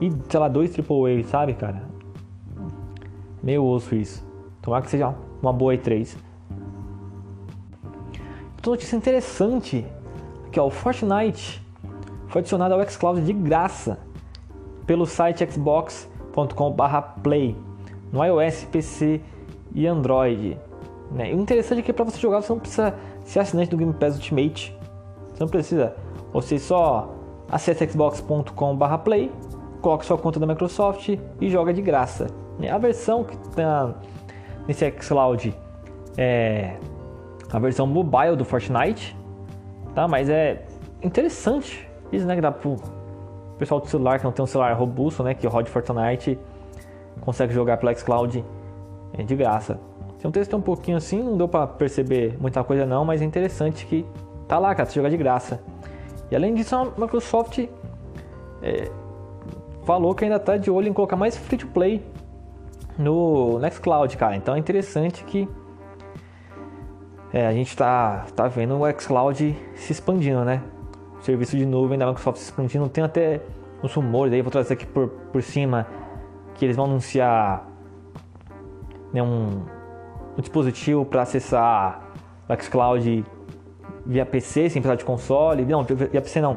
e, 0.00 0.12
sei 0.28 0.40
lá, 0.40 0.48
dois 0.48 0.76
AAA, 0.76 1.22
sabe, 1.24 1.54
cara? 1.54 1.82
Meio 3.42 3.64
osso 3.64 3.94
isso. 3.94 4.24
Tomara 4.60 4.82
que 4.82 4.90
seja 4.90 5.14
uma 5.40 5.52
boa 5.52 5.74
E3. 5.74 6.16
Outra 8.56 8.70
notícia 8.70 8.96
interessante, 8.96 9.84
que 10.52 10.60
ó, 10.60 10.66
o 10.66 10.70
Fortnite 10.70 11.60
foi 12.28 12.40
adicionado 12.40 12.74
ao 12.74 12.88
xCloud 12.88 13.20
de 13.20 13.32
graça 13.32 13.98
pelo 14.86 15.04
site 15.04 15.44
xbox.com/play 15.50 17.56
no 18.12 18.24
iOS, 18.24 18.64
PC 18.64 19.20
e 19.74 19.86
Android. 19.86 20.58
Né? 21.10 21.32
E 21.32 21.34
o 21.34 21.40
interessante 21.40 21.80
é 21.80 21.82
que 21.82 21.92
para 21.92 22.04
você 22.04 22.18
jogar 22.18 22.42
você 22.42 22.52
não 22.52 22.60
precisa 22.60 22.94
ser 23.24 23.40
assinante 23.40 23.70
do 23.70 23.76
Game 23.76 23.92
Pass 23.94 24.14
Ultimate. 24.14 24.78
Você 25.32 25.42
não 25.42 25.48
precisa. 25.48 25.96
Você 26.32 26.58
só 26.58 27.14
acessa 27.50 27.86
xbox.com/play, 27.86 29.30
coloca 29.80 30.04
sua 30.04 30.16
conta 30.18 30.38
da 30.38 30.46
Microsoft 30.46 31.08
e 31.40 31.50
joga 31.50 31.72
de 31.72 31.82
graça. 31.82 32.28
A 32.70 32.78
versão 32.78 33.24
que 33.24 33.34
está 33.34 33.94
nesse 34.68 34.88
xCloud 35.00 35.54
é 36.16 36.76
a 37.50 37.58
versão 37.58 37.86
mobile 37.86 38.36
do 38.36 38.44
Fortnite, 38.44 39.16
tá? 39.94 40.06
Mas 40.06 40.28
é 40.28 40.64
interessante 41.02 41.88
isso, 42.12 42.26
né? 42.26 42.34
Que 42.34 42.40
dá 42.40 42.52
pro 42.52 42.76
pessoal 43.58 43.80
do 43.80 43.86
celular 43.86 44.18
que 44.18 44.24
não 44.24 44.32
tem 44.32 44.42
um 44.42 44.46
celular 44.46 44.72
robusto, 44.74 45.22
né? 45.22 45.34
Que 45.34 45.46
rode 45.46 45.70
Fortnite 45.70 46.38
consegue 47.20 47.52
jogar 47.52 47.76
pelo 47.76 47.94
xCloud 47.96 48.44
é 49.12 49.22
de 49.22 49.36
graça. 49.36 49.78
Tem 50.18 50.28
um 50.28 50.32
texto 50.32 50.56
um 50.56 50.60
pouquinho 50.60 50.96
assim, 50.96 51.22
não 51.22 51.36
deu 51.36 51.48
para 51.48 51.66
perceber 51.66 52.36
muita 52.40 52.62
coisa 52.62 52.86
não, 52.86 53.04
mas 53.04 53.20
é 53.20 53.24
interessante 53.24 53.86
que 53.86 54.06
tá 54.46 54.58
lá, 54.58 54.74
cara, 54.74 54.88
você 54.88 54.94
joga 54.94 55.10
de 55.10 55.16
graça. 55.16 55.60
E 56.30 56.36
além 56.36 56.54
disso, 56.54 56.74
a 56.76 56.84
Microsoft 56.84 57.58
é, 58.62 58.90
falou 59.84 60.14
que 60.14 60.24
ainda 60.24 60.38
tá 60.38 60.56
de 60.56 60.70
olho 60.70 60.88
em 60.88 60.92
colocar 60.92 61.16
mais 61.16 61.36
free 61.36 61.58
to 61.58 61.66
play 61.66 62.04
no 62.96 63.58
Nextcloud, 63.58 64.16
cara. 64.16 64.36
Então 64.36 64.54
é 64.54 64.58
interessante 64.58 65.24
que 65.24 65.48
é, 67.32 67.46
a 67.46 67.52
gente 67.52 67.76
tá, 67.76 68.26
tá 68.36 68.46
vendo 68.46 68.78
o 68.78 69.00
xCloud 69.00 69.56
se 69.74 69.92
expandindo, 69.92 70.44
né? 70.44 70.62
O 71.18 71.22
serviço 71.22 71.56
de 71.56 71.64
nuvem 71.64 71.98
da 71.98 72.06
Microsoft 72.06 72.38
se 72.38 72.44
expandindo. 72.44 72.88
Tem 72.88 73.02
até 73.02 73.40
uns 73.82 73.92
rumores 73.94 74.32
aí, 74.32 74.42
vou 74.42 74.50
trazer 74.50 74.74
aqui 74.74 74.86
por, 74.86 75.08
por 75.08 75.42
cima, 75.42 75.86
que 76.54 76.64
eles 76.64 76.76
vão 76.76 76.86
anunciar 76.86 77.66
né, 79.12 79.22
um, 79.22 79.62
um 80.36 80.40
dispositivo 80.40 81.04
para 81.04 81.22
acessar 81.22 82.02
o 82.48 82.62
xCloud 82.62 83.24
via 84.04 84.26
PC, 84.26 84.70
sem 84.70 84.82
precisar 84.82 84.96
de 84.96 85.04
console. 85.04 85.64
Não, 85.64 85.82
via 85.84 86.20
PC 86.20 86.40
não. 86.40 86.56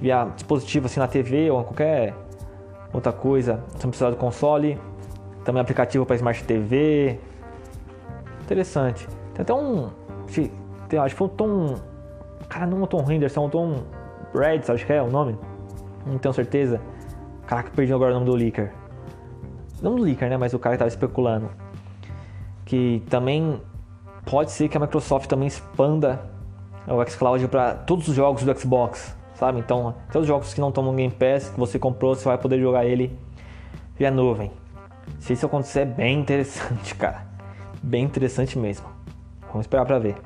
Via 0.00 0.24
dispositivo 0.34 0.86
assim 0.86 1.00
na 1.00 1.08
TV 1.08 1.50
ou 1.50 1.62
qualquer 1.64 2.14
outra 2.92 3.12
coisa, 3.12 3.62
sem 3.78 3.90
precisar 3.90 4.10
do 4.10 4.16
console. 4.16 4.78
Também 5.44 5.60
aplicativo 5.60 6.06
para 6.06 6.16
Smart 6.16 6.42
TV. 6.44 7.18
Interessante. 8.42 9.06
Tem 9.34 9.42
até 9.42 9.52
um. 9.52 9.90
Tem, 10.88 10.98
acho 10.98 11.14
que 11.14 11.18
foi 11.18 11.26
um 11.26 11.30
Tom. 11.30 11.74
Cara, 12.48 12.66
não 12.66 12.80
é 12.80 12.82
um 12.82 12.86
Tom 12.86 13.10
Henderson, 13.10 13.46
um 13.46 13.50
Tom 13.50 13.82
Reds, 14.34 14.70
acho 14.70 14.86
que 14.86 14.92
é 14.92 15.02
o 15.02 15.10
nome. 15.10 15.36
Não 16.06 16.18
tenho 16.18 16.32
certeza. 16.32 16.80
Caraca, 17.46 17.70
perdi 17.74 17.92
agora 17.92 18.12
o 18.12 18.14
nome 18.14 18.26
do 18.26 18.34
Leaker. 18.34 18.72
Não 19.82 19.96
do 19.96 20.02
Leaker, 20.02 20.28
né? 20.28 20.36
Mas 20.36 20.54
o 20.54 20.58
cara 20.58 20.74
que 20.74 20.78
tava 20.78 20.88
especulando. 20.88 21.50
Que 22.64 23.02
também 23.10 23.60
pode 24.24 24.50
ser 24.50 24.68
que 24.68 24.76
a 24.76 24.80
Microsoft 24.80 25.28
também 25.28 25.48
expanda 25.48 26.20
o 26.86 27.04
xCloud 27.04 27.46
para 27.48 27.74
todos 27.74 28.08
os 28.08 28.14
jogos 28.14 28.42
do 28.42 28.58
Xbox, 28.58 29.16
sabe? 29.34 29.58
Então, 29.58 29.94
todos 30.12 30.22
os 30.22 30.28
jogos 30.28 30.52
que 30.52 30.60
não 30.60 30.68
estão 30.68 30.82
no 30.82 30.92
Game 30.92 31.12
Pass, 31.12 31.50
que 31.50 31.58
você 31.58 31.78
comprou, 31.78 32.14
você 32.14 32.24
vai 32.24 32.38
poder 32.38 32.60
jogar 32.60 32.84
ele 32.84 33.18
via 33.96 34.10
nuvem. 34.10 34.50
Se 35.18 35.32
isso 35.32 35.46
acontecer, 35.46 35.80
é 35.80 35.84
bem 35.84 36.20
interessante, 36.20 36.94
cara. 36.96 37.26
Bem 37.82 38.04
interessante 38.04 38.58
mesmo. 38.58 38.86
Vamos 39.48 39.66
esperar 39.66 39.84
para 39.84 39.98
ver. 39.98 40.16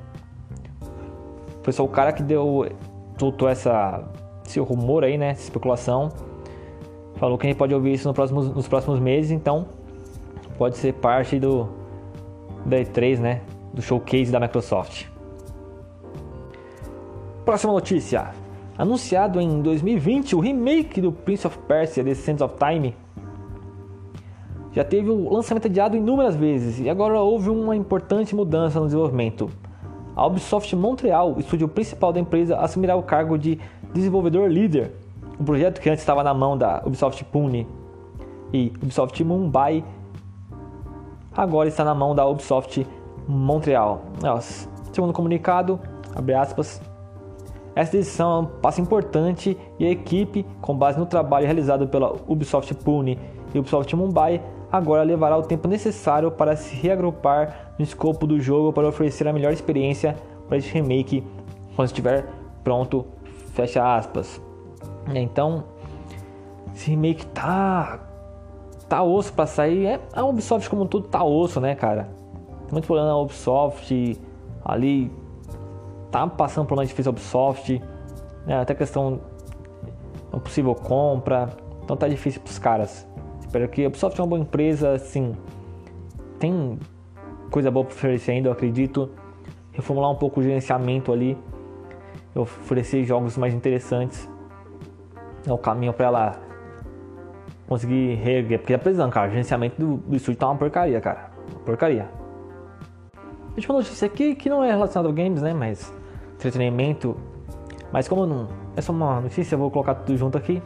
Só 1.70 1.84
o 1.84 1.88
cara 1.88 2.14
que 2.14 2.22
deu, 2.22 2.66
soltou 3.18 3.46
essa, 3.46 4.02
esse 4.46 4.58
rumor 4.58 5.04
aí, 5.04 5.18
né? 5.18 5.30
Essa 5.30 5.42
especulação. 5.42 6.10
Falou 7.18 7.36
que 7.36 7.46
a 7.46 7.50
gente 7.50 7.58
pode 7.58 7.74
ouvir 7.74 7.92
isso 7.92 8.06
no 8.06 8.14
próximo, 8.14 8.42
nos 8.42 8.68
próximos 8.68 9.00
meses, 9.00 9.30
então 9.30 9.66
pode 10.56 10.76
ser 10.76 10.94
parte 10.94 11.38
do 11.38 11.68
da 12.64 12.78
E3, 12.78 13.18
né? 13.18 13.40
Do 13.72 13.82
showcase 13.82 14.30
da 14.30 14.38
Microsoft. 14.40 15.06
Próxima 17.44 17.72
notícia. 17.72 18.30
Anunciado 18.76 19.40
em 19.40 19.60
2020, 19.60 20.36
o 20.36 20.40
remake 20.40 21.00
do 21.00 21.10
Prince 21.10 21.46
of 21.46 21.58
Persia: 21.66 22.04
The 22.04 22.14
Sands 22.14 22.40
of 22.40 22.54
Time 22.56 22.94
já 24.72 24.84
teve 24.84 25.10
o 25.10 25.32
lançamento 25.32 25.66
adiado 25.66 25.96
inúmeras 25.96 26.36
vezes 26.36 26.78
e 26.78 26.88
agora 26.88 27.18
houve 27.18 27.50
uma 27.50 27.74
importante 27.74 28.32
mudança 28.36 28.78
no 28.78 28.86
desenvolvimento. 28.86 29.50
A 30.14 30.24
Ubisoft 30.24 30.74
Montreal, 30.76 31.36
estúdio 31.38 31.66
principal 31.66 32.12
da 32.12 32.20
empresa, 32.20 32.56
assumirá 32.58 32.94
o 32.94 33.02
cargo 33.02 33.36
de 33.36 33.58
desenvolvedor 33.92 34.48
líder. 34.48 34.92
O 35.38 35.44
projeto 35.44 35.80
que 35.80 35.88
antes 35.88 36.02
estava 36.02 36.24
na 36.24 36.34
mão 36.34 36.58
da 36.58 36.82
Ubisoft 36.84 37.24
Pune 37.26 37.66
e 38.52 38.72
Ubisoft 38.82 39.22
Mumbai 39.22 39.84
agora 41.36 41.68
está 41.68 41.84
na 41.84 41.94
mão 41.94 42.14
da 42.14 42.26
Ubisoft 42.26 42.84
Montreal. 43.28 44.02
Segundo 44.92 45.10
o 45.10 45.12
comunicado, 45.12 45.78
abre 46.16 46.34
aspas, 46.34 46.82
esta 47.76 47.96
decisão 47.96 48.36
é 48.36 48.40
um 48.40 48.46
passo 48.46 48.80
importante 48.80 49.56
e 49.78 49.86
a 49.86 49.90
equipe, 49.90 50.44
com 50.60 50.76
base 50.76 50.98
no 50.98 51.06
trabalho 51.06 51.46
realizado 51.46 51.86
pela 51.86 52.16
Ubisoft 52.26 52.74
Pune 52.74 53.16
e 53.54 53.58
Ubisoft 53.60 53.94
Mumbai, 53.94 54.42
agora 54.72 55.04
levará 55.04 55.36
o 55.36 55.42
tempo 55.42 55.68
necessário 55.68 56.32
para 56.32 56.56
se 56.56 56.74
reagrupar 56.74 57.74
no 57.78 57.84
escopo 57.84 58.26
do 58.26 58.40
jogo 58.40 58.72
para 58.72 58.88
oferecer 58.88 59.28
a 59.28 59.32
melhor 59.32 59.52
experiência 59.52 60.16
para 60.48 60.58
este 60.58 60.74
remake 60.74 61.24
quando 61.76 61.86
estiver 61.86 62.26
pronto. 62.64 63.06
Fecha 63.52 63.96
aspas. 63.96 64.47
Então, 65.14 65.64
esse 66.74 66.90
remake 66.90 67.26
tá 67.26 68.00
tá 68.88 69.02
osso 69.02 69.32
para 69.32 69.46
sair. 69.46 69.86
É, 69.86 70.00
a 70.12 70.24
Ubisoft 70.24 70.68
como 70.70 70.86
tudo 70.86 71.08
tá 71.08 71.22
osso, 71.22 71.60
né, 71.60 71.74
cara? 71.74 72.08
Muito 72.72 72.86
problema 72.86 73.08
na 73.08 73.16
Ubisoft 73.16 74.18
ali 74.64 75.10
tá 76.10 76.26
passando 76.26 76.66
por 76.66 76.74
uma 76.74 76.86
difícil 76.86 77.10
Ubisoft, 77.10 77.82
né? 78.46 78.60
até 78.60 78.74
questão 78.74 79.20
uma 80.32 80.40
possível 80.40 80.74
compra, 80.74 81.48
então 81.82 81.96
tá 81.96 82.08
difícil 82.08 82.40
pros 82.40 82.58
caras. 82.58 83.06
Espero 83.40 83.68
que 83.68 83.84
a 83.84 83.88
Ubisoft 83.88 84.18
é 84.18 84.22
uma 84.22 84.28
boa 84.28 84.40
empresa, 84.40 84.92
assim, 84.92 85.32
tem 86.38 86.78
coisa 87.50 87.70
boa 87.70 87.84
para 87.84 87.94
oferecer 87.94 88.32
ainda, 88.32 88.48
eu 88.48 88.52
acredito. 88.52 89.10
Reformular 89.72 90.10
um 90.10 90.16
pouco 90.16 90.40
o 90.40 90.42
gerenciamento 90.42 91.12
ali, 91.12 91.38
oferecer 92.34 93.04
jogos 93.04 93.36
mais 93.36 93.54
interessantes. 93.54 94.28
É 95.46 95.52
o 95.52 95.58
caminho 95.58 95.92
para 95.92 96.06
ela 96.06 96.36
conseguir 97.68 98.14
reerguer, 98.14 98.58
porque 98.58 98.72
tá 98.72 98.78
precisando, 98.78 99.12
cara. 99.12 99.28
O 99.28 99.30
gerenciamento 99.30 99.80
do, 99.80 99.96
do 99.98 100.16
estúdio 100.16 100.38
tá 100.38 100.46
uma 100.48 100.56
porcaria, 100.56 101.00
cara. 101.00 101.30
Uma 101.50 101.60
porcaria. 101.60 102.08
Última 103.54 103.74
notícia 103.74 104.06
aqui 104.06 104.34
que 104.34 104.48
não 104.48 104.62
é 104.62 104.70
relacionada 104.70 105.08
ao 105.08 105.14
games, 105.14 105.42
né? 105.42 105.52
Mas 105.52 105.92
entretenimento. 106.34 107.16
Mas 107.92 108.06
como 108.08 108.26
não 108.26 108.48
é 108.76 108.80
só 108.80 108.92
uma 108.92 109.20
notícia, 109.20 109.54
eu 109.54 109.58
vou 109.58 109.70
colocar 109.70 109.94
tudo 109.94 110.16
junto 110.16 110.38
aqui. 110.38 110.62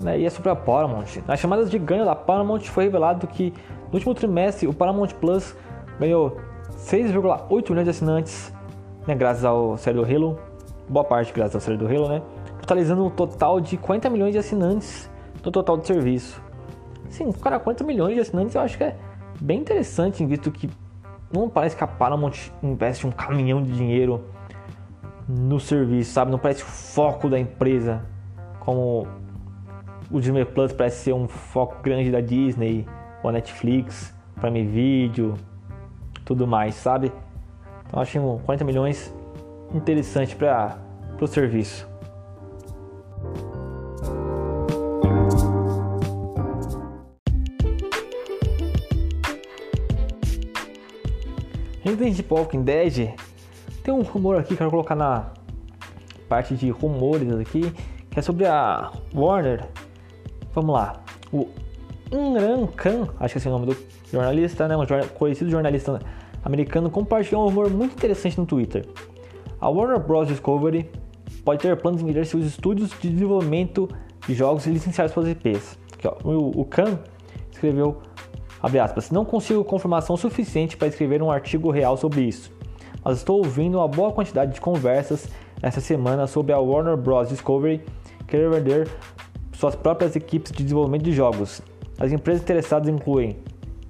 Né? 0.00 0.20
E 0.20 0.26
é 0.26 0.30
sobre 0.30 0.50
a 0.50 0.56
Paramount. 0.56 1.06
Nas 1.26 1.40
chamadas 1.40 1.70
de 1.70 1.78
ganho 1.78 2.04
da 2.04 2.14
Paramount 2.14 2.60
foi 2.60 2.84
revelado 2.84 3.26
que 3.26 3.52
no 3.86 3.94
último 3.94 4.14
trimestre 4.14 4.66
o 4.66 4.74
Paramount 4.74 5.08
Plus 5.20 5.56
ganhou 5.98 6.36
6,8 6.76 7.70
milhões 7.70 7.84
de 7.84 7.90
assinantes, 7.90 8.52
né? 9.06 9.14
graças 9.14 9.44
ao 9.44 9.76
série 9.76 9.96
do 9.96 10.04
Halo. 10.04 10.38
Boa 10.88 11.04
parte 11.04 11.32
graças 11.32 11.54
ao 11.54 11.60
série 11.60 11.76
do 11.76 11.86
Halo, 11.86 12.08
né? 12.08 12.22
Totalizando 12.62 13.04
um 13.04 13.10
total 13.10 13.60
de 13.60 13.76
40 13.76 14.08
milhões 14.08 14.32
de 14.32 14.38
assinantes 14.38 15.10
no 15.44 15.50
total 15.50 15.76
de 15.76 15.86
serviço. 15.86 16.40
Sim, 17.10 17.30
cara, 17.32 17.60
40 17.60 17.84
milhões 17.84 18.14
de 18.14 18.20
assinantes 18.20 18.54
eu 18.54 18.62
acho 18.62 18.78
que 18.78 18.84
é 18.84 18.96
bem 19.40 19.60
interessante, 19.60 20.24
visto 20.24 20.50
que 20.50 20.70
não 21.30 21.48
parece 21.48 21.76
que 21.76 21.84
a 21.84 21.86
Paramount 21.86 22.32
investe 22.62 23.06
um 23.06 23.10
caminhão 23.10 23.62
de 23.62 23.72
dinheiro 23.72 24.24
no 25.28 25.60
serviço, 25.60 26.12
sabe? 26.12 26.30
Não 26.30 26.38
parece 26.38 26.62
o 26.62 26.66
foco 26.66 27.28
da 27.28 27.38
empresa, 27.38 28.02
como 28.60 29.06
o 30.10 30.20
Disney 30.20 30.44
Plus 30.44 30.72
parece 30.72 31.04
ser 31.04 31.12
um 31.12 31.26
foco 31.26 31.82
grande 31.82 32.10
da 32.10 32.20
Disney, 32.20 32.86
ou 33.22 33.30
a 33.30 33.32
Netflix, 33.32 34.14
Prime 34.40 34.64
Video, 34.64 35.34
tudo 36.24 36.46
mais, 36.46 36.76
sabe? 36.76 37.12
Então 37.86 38.00
acho 38.00 38.18
40 38.44 38.64
milhões 38.64 39.14
interessante 39.74 40.36
para 40.36 40.78
o 41.20 41.26
serviço. 41.26 41.91
Resident 51.82 52.14
de 52.14 52.24
Walking 52.30 52.62
Dead 52.62 53.14
tem 53.82 53.92
um 53.92 54.02
rumor 54.02 54.38
aqui 54.38 54.48
que 54.48 54.54
eu 54.54 54.58
quero 54.58 54.70
colocar 54.70 54.94
na 54.94 55.32
parte 56.28 56.54
de 56.54 56.70
rumores 56.70 57.32
aqui, 57.32 57.72
que 58.10 58.18
é 58.18 58.22
sobre 58.22 58.46
a 58.46 58.92
Warner. 59.12 59.68
Vamos 60.54 60.74
lá. 60.74 61.02
O 61.32 61.48
Imran 62.12 62.66
Khan, 62.68 63.08
acho 63.18 63.34
que 63.34 63.38
esse 63.38 63.48
é 63.48 63.50
o 63.50 63.54
nome 63.54 63.66
do 63.66 63.76
jornalista, 64.10 64.68
né? 64.68 64.76
Um 64.76 64.86
conhecido 65.14 65.50
jornalista 65.50 65.98
americano, 66.44 66.88
compartilhou 66.88 67.42
um 67.42 67.48
rumor 67.48 67.68
muito 67.70 67.94
interessante 67.94 68.38
no 68.38 68.46
Twitter. 68.46 68.86
A 69.60 69.68
Warner 69.68 69.98
Bros. 69.98 70.28
Discovery 70.28 70.88
pode 71.44 71.60
ter 71.60 71.76
planos 71.76 72.00
de 72.00 72.06
migrar 72.06 72.24
seus 72.24 72.44
estúdios 72.44 72.90
de 73.00 73.10
desenvolvimento 73.10 73.88
de 74.26 74.34
jogos 74.34 74.66
licenciados 74.66 75.12
pelas 75.12 75.28
IPs. 75.30 75.78
Aqui, 75.94 76.08
ó, 76.08 76.16
o, 76.24 76.60
o 76.60 76.64
Khan 76.64 76.98
escreveu 77.50 78.00
Abre 78.62 78.78
aspas, 78.78 79.10
não 79.10 79.24
consigo 79.24 79.64
confirmação 79.64 80.16
suficiente 80.16 80.76
para 80.76 80.86
escrever 80.86 81.20
um 81.20 81.32
artigo 81.32 81.72
real 81.72 81.96
sobre 81.96 82.20
isso, 82.20 82.52
mas 83.02 83.16
estou 83.16 83.38
ouvindo 83.38 83.78
uma 83.78 83.88
boa 83.88 84.12
quantidade 84.12 84.54
de 84.54 84.60
conversas 84.60 85.28
essa 85.60 85.80
semana 85.80 86.28
sobre 86.28 86.52
a 86.52 86.60
Warner 86.60 86.96
Bros. 86.96 87.28
Discovery 87.28 87.80
querer 88.28 88.48
vender 88.50 88.88
suas 89.52 89.74
próprias 89.74 90.14
equipes 90.14 90.52
de 90.52 90.62
desenvolvimento 90.62 91.02
de 91.02 91.12
jogos. 91.12 91.60
As 91.98 92.12
empresas 92.12 92.42
interessadas 92.42 92.88
incluem 92.88 93.36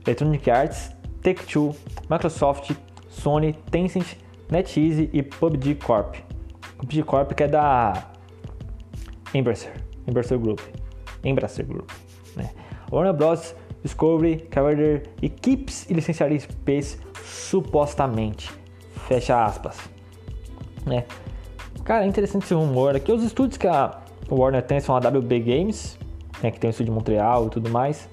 Electronic 0.07 0.50
Arts, 0.50 0.90
Take-Two, 1.22 1.74
Microsoft, 2.11 2.72
Sony, 3.11 3.53
Tencent, 3.70 4.16
NetEase 4.50 5.11
e 5.12 5.22
PUBG 5.22 5.74
Corp. 5.74 6.14
PUBG 6.83 7.03
Corp 7.05 7.33
que 7.33 7.45
é 7.45 7.49
da 7.49 8.11
Embracer, 9.33 9.72
Embracer 10.07 10.39
Group, 10.39 10.61
Embracer 11.24 11.64
Group, 11.64 11.89
né? 12.37 12.51
Warner 12.91 13.14
Bros. 13.14 13.55
Discovery, 13.83 14.37
Carrier 14.49 15.03
Equipes 15.20 15.91
e 15.91 15.95
licenciaria 15.95 16.39
Space 16.39 16.99
supostamente. 17.24 18.49
Fecha 19.09 19.45
aspas. 19.45 19.76
Né? 20.87 21.05
Cara, 21.85 22.05
é 22.05 22.07
interessante 22.07 22.45
esse 22.45 22.55
rumor 22.55 22.95
aqui. 22.95 23.11
Os 23.11 23.24
estúdios 23.24 23.57
que 23.57 23.66
a 23.66 24.01
Warner 24.30 24.62
tem 24.62 24.78
são 24.78 24.95
a 24.95 24.99
WB 25.01 25.41
Games, 25.41 25.99
né, 26.41 26.53
que 26.53 26.61
tem 26.61 26.68
o 26.68 26.70
estúdio 26.70 26.93
de 26.93 26.97
Montreal 26.97 27.49
e 27.49 27.51
tudo 27.51 27.68
mais. 27.70 28.09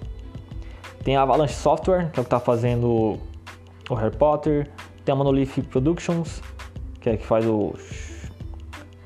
Tem 1.04 1.16
a 1.16 1.22
Avalanche 1.22 1.54
Software, 1.54 2.10
que 2.12 2.20
é 2.20 2.22
o 2.22 2.24
que 2.24 2.28
está 2.28 2.40
fazendo 2.40 3.20
o 3.90 3.94
Harry 3.94 4.16
Potter. 4.16 4.68
Tem 5.06 5.14
a 5.14 5.16
Monolith 5.16 5.62
Productions, 5.70 6.42
que 7.00 7.12
é 7.12 7.18
que 7.18 7.26
faz 7.26 7.46
o, 7.46 7.76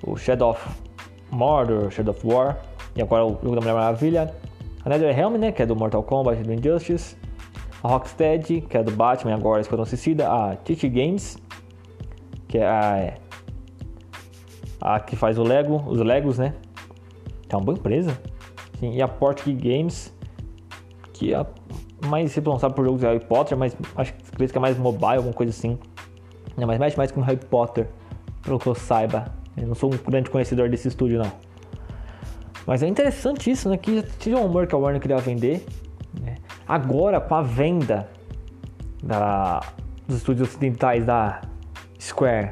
o 0.04 0.16
Shadow 0.16 0.52
of 0.52 0.70
Mordor, 1.32 1.90
Shadow 1.92 2.14
of 2.14 2.28
War. 2.28 2.58
E 2.96 3.02
agora 3.02 3.26
o 3.26 3.30
jogo 3.42 3.56
da 3.56 3.62
Mulher 3.62 3.74
Maravilha. 3.74 4.34
A 4.86 4.90
NetherRealm, 4.90 5.38
né, 5.38 5.52
que 5.52 5.62
é 5.62 5.66
do 5.66 5.76
Mortal 5.76 6.04
Kombat 6.04 6.42
e 6.42 6.44
do 6.44 6.54
Injustice, 6.54 7.16
a 7.82 7.88
Rocksteady, 7.88 8.62
que 8.62 8.78
é 8.78 8.84
do 8.84 8.92
Batman 8.92 9.34
agora 9.34 9.62
Esquadrão 9.62 9.86
Suicida, 9.86 10.28
a 10.30 10.56
TT 10.56 10.90
Games, 10.90 11.38
que 12.48 12.58
é 12.58 12.68
a, 12.68 13.14
a 14.82 15.00
que 15.00 15.16
faz 15.16 15.38
o 15.38 15.44
Lego, 15.44 15.82
os 15.88 16.00
Legos, 16.00 16.38
né, 16.38 16.54
que 17.48 17.56
é 17.56 17.58
uma 17.58 17.64
boa 17.64 17.78
empresa, 17.78 18.18
Sim, 18.80 18.94
e 18.94 19.02
a 19.02 19.08
Portkey 19.08 19.54
Games, 19.54 20.14
que 21.14 21.34
é 21.34 21.46
mais 22.06 22.36
responsável 22.36 22.76
por 22.76 22.84
jogos 22.84 23.00
de 23.00 23.08
Harry 23.08 23.20
Potter, 23.22 23.58
mas 23.58 23.76
acho 23.96 24.14
que 24.14 24.58
é 24.58 24.60
mais 24.60 24.78
mobile, 24.78 25.18
alguma 25.18 25.34
coisa 25.34 25.52
assim, 25.52 25.80
não, 26.58 26.68
mas 26.68 26.78
mexe 26.78 26.98
mais 26.98 27.12
com 27.12 27.22
Harry 27.22 27.40
Potter, 27.46 27.88
pelo 28.42 28.60
que 28.60 28.68
eu 28.68 28.76
saiba, 28.76 29.26
eu 29.58 29.68
não 29.68 29.76
sou 29.76 29.94
um 29.94 29.98
grande 29.98 30.30
conhecedor 30.30 30.70
desse 30.70 30.88
estúdio 30.88 31.20
não. 31.20 31.32
Mas 32.66 32.82
é 32.82 32.88
interessante 32.88 33.52
isso, 33.52 33.70
né? 33.70 33.78
Que 33.78 34.02
tinha 34.20 34.38
um 34.38 34.46
humor 34.46 34.68
que 34.68 34.74
a 34.74 34.78
Warner 34.78 35.02
queria 35.02 35.18
vender. 35.18 35.66
Né? 36.22 36.36
Agora, 36.68 37.20
com 37.20 37.36
a 37.36 37.42
venda 37.42 38.10
da, 39.04 39.62
dos 40.08 40.18
estúdios 40.18 40.50
ocidentais 40.50 41.06
da 41.06 41.42
Square, 42.00 42.52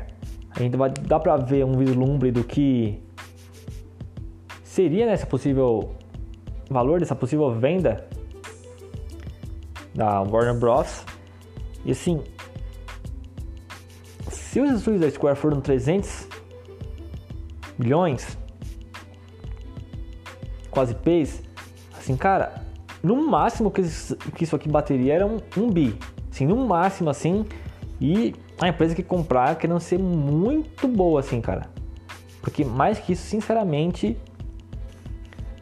a 0.52 0.60
gente 0.60 0.76
vai 0.76 0.90
dar 0.90 1.20
pra 1.20 1.38
ver 1.38 1.66
um 1.66 1.78
vislumbre 1.78 2.32
do 2.32 2.44
que 2.44 3.02
seria 4.64 5.06
nessa 5.06 5.26
possível 5.26 5.96
valor 6.70 7.00
dessa 7.00 7.16
possível 7.16 7.54
venda 7.54 8.06
da 9.96 10.22
Warner 10.22 10.58
Bros. 10.60 11.06
E 11.86 11.92
assim, 11.92 12.22
se 14.30 14.60
os 14.60 14.72
estúdios 14.72 15.02
da 15.02 15.10
Square 15.10 15.38
foram 15.38 15.62
300 15.62 16.31
milhões, 17.82 18.38
quase 20.70 20.94
pés, 20.94 21.42
assim, 21.98 22.16
cara, 22.16 22.64
no 23.04 23.28
máximo 23.28 23.72
que 23.72 23.82
isso, 23.82 24.56
aqui 24.56 24.70
bateria 24.70 25.16
era 25.16 25.26
um, 25.26 25.38
um 25.58 25.70
bi. 25.70 25.98
Assim, 26.32 26.46
no 26.46 26.56
máximo, 26.66 27.10
assim, 27.10 27.46
e 28.00 28.34
a 28.60 28.68
empresa 28.68 28.96
que 28.96 29.04
comprar 29.04 29.56
querendo 29.56 29.80
ser 29.80 30.00
muito 30.00 30.88
boa, 30.88 31.20
assim, 31.20 31.42
cara. 31.42 31.70
Porque 32.42 32.64
mais 32.64 33.00
que 33.00 33.14
isso, 33.14 33.24
sinceramente, 33.24 34.18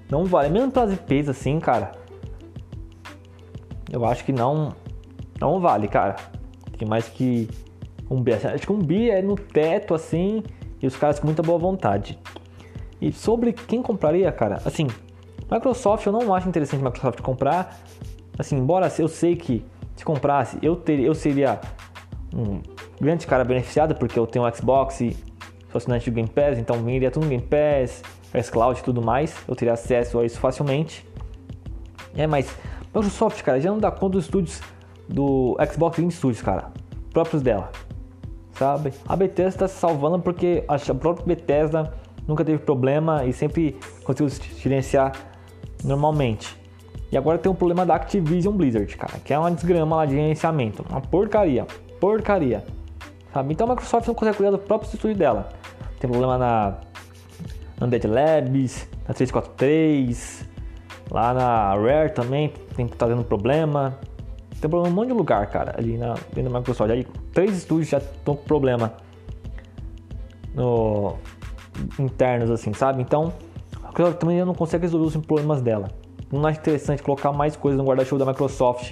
não 0.09 0.26
vale. 0.26 0.49
Mesmo 0.49 0.72
para 0.72 0.84
as 0.84 0.93
IPs, 0.93 1.30
assim, 1.30 1.59
cara, 1.59 1.91
eu 3.91 4.05
acho 4.05 4.24
que 4.24 4.32
não, 4.32 4.76
não 5.39 5.59
vale, 5.59 5.88
cara. 5.88 6.17
Tem 6.78 6.88
mais 6.88 7.07
que 7.07 7.49
um 8.09 8.22
bi. 8.22 8.34
Acho 8.34 8.65
que 8.65 8.72
um 8.72 8.80
bi 8.80 9.09
é 9.09 9.22
no 9.22 9.36
teto, 9.36 9.93
assim, 9.93 10.43
e 10.82 10.88
os 10.88 10.95
caras 10.95 11.19
com 11.19 11.25
muita 11.25 11.43
boa 11.43 11.57
vontade. 11.57 12.19
E 13.01 13.11
sobre 13.11 13.53
quem 13.53 13.82
compraria, 13.82 14.32
cara, 14.32 14.61
assim, 14.65 14.88
Microsoft 15.51 16.05
eu 16.05 16.11
não 16.11 16.34
acho 16.34 16.47
interessante 16.47 16.84
Microsoft 16.84 17.21
comprar. 17.21 17.80
Assim, 18.38 18.55
embora 18.57 18.91
eu 18.97 19.07
sei 19.07 19.36
que 19.36 19.65
se 19.95 20.05
comprasse, 20.05 20.57
eu 20.61 20.75
teria, 20.75 21.07
eu 21.07 21.15
seria 21.15 21.59
um 22.34 22.61
grande 22.99 23.25
cara 23.25 23.43
beneficiado 23.43 23.95
porque 23.95 24.17
eu 24.17 24.27
tenho 24.27 24.45
um 24.45 24.53
Xbox 24.53 25.01
e 25.01 25.17
sou 25.71 25.77
assinante 25.77 26.09
do 26.09 26.13
Game 26.13 26.30
Pass, 26.30 26.57
então 26.57 26.89
iria 26.89 27.11
tudo 27.11 27.23
no 27.23 27.30
Game 27.30 27.43
Pass, 27.43 28.03
xCloud 28.43 28.80
e 28.80 28.84
tudo 28.84 29.01
mais, 29.01 29.36
eu 29.47 29.55
teria 29.55 29.73
acesso 29.73 30.19
a 30.19 30.25
isso 30.25 30.39
facilmente. 30.39 31.05
É, 32.15 32.27
mas 32.27 32.55
Microsoft, 32.93 33.41
cara, 33.43 33.59
já 33.59 33.69
não 33.69 33.77
dá 33.77 33.91
conta 33.91 34.13
dos 34.13 34.25
estúdios 34.25 34.61
do 35.07 35.57
Xbox 35.71 35.97
Game 35.97 36.11
Studios, 36.11 36.41
cara, 36.41 36.71
próprios 37.11 37.41
dela, 37.41 37.71
sabe? 38.60 38.93
A 39.07 39.16
Bethesda 39.16 39.49
está 39.49 39.68
se 39.68 39.80
salvando 39.80 40.20
porque 40.20 40.64
a 40.68 40.78
própria 40.93 41.26
Bethesda 41.26 41.93
nunca 42.28 42.43
teve 42.43 42.60
problema 42.60 43.26
e 43.26 43.32
sempre 43.34 43.78
conseguiu 44.03 44.30
gerenciar 44.57 45.14
normalmente. 45.84 46.60
E 47.12 47.18
agora 47.18 47.39
tem 47.39 47.51
um 47.51 47.55
problema 47.55 47.86
da 47.86 47.95
Activision 47.95 48.53
Blizzard, 48.53 48.95
cara, 48.97 49.18
que 49.24 49.34
é 49.34 49.39
uma 49.39 49.49
desgrama 49.49 49.95
lá 49.95 50.05
de 50.05 50.12
gerenciamento, 50.14 50.86
uma 50.88 51.01
porcaria, 51.01 51.66
porcaria. 51.99 52.64
Sabe? 53.34 53.53
Então 53.53 53.66
a 53.66 53.70
Microsoft 53.72 54.07
não 54.07 54.14
consegue 54.14 54.38
cuidar 54.38 54.51
do 54.51 54.60
próprio 54.60 54.88
estúdio 54.93 55.18
dela. 55.18 55.49
Tem 55.99 56.10
problema 56.10 56.38
na 56.38 56.78
Undead 57.82 58.05
Labs, 58.05 58.88
na 59.07 59.14
343, 59.14 60.47
lá 61.10 61.34
na 61.34 61.74
Rare 61.76 62.12
também 62.12 62.53
tem 62.76 62.88
tá 62.88 63.07
tendo 63.07 63.24
problema. 63.24 63.97
Tem 64.62 64.70
problema 64.70 64.89
em 64.89 64.91
um 64.91 64.95
monte 64.95 65.07
de 65.07 65.14
lugar, 65.14 65.47
cara, 65.47 65.76
ali 65.78 65.97
na, 65.97 66.16
dentro 66.34 66.51
da 66.51 66.60
Microsoft. 66.60 66.91
Aí 66.91 67.07
três 67.39 67.55
estúdios 67.55 67.87
já 67.87 67.99
estão 67.99 68.35
com 68.35 68.43
problema 68.43 68.95
no, 70.53 71.15
internos, 71.97 72.51
assim, 72.51 72.73
sabe? 72.73 73.01
Então, 73.01 73.31
a 73.81 74.11
também 74.11 74.43
não 74.43 74.53
consegue 74.53 74.83
resolver 74.83 75.07
os 75.07 75.25
problemas 75.25 75.61
dela. 75.61 75.87
Não 76.29 76.45
acho 76.45 76.59
interessante 76.59 77.01
colocar 77.01 77.31
mais 77.31 77.55
coisas 77.55 77.77
no 77.77 77.85
guarda-chuva 77.85 78.25
da 78.25 78.29
Microsoft 78.29 78.91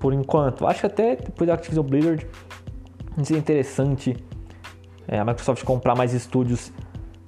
por 0.00 0.12
enquanto. 0.12 0.66
Acho 0.66 0.80
que 0.80 0.86
até 0.86 1.14
depois 1.14 1.46
da 1.46 1.54
Activision 1.54 1.86
Blizzard 1.86 2.26
seria 3.22 3.38
interessante 3.38 4.16
é, 5.06 5.20
a 5.20 5.24
Microsoft 5.24 5.62
comprar 5.62 5.94
mais 5.94 6.12
estúdios. 6.14 6.72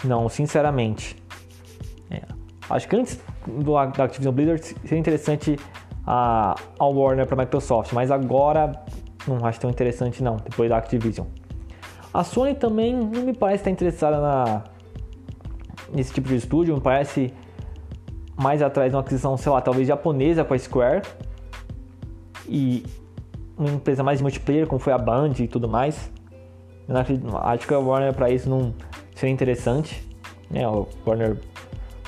Não, 0.03 0.29
sinceramente. 0.29 1.15
É, 2.11 2.23
acho 2.69 2.89
que 2.89 2.97
antes 2.97 3.21
do, 3.47 3.73
da 3.73 4.05
Activision 4.05 4.35
Blizzard 4.35 4.65
seria 4.83 4.99
interessante 4.99 5.57
a, 6.05 6.57
a 6.77 6.85
Warner 6.87 7.25
para 7.25 7.41
a 7.41 7.45
Microsoft, 7.45 7.93
mas 7.93 8.11
agora 8.11 8.73
não 9.27 9.45
acho 9.45 9.61
tão 9.61 9.71
interessante 9.71 10.23
não, 10.23 10.37
depois 10.37 10.69
da 10.69 10.77
Activision. 10.77 11.27
A 12.13 12.25
Sony 12.25 12.55
também 12.55 12.95
não 12.95 13.23
me 13.23 13.35
parece 13.35 13.63
estar 13.63 13.71
interessada 13.71 14.21
na, 14.21 14.65
nesse 15.93 16.13
tipo 16.13 16.29
de 16.29 16.37
estúdio, 16.37 16.75
me 16.75 16.81
parece 16.81 17.33
mais 18.37 18.63
atrás 18.63 18.91
de 18.91 18.97
uma 18.97 19.03
aquisição, 19.03 19.37
sei 19.37 19.51
lá, 19.51 19.61
talvez 19.61 19.87
japonesa 19.87 20.45
com 20.45 20.55
a 20.55 20.59
Square 20.59 21.03
e 22.49 22.85
uma 23.57 23.71
empresa 23.71 24.03
mais 24.03 24.23
multiplayer, 24.23 24.67
como 24.67 24.79
foi 24.79 24.93
a 24.93 24.99
Band 24.99 25.33
e 25.41 25.49
tudo 25.49 25.69
mais. 25.69 26.11
Eu 26.89 26.97
acho 27.39 27.67
que 27.67 27.75
a 27.75 27.79
Warner 27.79 28.15
para 28.15 28.31
isso 28.31 28.49
não 28.49 28.73
seria 29.15 29.33
interessante, 29.33 30.09
né? 30.51 30.67
O 30.67 30.87
Warner 31.07 31.37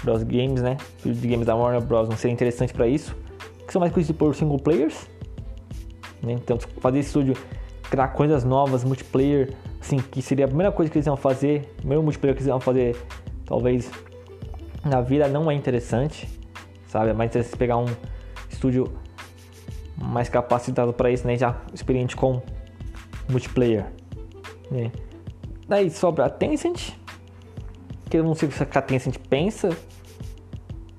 Bros 0.02 0.22
Games, 0.22 0.62
né? 0.62 0.78
Os 1.04 1.20
games 1.20 1.46
da 1.46 1.54
Warner 1.54 1.82
Bros 1.82 2.08
não 2.08 2.16
seria 2.16 2.32
interessante 2.32 2.72
para 2.72 2.86
isso, 2.86 3.14
que 3.66 3.72
são 3.72 3.80
mais 3.80 3.92
conhecidos 3.92 4.18
por 4.18 4.34
single 4.34 4.58
players. 4.58 5.08
Né? 6.22 6.32
Então, 6.32 6.58
fazer 6.80 7.00
estúdio 7.00 7.34
criar 7.90 8.08
coisas 8.08 8.44
novas, 8.44 8.84
multiplayer, 8.84 9.52
assim, 9.80 9.96
que 9.96 10.22
seria 10.22 10.44
a 10.44 10.48
primeira 10.48 10.72
coisa 10.72 10.90
que 10.90 10.98
eles 10.98 11.06
iam 11.06 11.16
fazer, 11.16 11.72
o 11.72 11.76
primeiro 11.78 12.02
multiplayer 12.02 12.36
que 12.36 12.42
eles 12.42 12.48
iam 12.48 12.60
fazer 12.60 12.96
talvez 13.44 13.90
na 14.84 15.00
vida 15.00 15.26
não 15.28 15.50
é 15.50 15.54
interessante, 15.54 16.28
sabe? 16.86 17.10
É 17.10 17.12
mais 17.12 17.30
interessante 17.30 17.56
pegar 17.56 17.76
um 17.76 17.86
estúdio 18.48 18.92
mais 19.96 20.28
capacitado 20.28 20.92
para 20.92 21.10
isso, 21.10 21.26
né? 21.26 21.36
Já 21.36 21.60
experiente 21.74 22.16
com 22.16 22.40
multiplayer. 23.28 23.86
Né? 24.70 24.92
Daí 25.68 25.90
sobra 25.90 26.26
a 26.26 26.30
Tencent, 26.30 26.92
que 28.08 28.16
eu 28.16 28.24
não 28.24 28.34
sei 28.34 28.48
que 28.48 28.78
a 28.78 28.82
Tencent 28.82 29.16
pensa, 29.28 29.70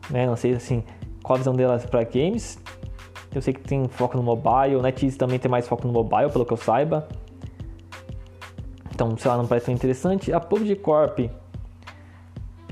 né? 0.10 0.26
Não 0.26 0.36
sei 0.36 0.54
assim 0.54 0.84
qual 1.24 1.36
a 1.36 1.40
visão 1.40 1.56
delas 1.56 1.86
para 1.86 2.04
games. 2.04 2.60
Eu 3.34 3.42
sei 3.42 3.54
que 3.54 3.62
tem 3.62 3.88
foco 3.88 4.18
no 4.18 4.24
mobile, 4.24 4.76
o 4.76 4.82
NetEase 4.82 5.18
também 5.18 5.40
tem 5.40 5.50
mais 5.50 5.68
foco 5.68 5.88
no 5.88 5.94
mobile, 5.94 6.30
pelo 6.30 6.46
que 6.46 6.54
eu 6.54 6.58
saiba. 6.58 7.08
Então, 8.94 9.16
sei 9.18 9.32
lá, 9.32 9.38
não 9.38 9.48
parece 9.48 9.68
tão 9.68 9.76
interessante. 9.76 10.34
A 10.34 10.40
PUBG 10.40 10.76
Corp 10.76 11.20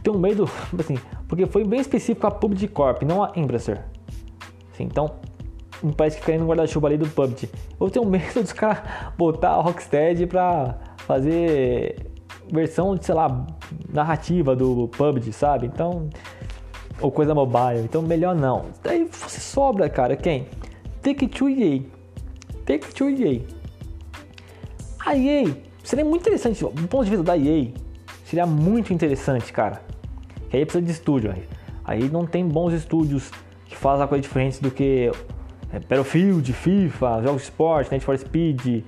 tenho 0.01 0.17
medo, 0.17 0.49
assim, 0.77 0.97
porque 1.27 1.45
foi 1.45 1.63
bem 1.63 1.79
específico 1.79 2.25
a 2.25 2.31
PUBG 2.31 2.67
Corp, 2.69 3.03
não 3.03 3.23
a 3.23 3.31
Embracer. 3.35 3.83
Assim, 4.73 4.83
então, 4.83 5.11
um 5.83 5.91
país 5.91 6.15
que 6.15 6.21
caiu 6.21 6.39
no 6.39 6.47
guarda-chuva 6.47 6.87
ali 6.87 6.97
do 6.97 7.07
PUBG. 7.07 7.49
Eu 7.79 7.89
tenho 7.89 8.05
medo 8.05 8.33
dos 8.41 8.53
caras 8.53 8.81
botar 9.17 9.51
a 9.51 9.61
Rocksteady 9.61 10.25
pra 10.25 10.77
fazer 10.97 12.11
versão, 12.51 12.97
sei 12.99 13.15
lá, 13.15 13.45
narrativa 13.91 14.55
do 14.55 14.87
PUBG, 14.89 15.31
sabe? 15.31 15.67
Então, 15.67 16.09
ou 17.01 17.11
coisa 17.11 17.33
mobile. 17.33 17.81
Então, 17.83 18.01
melhor 18.01 18.35
não. 18.35 18.65
Daí 18.83 19.05
você 19.05 19.39
sobra, 19.39 19.89
cara, 19.89 20.15
quem? 20.15 20.47
Take-Two 21.01 21.49
EA. 21.49 21.81
Take-Two 22.65 23.09
EA. 23.09 23.41
A 25.05 25.15
EA 25.15 25.55
seria 25.83 26.05
muito 26.05 26.21
interessante, 26.21 26.63
do 26.63 26.87
ponto 26.87 27.05
de 27.05 27.11
vista 27.11 27.23
da 27.23 27.37
EA, 27.37 27.71
seria 28.25 28.45
muito 28.45 28.93
interessante, 28.93 29.51
cara. 29.51 29.81
Que 30.49 30.57
aí 30.57 30.65
precisa 30.65 30.85
de 30.85 30.91
estúdio. 30.91 31.33
Aí 31.83 32.09
não 32.09 32.25
tem 32.25 32.47
bons 32.47 32.73
estúdios 32.73 33.31
que 33.65 33.75
fazem 33.75 34.03
a 34.03 34.07
coisa 34.07 34.21
diferente 34.21 34.61
do 34.61 34.69
que 34.69 35.11
é, 35.71 35.79
Battlefield, 35.79 36.51
FIFA, 36.51 37.21
jogos 37.23 37.41
de 37.41 37.47
esporte, 37.47 37.91
Need 37.91 38.03
for 38.03 38.17
Speed, 38.17 38.83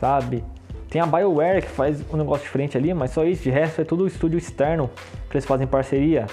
sabe? 0.00 0.44
Tem 0.88 1.00
a 1.00 1.06
BioWare 1.06 1.62
que 1.62 1.68
faz 1.68 2.02
um 2.12 2.16
negócio 2.16 2.44
diferente 2.44 2.76
ali, 2.76 2.92
mas 2.92 3.12
só 3.12 3.24
isso, 3.24 3.44
de 3.44 3.50
resto 3.50 3.80
é 3.80 3.84
tudo 3.84 4.06
estúdio 4.06 4.38
externo 4.38 4.90
que 5.28 5.36
eles 5.36 5.44
fazem 5.44 5.66
parceria, 5.66 6.26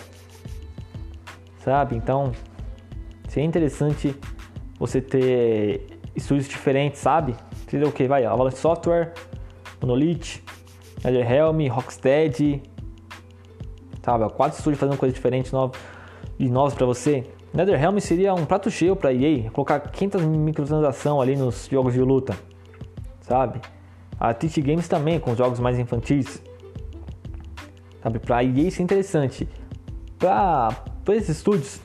sabe? 1.68 1.98
Então, 1.98 2.32
seria 3.28 3.46
interessante 3.46 4.16
você 4.80 5.02
ter 5.02 6.00
estúdios 6.16 6.48
diferentes, 6.48 7.02
sabe? 7.02 7.36
Seria 7.68 7.86
o 7.86 7.92
que? 7.92 8.08
Vai, 8.08 8.24
Avalanche 8.24 8.56
Software, 8.56 9.14
Monolith, 9.82 10.42
NetherRealm, 11.04 11.68
Rocksteady, 11.68 12.64
sabe? 14.02 14.30
Quatro 14.30 14.58
estúdios 14.58 14.80
fazendo 14.80 14.98
coisas 14.98 15.14
diferentes 15.14 15.52
e 16.40 16.50
novas 16.50 16.74
para 16.74 16.86
você. 16.86 17.26
NetherRealm 17.54 17.98
seria 18.00 18.34
um 18.34 18.46
prato 18.46 18.72
cheio 18.72 18.96
para 18.96 19.12
EA, 19.12 19.52
colocar 19.52 19.82
500 19.82 20.22
microtransações 20.24 21.22
ali 21.22 21.36
nos 21.36 21.68
jogos 21.70 21.94
de 21.94 22.00
luta, 22.00 22.34
sabe? 23.20 23.60
A 24.18 24.34
Twitch 24.34 24.60
Games 24.60 24.88
também, 24.88 25.20
com 25.20 25.36
jogos 25.36 25.60
mais 25.60 25.78
infantis, 25.78 26.42
sabe? 28.02 28.20
Para 28.20 28.42
EA 28.42 28.52
isso 28.52 28.82
é 28.82 28.86
interessante. 28.86 29.50
Para 30.18 30.70
esses 31.14 31.38
estúdios, 31.38 31.80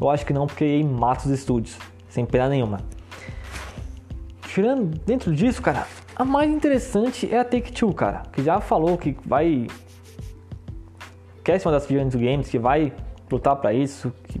eu 0.00 0.10
acho 0.10 0.24
que 0.26 0.32
não, 0.32 0.46
porque 0.46 0.64
EA 0.64 0.84
mata 0.84 1.26
os 1.26 1.30
estúdios, 1.30 1.78
sem 2.08 2.24
pena 2.24 2.48
nenhuma. 2.48 2.80
Tirando 4.48 4.98
dentro 5.06 5.34
disso, 5.34 5.62
cara, 5.62 5.86
a 6.14 6.24
mais 6.24 6.50
interessante 6.50 7.32
é 7.32 7.38
a 7.38 7.44
Take-Two, 7.44 7.94
cara, 7.94 8.22
que 8.32 8.42
já 8.42 8.60
falou 8.60 8.98
que 8.98 9.16
vai 9.24 9.66
quer 11.42 11.58
ser 11.58 11.68
uma 11.68 11.72
das 11.72 11.86
gigantes 11.86 12.14
games, 12.14 12.48
que 12.48 12.58
vai 12.58 12.92
lutar 13.30 13.56
para 13.56 13.72
isso, 13.72 14.12
que 14.24 14.40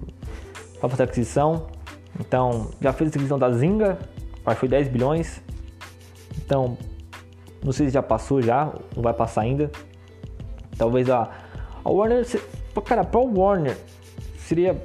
para 0.82 0.88
fazer 0.88 1.04
aquisição. 1.04 1.68
Então, 2.18 2.70
já 2.80 2.92
fez 2.92 3.08
a 3.08 3.10
aquisição 3.10 3.38
da 3.38 3.50
Zynga, 3.52 3.98
que 4.44 4.54
foi 4.56 4.68
10 4.68 4.88
bilhões. 4.88 5.40
Então, 6.44 6.76
não 7.64 7.70
sei 7.72 7.86
se 7.86 7.92
já 7.92 8.02
passou 8.02 8.42
já, 8.42 8.72
não 8.96 9.02
vai 9.02 9.14
passar 9.14 9.42
ainda. 9.42 9.70
Talvez 10.76 11.08
a, 11.08 11.30
a 11.84 11.88
Warner, 11.88 12.26
cara, 12.84 13.04
para 13.04 13.20
o 13.20 13.38
Warner 13.38 13.76
seria 14.46 14.82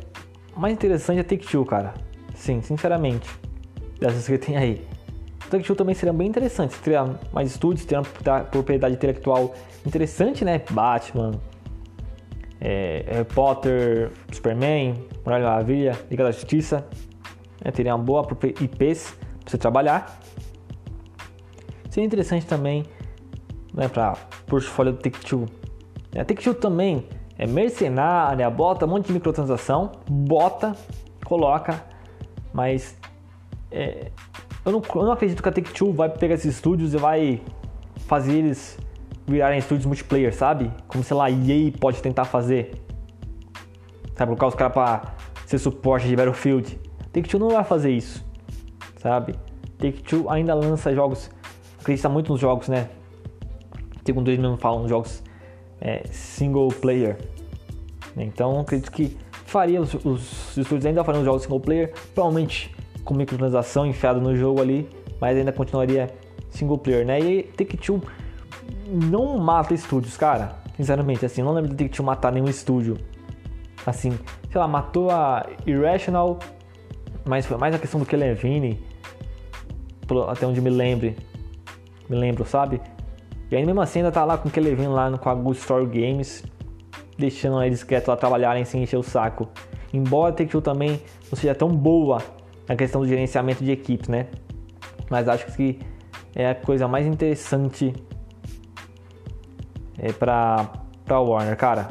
mais 0.55 0.73
interessante 0.73 1.19
a 1.19 1.23
Take-Two, 1.23 1.65
cara. 1.65 1.93
Sim, 2.35 2.61
sinceramente. 2.61 3.29
Dessas 3.99 4.27
que 4.27 4.37
tem 4.37 4.57
aí. 4.57 4.85
A 5.45 5.49
Take-Two 5.49 5.75
também 5.75 5.95
seria 5.95 6.13
bem 6.13 6.27
interessante, 6.27 6.77
teria 6.79 7.19
mais 7.31 7.51
estúdios, 7.51 7.85
teria 7.85 8.01
uma 8.01 8.41
propriedade 8.41 8.95
intelectual 8.95 9.55
interessante, 9.85 10.43
né? 10.43 10.61
Batman, 10.69 11.31
é, 12.59 13.05
Harry 13.07 13.25
Potter, 13.25 14.11
Superman, 14.31 14.95
Mulher 15.25 15.41
Maravilha, 15.41 15.99
Liga 16.09 16.23
da 16.23 16.31
Justiça. 16.31 16.85
É, 17.63 17.71
teria 17.71 17.95
uma 17.95 18.03
boa 18.03 18.27
IPs 18.61 19.17
para 19.41 19.51
você 19.51 19.57
trabalhar. 19.57 20.19
Seria 21.89 22.05
interessante 22.05 22.45
também 22.45 22.85
né, 23.73 23.87
para 23.87 24.13
portfólio 24.45 24.93
do 24.93 24.99
Take-Two. 24.99 25.45
A 26.15 26.25
Take-Two 26.25 26.55
também 26.55 27.07
é 27.37 27.45
mercenária, 27.45 28.49
bota 28.49 28.85
um 28.85 28.89
monte 28.89 29.07
de 29.07 29.13
microtransação, 29.13 29.91
bota, 30.09 30.75
coloca, 31.23 31.83
mas 32.51 32.97
é, 33.71 34.11
eu, 34.65 34.71
não, 34.71 34.81
eu 34.95 35.03
não 35.03 35.11
acredito 35.11 35.43
que 35.43 35.49
a 35.49 35.51
Take-Two 35.51 35.93
vai 35.93 36.09
pegar 36.09 36.35
esses 36.35 36.55
estúdios 36.55 36.93
e 36.93 36.97
vai 36.97 37.41
fazer 38.07 38.39
eles 38.39 38.79
virarem 39.27 39.59
estúdios 39.59 39.85
multiplayer, 39.85 40.33
sabe? 40.33 40.71
Como, 40.87 41.03
sei 41.03 41.15
lá, 41.15 41.29
EA 41.29 41.71
pode 41.79 42.01
tentar 42.01 42.25
fazer. 42.25 42.81
Sabe, 44.15 44.29
colocar 44.29 44.47
os 44.47 44.55
caras 44.55 44.73
pra 44.73 45.13
ser 45.45 45.59
suporte 45.59 46.07
de 46.07 46.15
Battlefield. 46.15 46.79
Take-Two 47.11 47.39
não 47.39 47.49
vai 47.49 47.63
fazer 47.63 47.91
isso, 47.91 48.25
sabe? 48.97 49.35
Take-Two 49.77 50.27
ainda 50.29 50.55
lança 50.55 50.93
jogos, 50.93 51.29
acredita 51.79 52.09
muito 52.09 52.31
nos 52.31 52.41
jogos, 52.41 52.67
né? 52.67 52.89
Segundo 54.03 54.29
eles 54.29 54.39
mesmo 54.39 54.57
falam, 54.57 54.87
jogos 54.87 55.21
é, 55.81 56.03
single 56.11 56.69
player. 56.69 57.17
Então, 58.15 58.59
acredito 58.59 58.91
que 58.91 59.17
faria, 59.45 59.81
os, 59.81 59.93
os 59.93 60.57
estúdios 60.57 60.85
ainda 60.85 61.03
fariam 61.03 61.23
jogos 61.23 61.43
single 61.43 61.59
player, 61.59 61.93
provavelmente 62.13 62.75
com 63.03 63.13
microtransação 63.13 63.85
enfiada 63.85 64.19
no 64.19 64.35
jogo 64.35 64.61
ali, 64.61 64.89
mas 65.21 65.37
ainda 65.37 65.51
continuaria 65.51 66.13
single 66.49 66.77
player, 66.77 67.05
né? 67.05 67.19
E 67.19 67.43
Take-Two 67.43 68.01
não 68.87 69.37
mata 69.37 69.73
estúdios, 69.73 70.17
cara. 70.17 70.55
Sinceramente, 70.75 71.25
assim, 71.25 71.41
não 71.41 71.53
lembro 71.53 71.71
de 71.71 71.75
ter 71.75 71.89
que 71.89 72.01
matar 72.01 72.31
nenhum 72.31 72.49
estúdio. 72.49 72.97
Assim, 73.85 74.11
sei 74.51 74.59
lá, 74.59 74.67
matou 74.67 75.09
a 75.09 75.47
Irrational, 75.65 76.37
mas 77.25 77.45
foi 77.45 77.57
mais 77.57 77.73
a 77.73 77.79
questão 77.79 77.99
do 77.99 78.05
que 78.05 78.15
Levine, 78.15 78.79
até 80.27 80.45
onde 80.45 80.59
me 80.59 80.69
lembre. 80.69 81.15
Me 82.09 82.15
lembro, 82.15 82.45
sabe? 82.45 82.81
E 83.49 83.55
aí 83.55 83.65
mesmo 83.65 83.81
assim 83.81 83.99
ainda 83.99 84.11
tá 84.11 84.25
lá 84.25 84.37
com 84.37 84.49
o 84.49 84.51
Kelevin 84.51 84.87
lá 84.87 85.17
com 85.17 85.29
a 85.29 85.33
Good 85.33 85.57
Story 85.57 85.85
Games, 85.85 86.43
deixando 87.17 87.61
eles 87.63 87.83
quietos 87.83 88.07
lá 88.07 88.17
trabalharem 88.17 88.65
sem 88.65 88.83
encher 88.83 88.97
o 88.97 89.03
saco. 89.03 89.47
Embora 89.93 90.33
a 90.33 90.35
Take-Two 90.35 90.61
também 90.61 91.01
não 91.31 91.37
seja 91.37 91.55
tão 91.55 91.69
boa 91.69 92.21
na 92.67 92.75
questão 92.75 93.01
do 93.01 93.07
gerenciamento 93.07 93.63
de 93.63 93.71
equipes, 93.71 94.09
né? 94.09 94.27
Mas 95.09 95.27
acho 95.29 95.45
que 95.55 95.79
é 96.35 96.49
a 96.49 96.55
coisa 96.55 96.87
mais 96.87 97.07
interessante 97.07 97.93
é, 99.97 100.11
pra, 100.11 100.69
pra 101.05 101.19
Warner, 101.19 101.55
cara. 101.55 101.89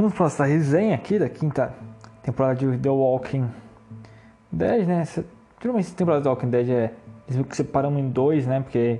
Vamos 0.00 0.14
para 0.14 0.26
essa 0.26 0.46
resenha 0.46 0.94
aqui 0.94 1.18
da 1.18 1.28
quinta 1.28 1.74
temporada 2.22 2.54
de 2.54 2.78
The 2.78 2.88
Walking 2.88 3.50
Dead, 4.50 4.86
né? 4.86 5.04
Geralmente 5.60 5.88
essa 5.88 5.94
temporada 5.94 6.22
de 6.22 6.24
The 6.24 6.30
Walking 6.30 6.48
Dead 6.48 6.70
é. 6.70 6.94
Eles 7.28 7.46
que 7.46 7.54
separamos 7.54 8.00
em 8.00 8.08
dois, 8.08 8.46
né? 8.46 8.60
Porque 8.60 8.98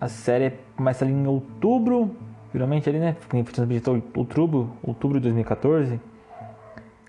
a 0.00 0.08
série 0.08 0.54
começa 0.76 1.04
ali 1.04 1.14
em 1.14 1.24
outubro 1.28 2.10
Geralmente 2.52 2.88
ali, 2.88 2.98
né? 2.98 3.14
Foi 3.20 3.44
transmitido 3.44 4.02
outubro, 4.16 4.72
outubro 4.82 5.20
de 5.20 5.24
2014. 5.24 6.00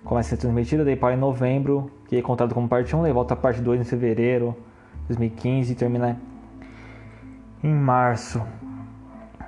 Começa 0.04 0.28
a 0.28 0.38
ser 0.38 0.38
transmitida, 0.38 0.86
daí 0.86 0.96
para 0.96 1.16
em 1.16 1.18
novembro, 1.18 1.90
que 2.08 2.16
é 2.16 2.22
contado 2.22 2.54
como 2.54 2.68
parte 2.68 2.96
1, 2.96 3.02
daí 3.02 3.12
volta 3.12 3.34
a 3.34 3.38
parte 3.38 3.60
2 3.60 3.82
em 3.82 3.84
fevereiro 3.84 4.56
de 5.02 5.16
2015 5.16 5.72
e 5.72 5.76
termina 5.76 6.22
em 7.64 7.74
março. 7.74 8.40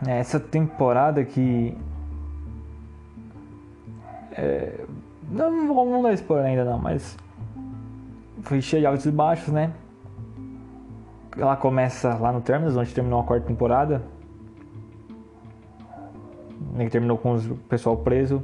É, 0.07 0.17
essa 0.17 0.39
temporada 0.39 1.23
que. 1.23 1.77
É, 4.39 4.85
não, 5.29 5.51
não 5.85 6.01
dar 6.01 6.13
spoiler 6.13 6.45
ainda 6.45 6.63
não, 6.63 6.79
mas 6.79 7.17
foi 8.41 8.61
cheia 8.61 8.79
de 8.79 8.85
altos 8.87 9.05
e 9.05 9.11
baixos, 9.11 9.53
né? 9.53 9.73
Ela 11.37 11.57
começa 11.57 12.15
lá 12.15 12.31
no 12.31 12.39
Terminus, 12.39 12.77
onde 12.77 12.93
terminou 12.93 13.19
a 13.19 13.23
quarta 13.25 13.45
temporada, 13.45 14.01
que 16.77 16.89
terminou 16.89 17.17
com 17.17 17.35
o 17.35 17.57
pessoal 17.67 17.97
preso. 17.97 18.41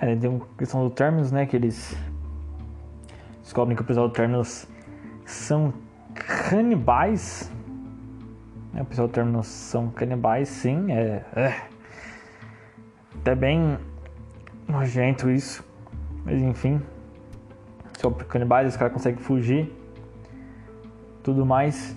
É, 0.00 0.14
tem 0.14 0.30
uma 0.30 0.46
questão 0.56 0.84
do 0.84 0.90
Terminus, 0.90 1.32
né? 1.32 1.44
Que 1.44 1.56
eles 1.56 1.96
descobrem 3.42 3.76
que 3.76 3.82
o 3.82 3.84
pessoal 3.84 4.06
do 4.06 4.14
Terminus 4.14 4.68
são 5.24 5.72
canibais. 6.14 7.50
É, 8.74 8.82
o 8.82 8.84
pessoal 8.84 9.08
do 9.08 9.12
Terminus 9.12 9.48
são 9.48 9.88
canibais, 9.88 10.48
sim. 10.48 10.92
É, 10.92 11.24
é 11.34 11.75
até 13.26 13.34
bem 13.34 13.76
nojento 14.68 15.28
isso. 15.28 15.64
Mas 16.24 16.40
enfim. 16.40 16.80
São 17.98 18.12
canibais, 18.12 18.68
os 18.68 18.76
caras 18.76 18.92
conseguem 18.92 19.18
fugir. 19.18 19.72
Tudo 21.24 21.44
mais. 21.44 21.96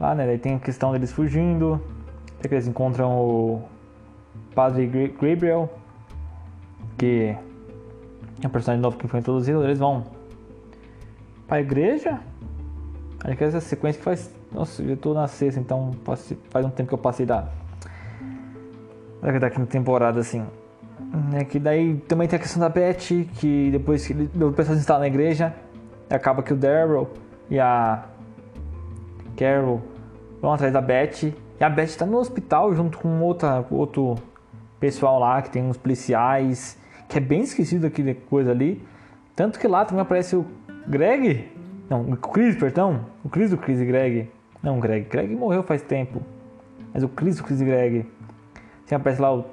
Lá, 0.00 0.12
né? 0.12 0.26
Daí 0.26 0.38
tem 0.38 0.56
a 0.56 0.58
questão 0.58 0.90
deles 0.90 1.12
fugindo. 1.12 1.80
Até 2.38 2.48
que 2.48 2.54
eles 2.56 2.66
encontram 2.66 3.12
o 3.20 3.62
Padre 4.52 4.88
Gabriel, 5.20 5.72
que 6.98 7.36
é 8.42 8.46
um 8.46 8.50
personagem 8.50 8.82
novo 8.82 8.96
que 8.96 9.06
foi 9.06 9.20
introduzido. 9.20 9.62
Eles 9.62 9.78
vão 9.78 10.06
pra 11.46 11.60
igreja. 11.60 12.18
Acho 13.22 13.36
que 13.36 13.44
essa 13.44 13.60
sequência 13.60 14.00
que 14.00 14.04
faz. 14.04 14.34
Nossa, 14.50 14.82
eu 14.82 14.96
tô 14.96 15.14
na 15.14 15.28
sexta, 15.28 15.60
então 15.60 15.92
faz 16.02 16.66
um 16.66 16.70
tempo 16.70 16.88
que 16.88 16.94
eu 16.94 16.98
passei 16.98 17.24
da. 17.24 17.59
Da 19.22 19.50
quinta 19.50 19.66
temporada, 19.66 20.20
assim. 20.20 20.46
É 21.34 21.44
que 21.44 21.58
daí 21.58 21.96
também 22.08 22.26
tem 22.28 22.38
a 22.38 22.40
questão 22.40 22.60
da 22.60 22.68
Beth, 22.68 23.26
que 23.34 23.70
depois 23.70 24.06
que 24.06 24.12
o 24.12 24.52
pessoal 24.52 24.74
se 24.74 24.80
instala 24.80 25.00
na 25.00 25.06
igreja, 25.06 25.54
acaba 26.08 26.42
que 26.42 26.52
o 26.52 26.56
Daryl 26.56 27.08
e 27.48 27.58
a 27.58 28.04
Carol 29.36 29.82
vão 30.40 30.52
atrás 30.52 30.72
da 30.72 30.80
Beth. 30.80 31.34
E 31.60 31.64
a 31.64 31.68
Beth 31.68 31.84
está 31.84 32.06
no 32.06 32.18
hospital 32.18 32.74
junto 32.74 32.98
com 32.98 33.20
outra, 33.20 33.64
outro 33.70 34.16
pessoal 34.78 35.18
lá, 35.18 35.42
que 35.42 35.50
tem 35.50 35.62
uns 35.62 35.76
policiais, 35.76 36.78
que 37.08 37.18
é 37.18 37.20
bem 37.20 37.42
esquecido 37.42 37.82
daquele 37.82 38.14
coisa 38.14 38.50
ali. 38.50 38.82
Tanto 39.36 39.58
que 39.58 39.68
lá 39.68 39.84
também 39.84 40.02
aparece 40.02 40.36
o 40.36 40.46
Greg. 40.86 41.50
Não, 41.88 42.02
o 42.02 42.16
Chris, 42.16 42.56
perdão. 42.56 43.06
O 43.24 43.28
Chris 43.28 43.50
do 43.50 43.58
Chris 43.58 43.80
e 43.80 43.84
Greg. 43.84 44.30
Não, 44.62 44.78
Greg. 44.80 45.08
Greg 45.08 45.34
morreu 45.34 45.62
faz 45.62 45.82
tempo. 45.82 46.22
Mas 46.92 47.02
o 47.02 47.08
Chris 47.08 47.36
do 47.36 47.44
Chris 47.44 47.60
e 47.60 47.64
Greg. 47.64 48.06
Tem 48.90 48.96
aparece 48.96 49.22
lá 49.22 49.32
o 49.32 49.44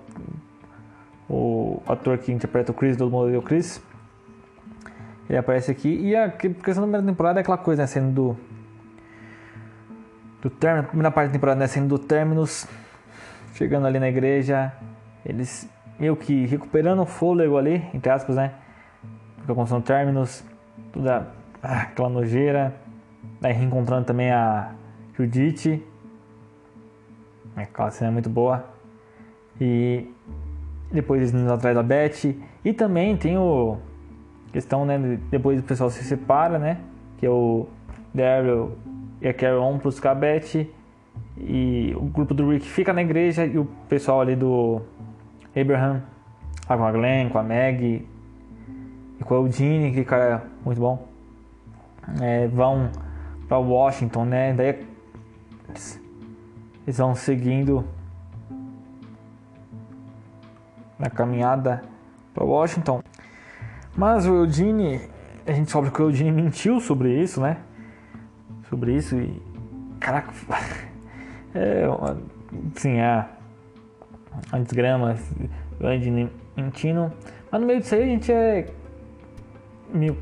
o 1.30 1.82
ator 1.86 2.18
que 2.18 2.32
interpreta 2.32 2.72
o 2.72 2.76
Chris 2.76 2.96
do 2.96 3.10
modelo 3.10 3.42
Chris. 3.42 3.82
Ele 5.30 5.38
aparece 5.38 5.70
aqui. 5.70 5.90
E 5.90 6.16
a 6.16 6.30
questão 6.30 6.76
da 6.76 6.82
primeira 6.82 7.06
temporada 7.06 7.40
é 7.40 7.42
aquela 7.42 7.58
coisa, 7.58 7.84
né? 7.84 7.88
Sendo 7.88 8.12
do. 8.14 8.38
Do 10.42 10.50
término. 10.50 10.88
Primeira 10.88 11.12
parte 11.12 11.28
da 11.28 11.34
temporada, 11.34 11.60
né? 11.60 11.68
Sendo 11.68 11.90
do 11.90 12.00
Terminus. 12.00 12.66
Chegando 13.54 13.86
ali 13.88 14.00
na 14.00 14.08
igreja. 14.08 14.72
Eles 15.26 15.70
meio 16.00 16.16
que 16.16 16.46
recuperando 16.46 17.02
o 17.02 17.06
fôlego 17.06 17.58
ali, 17.58 17.84
entre 17.94 18.10
aspas, 18.10 18.38
né? 18.38 18.54
Porque 19.36 19.54
construção 19.54 19.82
Terminus. 19.82 20.46
Toda 20.94 21.28
aquela 21.62 22.10
nojeira. 22.10 22.74
Daí 23.42 23.52
reencontrando 23.52 24.06
também 24.06 24.32
a 24.32 24.74
Judith. 25.14 25.84
Aquela 27.56 27.92
cena 27.92 28.12
é 28.12 28.14
muito 28.14 28.30
boa. 28.30 28.77
E 29.60 30.08
depois 30.92 31.22
eles 31.22 31.34
indo 31.34 31.52
atrás 31.52 31.76
da 31.76 31.84
Beth. 31.84 32.36
E 32.64 32.74
também 32.74 33.16
tem 33.18 33.38
o 33.38 33.78
questão, 34.52 34.86
né? 34.86 35.20
Depois 35.30 35.60
o 35.60 35.64
pessoal 35.64 35.90
se 35.90 36.04
separa, 36.04 36.58
né? 36.58 36.80
Que 37.18 37.26
é 37.26 37.30
o 37.30 37.68
Daryl 38.14 38.72
e 39.22 39.28
a 39.28 39.34
Carol 39.34 39.72
vão 39.72 39.78
buscar 39.80 40.12
a 40.12 40.16
Beth. 40.16 40.68
E 41.38 41.94
o 41.96 42.06
grupo 42.06 42.34
do 42.34 42.50
Rick 42.50 42.66
fica 42.66 42.94
na 42.94 43.02
igreja 43.02 43.46
e 43.46 43.58
o 43.58 43.66
pessoal 43.88 44.22
ali 44.22 44.36
do 44.36 44.82
Abraham, 45.56 46.02
lá 46.70 46.78
com 46.78 46.86
a 46.86 46.92
Glenn, 46.92 47.30
com 47.30 47.38
a 47.38 47.44
Meg 47.44 48.08
e 49.20 49.24
com 49.24 49.36
o 49.36 49.46
Eugene, 49.46 49.92
que 49.92 50.04
cara 50.04 50.24
é 50.24 50.42
muito 50.66 50.80
bom, 50.80 51.08
é, 52.22 52.48
vão 52.48 52.90
para 53.48 53.58
Washington, 53.58 54.26
né? 54.26 54.54
Daí 54.54 54.86
eles 56.86 56.98
vão 56.98 57.14
seguindo 57.16 57.84
na 60.98 61.10
caminhada 61.10 61.82
para 62.34 62.44
Washington. 62.44 63.02
Mas 63.96 64.26
o 64.28 64.36
Eugene, 64.36 65.02
a 65.46 65.52
gente 65.52 65.66
descobre 65.66 65.92
que 65.92 66.02
o 66.02 66.06
Eugene 66.06 66.32
mentiu 66.32 66.80
sobre 66.80 67.22
isso, 67.22 67.42
né? 67.42 67.58
Sobre 68.70 68.94
isso 68.96 69.16
e. 69.16 69.42
Caraca. 70.00 70.32
É 71.56 71.88
uma. 71.88 72.18
Sim, 72.76 73.00
é. 73.00 73.26
Uma 74.52 74.62
desgrama. 74.62 75.16
O 75.80 75.86
Eugene 75.86 76.30
mentindo. 76.56 77.12
Mas 77.52 77.62
no 77.62 77.66
meio 77.66 77.80
disso 77.80 77.96
aí 77.96 78.04
a 78.04 78.06
gente 78.06 78.32
é. 78.32 78.68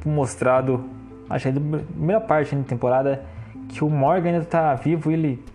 mostrado. 0.06 0.86
Acho 1.30 1.52
que 1.52 1.60
da 1.60 1.80
primeira 1.80 2.22
parte 2.22 2.56
da 2.56 2.64
temporada. 2.64 3.26
Que 3.68 3.84
o 3.84 3.90
Morgan 3.90 4.30
ainda 4.30 4.46
tá 4.46 4.74
vivo 4.76 5.12
e 5.12 5.16
ele 5.16 5.46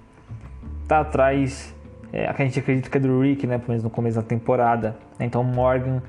tá 0.86 1.00
atrás 1.00 1.74
é, 2.12 2.26
a 2.26 2.32
gente 2.32 2.58
acredita 2.58 2.90
que 2.90 2.96
é 2.96 3.00
do 3.00 3.20
Rick, 3.20 3.46
né? 3.46 3.58
Pelo 3.58 3.68
menos 3.70 3.84
no 3.84 3.90
começo 3.90 4.16
da 4.16 4.22
temporada. 4.22 4.96
Então 5.18 5.44
Morgan 5.44 6.02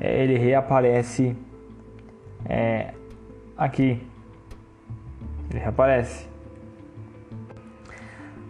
é, 0.00 0.22
ele 0.22 0.36
reaparece 0.38 1.36
é, 2.44 2.92
aqui. 3.56 4.04
Ele 5.50 5.58
reaparece. 5.58 6.28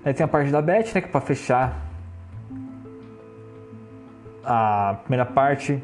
Aí 0.04 0.14
tem 0.14 0.24
a 0.24 0.28
parte 0.28 0.50
da 0.50 0.62
Beth, 0.62 0.94
né? 0.94 1.00
Que 1.00 1.08
é 1.08 1.08
pra 1.08 1.20
fechar 1.20 1.84
a 4.44 4.98
primeira 5.02 5.26
parte, 5.26 5.82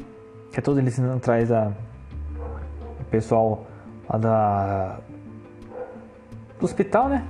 que 0.51 0.59
é 0.59 0.61
todos 0.61 0.79
eles 0.79 0.97
indo 0.97 1.11
atrás 1.11 1.49
da 1.49 1.73
pessoal 3.11 3.67
lá 4.09 4.17
da 4.17 4.99
do 6.57 6.65
hospital, 6.65 7.09
né? 7.09 7.27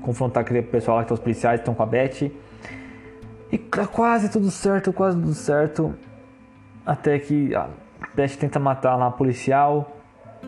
Confrontar 0.00 0.42
aquele 0.42 0.62
pessoal 0.62 0.98
lá 0.98 1.02
que 1.02 1.08
tá 1.08 1.14
os 1.14 1.20
policiais 1.20 1.60
estão 1.60 1.74
com 1.74 1.82
a 1.82 1.86
Beth. 1.86 2.30
E 3.52 3.58
quase 3.58 4.30
tudo 4.30 4.50
certo, 4.50 4.94
quase 4.94 5.20
tudo 5.20 5.34
certo. 5.34 5.94
Até 6.86 7.18
que 7.18 7.54
a 7.54 7.68
Beth 8.14 8.36
tenta 8.40 8.58
matar 8.58 8.96
lá 8.96 9.08
a 9.08 9.10
policial. 9.10 9.94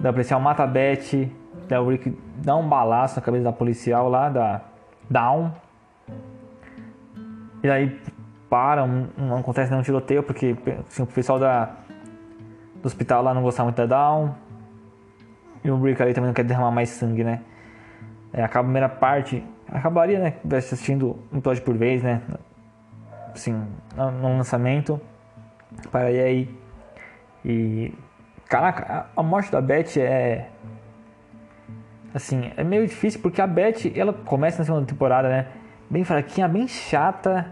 Da 0.01 0.11
policial 0.11 0.41
mata 0.41 0.63
a 0.63 0.67
Beth. 0.67 1.29
Da 1.69 1.83
Rick 1.83 2.17
dá 2.43 2.57
um 2.57 2.67
balaço 2.67 3.17
na 3.17 3.23
cabeça 3.23 3.45
da 3.45 3.53
policial 3.53 4.09
lá, 4.09 4.31
da 4.31 4.63
Down. 5.11 5.53
E 7.63 7.69
aí 7.69 8.01
para, 8.49 8.87
não, 8.87 9.37
acontece 9.39 9.71
nenhum 9.71 9.83
tiroteio, 9.83 10.23
porque 10.23 10.57
assim, 10.89 11.03
o 11.03 11.07
pessoal 11.07 11.39
da, 11.39 11.75
do 12.81 12.87
hospital 12.87 13.23
lá 13.23 13.35
não 13.35 13.43
gostava 13.43 13.67
muito 13.67 13.77
da 13.77 13.87
Down. 13.87 14.35
E 15.63 15.71
o 15.71 15.83
Rick 15.83 16.01
ali 16.03 16.15
também 16.15 16.29
não 16.29 16.35
quer 16.35 16.45
derramar 16.45 16.71
mais 16.71 16.89
sangue, 16.89 17.23
né? 17.23 17.43
É, 18.33 18.43
acaba 18.43 18.61
a 18.61 18.65
primeira 18.65 18.89
parte. 18.89 19.45
Acabaria, 19.69 20.19
né? 20.19 20.35
Assistindo 20.57 21.19
um 21.31 21.39
episódio 21.39 21.63
por 21.63 21.77
vez, 21.77 22.03
né? 22.03 22.23
Assim, 23.35 23.67
no 23.97 24.37
lançamento. 24.37 25.01
Parei 25.91 26.21
aí. 26.21 26.59
E. 27.45 27.93
Caraca, 28.49 29.07
a 29.17 29.23
morte 29.23 29.51
da 29.51 29.61
Beth 29.61 29.97
é. 29.99 30.49
Assim, 32.13 32.53
é 32.57 32.63
meio 32.63 32.87
difícil 32.87 33.21
porque 33.21 33.41
a 33.41 33.47
Beth, 33.47 33.93
ela 33.95 34.13
começa 34.13 34.59
na 34.59 34.65
segunda 34.65 34.87
temporada, 34.87 35.29
né? 35.29 35.49
Bem 35.91 36.05
fraquinha, 36.05 36.49
bem 36.49 36.69
chata. 36.69 37.51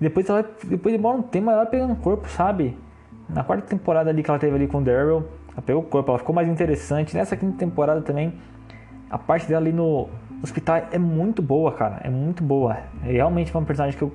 Depois 0.00 0.28
ela 0.28 0.48
depois 0.64 0.94
demora 0.94 1.18
um 1.18 1.22
tempo, 1.22 1.50
ela 1.50 1.66
pegando 1.66 1.94
corpo, 1.96 2.28
sabe? 2.28 2.78
Na 3.28 3.44
quarta 3.44 3.66
temporada 3.66 4.08
ali 4.08 4.22
que 4.22 4.30
ela 4.30 4.38
teve 4.38 4.54
ali 4.56 4.66
com 4.66 4.78
o 4.78 4.82
Daryl, 4.82 5.28
ela 5.52 5.60
pegou 5.60 5.82
o 5.82 5.84
corpo, 5.84 6.10
ela 6.10 6.18
ficou 6.18 6.34
mais 6.34 6.48
interessante. 6.48 7.14
Nessa 7.14 7.36
quinta 7.36 7.58
temporada 7.58 8.00
também, 8.00 8.40
a 9.10 9.18
parte 9.18 9.46
dela 9.46 9.60
ali 9.60 9.72
no 9.72 10.08
hospital 10.42 10.88
é 10.90 10.98
muito 10.98 11.42
boa, 11.42 11.72
cara. 11.72 12.00
É 12.02 12.08
muito 12.08 12.42
boa. 12.42 12.78
É 13.04 13.12
realmente 13.12 13.54
uma 13.54 13.64
personagem 13.64 13.98
que 13.98 14.04
eu 14.04 14.12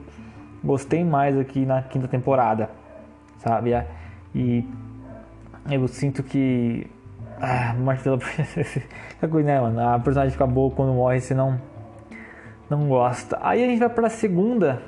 gostei 0.64 1.03
mais 1.03 1.38
aqui 1.38 1.66
na 1.66 1.82
quinta 1.82 2.07
temporada, 2.07 2.70
sabe? 3.39 3.72
E 4.34 4.66
eu 5.70 5.88
sinto 5.88 6.24
que. 6.24 6.89
Ah, 7.41 7.76
coisa, 9.30 9.47
né, 9.47 9.59
mano? 9.59 9.80
A 9.80 9.99
personagem 9.99 10.32
fica 10.32 10.47
boa 10.47 10.72
quando 10.72 10.93
morre, 10.93 11.20
você 11.20 11.34
não, 11.34 11.59
não 12.70 12.88
gosta. 12.88 13.38
Aí 13.41 13.64
a 13.64 13.68
gente 13.68 13.80
vai 13.80 13.89
pra 13.89 14.09
segunda 14.09 14.82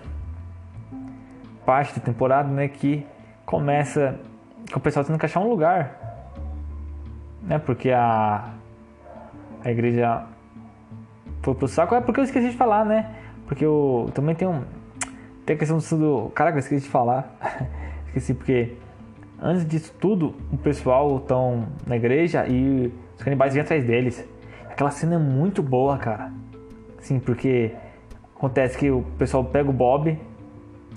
parte 1.65 1.99
da 1.99 2.05
temporada, 2.05 2.49
né? 2.49 2.67
Que 2.67 3.05
começa 3.45 4.17
com 4.71 4.79
o 4.79 4.81
pessoal 4.81 5.03
tendo 5.03 5.19
que 5.19 5.25
achar 5.25 5.41
um 5.41 5.49
lugar, 5.49 6.31
né? 7.43 7.59
Porque 7.59 7.91
a, 7.91 8.51
a 9.63 9.71
igreja 9.71 10.23
foi 11.41 11.55
pro 11.55 11.67
saco. 11.67 11.95
É 11.95 12.01
porque 12.01 12.21
eu 12.21 12.23
esqueci 12.23 12.51
de 12.51 12.57
falar, 12.57 12.85
né? 12.85 13.13
Porque 13.47 13.65
eu 13.65 14.09
também 14.13 14.33
tem 14.33 14.47
um 14.47 14.63
tem 15.45 15.55
a 15.55 15.59
questão 15.59 15.77
do. 15.99 16.29
Caraca, 16.33 16.59
esqueci 16.59 16.85
de 16.85 16.89
falar. 16.89 17.37
esqueci 18.07 18.33
porque 18.33 18.73
antes 19.39 19.65
disso 19.65 19.93
tudo, 19.99 20.33
o 20.51 20.57
pessoal 20.57 21.17
estão 21.17 21.67
na 21.85 21.95
igreja 21.95 22.47
e 22.47 22.91
os 23.15 23.23
canibais 23.23 23.53
vêm 23.53 23.61
atrás 23.61 23.83
deles. 23.83 24.27
Aquela 24.69 24.91
cena 24.91 25.15
é 25.15 25.17
muito 25.17 25.61
boa, 25.61 25.97
cara. 25.97 26.31
Sim, 26.99 27.19
porque 27.19 27.71
acontece 28.35 28.77
que 28.77 28.89
o 28.89 29.03
pessoal 29.17 29.45
pega 29.45 29.69
o 29.69 29.73
Bob, 29.73 30.19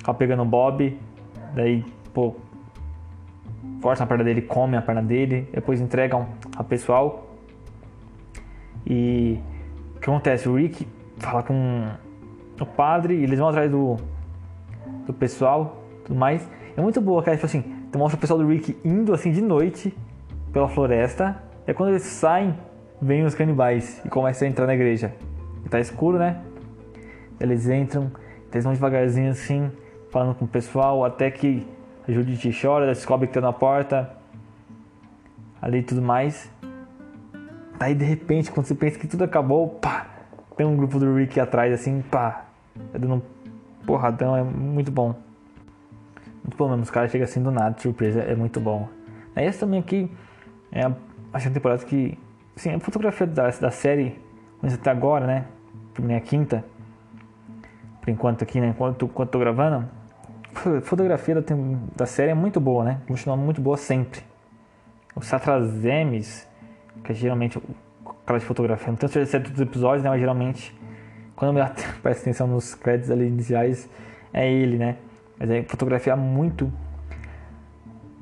tá 0.03 0.15
pegando 0.15 0.43
o 0.43 0.47
Bob, 0.47 0.99
daí, 1.55 1.85
pô, 2.15 2.35
corta 3.83 4.05
a 4.05 4.07
perna 4.07 4.25
dele, 4.25 4.43
come 4.43 4.77
a 4.77 4.83
perna 4.83 5.03
dele, 5.03 5.47
depois 5.53 5.81
entregam 5.81 6.27
ao 6.57 6.65
pessoal. 6.65 7.37
E 8.87 9.39
o 9.97 10.01
que 10.01 10.09
acontece? 10.09 10.49
O 10.49 10.57
Rick 10.57 10.89
fala 11.19 11.43
com 11.43 11.91
o 12.59 12.67
padre 12.67 13.15
e 13.15 13.25
eles 13.25 13.39
vão 13.39 13.49
atrás 13.49 13.71
do, 13.71 13.97
do 15.09 15.15
pessoal, 15.15 15.83
tudo 16.05 16.17
mais. 16.17 16.49
É 16.77 16.81
muito 16.81 17.01
boa, 17.01 17.23
cara. 17.23 17.37
Tipo 17.37 17.47
assim, 17.47 17.65
tu 17.91 17.99
mostra 17.99 18.17
o 18.17 18.21
pessoal 18.21 18.39
do 18.39 18.47
Rick 18.47 18.79
indo 18.85 19.13
assim 19.13 19.33
de 19.33 19.41
noite 19.41 19.97
pela 20.53 20.69
floresta. 20.69 21.43
E 21.67 21.75
quando 21.75 21.91
eles 21.91 22.03
saem, 22.03 22.55
vem 23.01 23.25
os 23.25 23.35
canibais 23.35 24.01
e 24.05 24.09
começam 24.09 24.47
a 24.47 24.51
entrar 24.51 24.67
na 24.67 24.75
igreja. 24.75 25.13
E 25.65 25.69
tá 25.69 25.81
escuro, 25.81 26.19
né? 26.19 26.41
Eles 27.41 27.69
entram, 27.69 28.13
eles 28.53 28.65
vão 28.65 28.73
devagarzinho 28.73 29.31
assim, 29.31 29.71
falando 30.11 30.35
com 30.35 30.45
o 30.45 30.49
pessoal, 30.49 31.05
até 31.05 31.31
que 31.31 31.67
a 32.07 32.13
Judith 32.13 32.53
chora, 32.61 32.87
descobre 32.87 33.27
que 33.27 33.35
tá 33.35 33.41
na 33.41 33.53
porta. 33.53 34.11
Ali 35.61 35.83
tudo 35.83 36.03
mais. 36.03 36.51
Daí 37.79 37.95
de 37.95 38.05
repente, 38.05 38.51
quando 38.51 38.67
você 38.67 38.75
pensa 38.75 38.99
que 38.99 39.07
tudo 39.07 39.25
acabou, 39.25 39.69
pá, 39.69 40.07
tem 40.57 40.67
um 40.67 40.77
grupo 40.77 40.99
do 40.99 41.15
Rick 41.15 41.39
atrás 41.39 41.73
assim, 41.73 42.03
pá, 42.03 42.47
é 42.93 42.99
dando 42.99 43.15
um 43.15 43.23
porradão, 43.89 44.37
é 44.37 44.43
muito 44.43 44.93
bom. 44.93 45.15
Muito 46.45 46.59
bom 46.59 46.69
mesmo, 46.69 46.83
os 46.83 46.91
caras 46.91 47.11
chegam 47.11 47.25
assim 47.25 47.43
do 47.43 47.51
nada, 47.51 47.75
de 47.75 47.81
surpresa, 47.81 48.21
é 48.21 48.37
muito 48.37 48.61
bom. 48.61 48.87
Aí 49.35 49.47
essa 49.47 49.61
também 49.61 49.81
aqui 49.81 50.11
é 50.71 50.83
a 50.85 51.41
temporada 51.51 51.83
que, 51.87 52.19
sim, 52.55 52.75
a 52.75 52.79
fotografia 52.79 53.27
da, 53.27 53.49
da 53.49 53.71
série, 53.71 54.21
até 54.63 54.91
agora, 54.91 55.27
né, 55.27 55.47
primeira 55.95 56.21
quinta, 56.21 56.63
por 58.03 58.11
enquanto 58.11 58.43
aqui, 58.43 58.61
né, 58.61 58.69
enquanto, 58.69 59.07
enquanto 59.07 59.31
tô 59.31 59.39
gravando, 59.39 59.89
a 60.55 60.81
fotografia 60.83 61.37
da, 61.37 61.43
da 61.97 62.05
série 62.05 62.33
é 62.33 62.35
muito 62.35 62.61
boa, 62.61 62.85
né, 62.85 63.01
continua 63.09 63.39
muito 63.39 63.63
boa 63.63 63.79
sempre. 63.79 64.21
Os 65.17 65.27
Satrazemes, 65.27 66.47
que 67.03 67.13
é 67.13 67.15
geralmente 67.15 67.59
aquela 68.23 68.39
de 68.39 68.45
fotografia, 68.45 68.89
não 68.89 68.97
tenho 68.97 69.11
certeza 69.11 69.39
dos 69.39 69.61
episódios, 69.63 70.03
né, 70.03 70.11
mas 70.11 70.21
geralmente, 70.21 70.78
quando 71.39 71.57
eu 71.57 71.65
presto 72.03 72.23
atenção 72.23 72.49
nos 72.49 72.75
créditos 72.75 73.13
ali 73.13 73.29
iniciais, 73.29 73.89
é 74.33 74.51
ele, 74.51 74.77
né, 74.77 74.97
mas 75.39 75.49
é 75.49 75.63
fotografia 75.63 76.17
muito, 76.17 76.71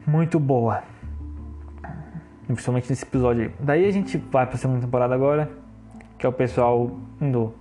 muito 0.07 0.39
boa. 0.39 0.83
Principalmente 2.47 2.91
nesse 2.91 3.05
episódio. 3.05 3.53
Daí 3.59 3.87
a 3.87 3.91
gente 3.91 4.19
vai 4.19 4.47
pra 4.47 4.57
segunda 4.57 4.81
temporada 4.81 5.15
agora. 5.15 5.51
Que 6.17 6.25
é 6.25 6.29
o 6.29 6.33
pessoal 6.33 6.93
indo 7.21 7.53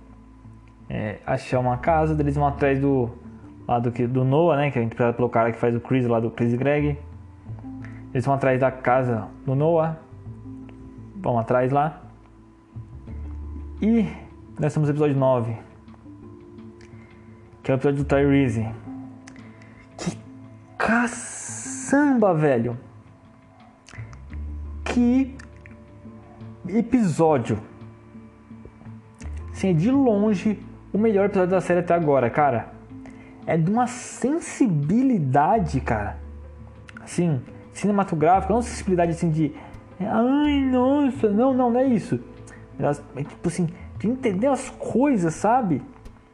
é, 0.88 1.18
achar 1.26 1.58
uma 1.58 1.76
casa. 1.78 2.14
Eles 2.20 2.36
vão 2.36 2.46
atrás 2.46 2.78
do. 2.78 3.10
Lá 3.66 3.80
do, 3.80 3.90
do 3.90 4.24
Noah, 4.24 4.56
né? 4.56 4.70
Que 4.70 4.78
é 4.78 4.82
interpretado 4.82 5.16
pelo 5.16 5.28
cara 5.28 5.50
que 5.50 5.58
faz 5.58 5.74
o 5.74 5.80
Chris 5.80 6.06
lá 6.06 6.20
do 6.20 6.30
Chris 6.30 6.54
Greg. 6.54 6.96
Eles 8.14 8.24
vão 8.24 8.34
atrás 8.34 8.60
da 8.60 8.70
casa 8.70 9.26
do 9.44 9.56
Noah. 9.56 9.96
Vão 11.16 11.36
atrás 11.36 11.72
lá. 11.72 12.00
E 13.82 14.06
nós 14.58 14.72
temos 14.72 14.88
o 14.88 14.92
episódio 14.92 15.16
9. 15.16 15.56
Que 17.62 17.70
é 17.70 17.74
o 17.74 17.76
episódio 17.76 18.02
do 18.02 18.04
Tyrese. 18.04 18.66
Que 19.98 20.16
caçamba, 20.78 22.32
velho! 22.34 22.78
Que 24.84 25.36
episódio! 26.68 27.58
Sim, 29.52 29.70
é 29.70 29.72
de 29.72 29.90
longe 29.90 30.58
o 30.92 30.98
melhor 30.98 31.26
episódio 31.26 31.50
da 31.50 31.60
série 31.60 31.80
até 31.80 31.94
agora, 31.94 32.30
cara. 32.30 32.72
É 33.46 33.56
de 33.56 33.70
uma 33.70 33.86
sensibilidade, 33.86 35.80
cara. 35.80 36.18
Assim, 37.02 37.40
cinematográfica, 37.72 38.52
não 38.52 38.62
sensibilidade 38.62 39.12
assim 39.12 39.30
de. 39.30 39.54
Ai, 40.00 40.60
nossa, 40.62 41.30
não, 41.30 41.52
não, 41.54 41.70
não 41.70 41.80
é 41.80 41.86
isso. 41.86 42.18
É 42.78 43.22
tipo 43.22 43.48
assim, 43.48 43.68
de 43.98 44.08
entender 44.08 44.46
as 44.46 44.70
coisas, 44.70 45.34
sabe? 45.34 45.82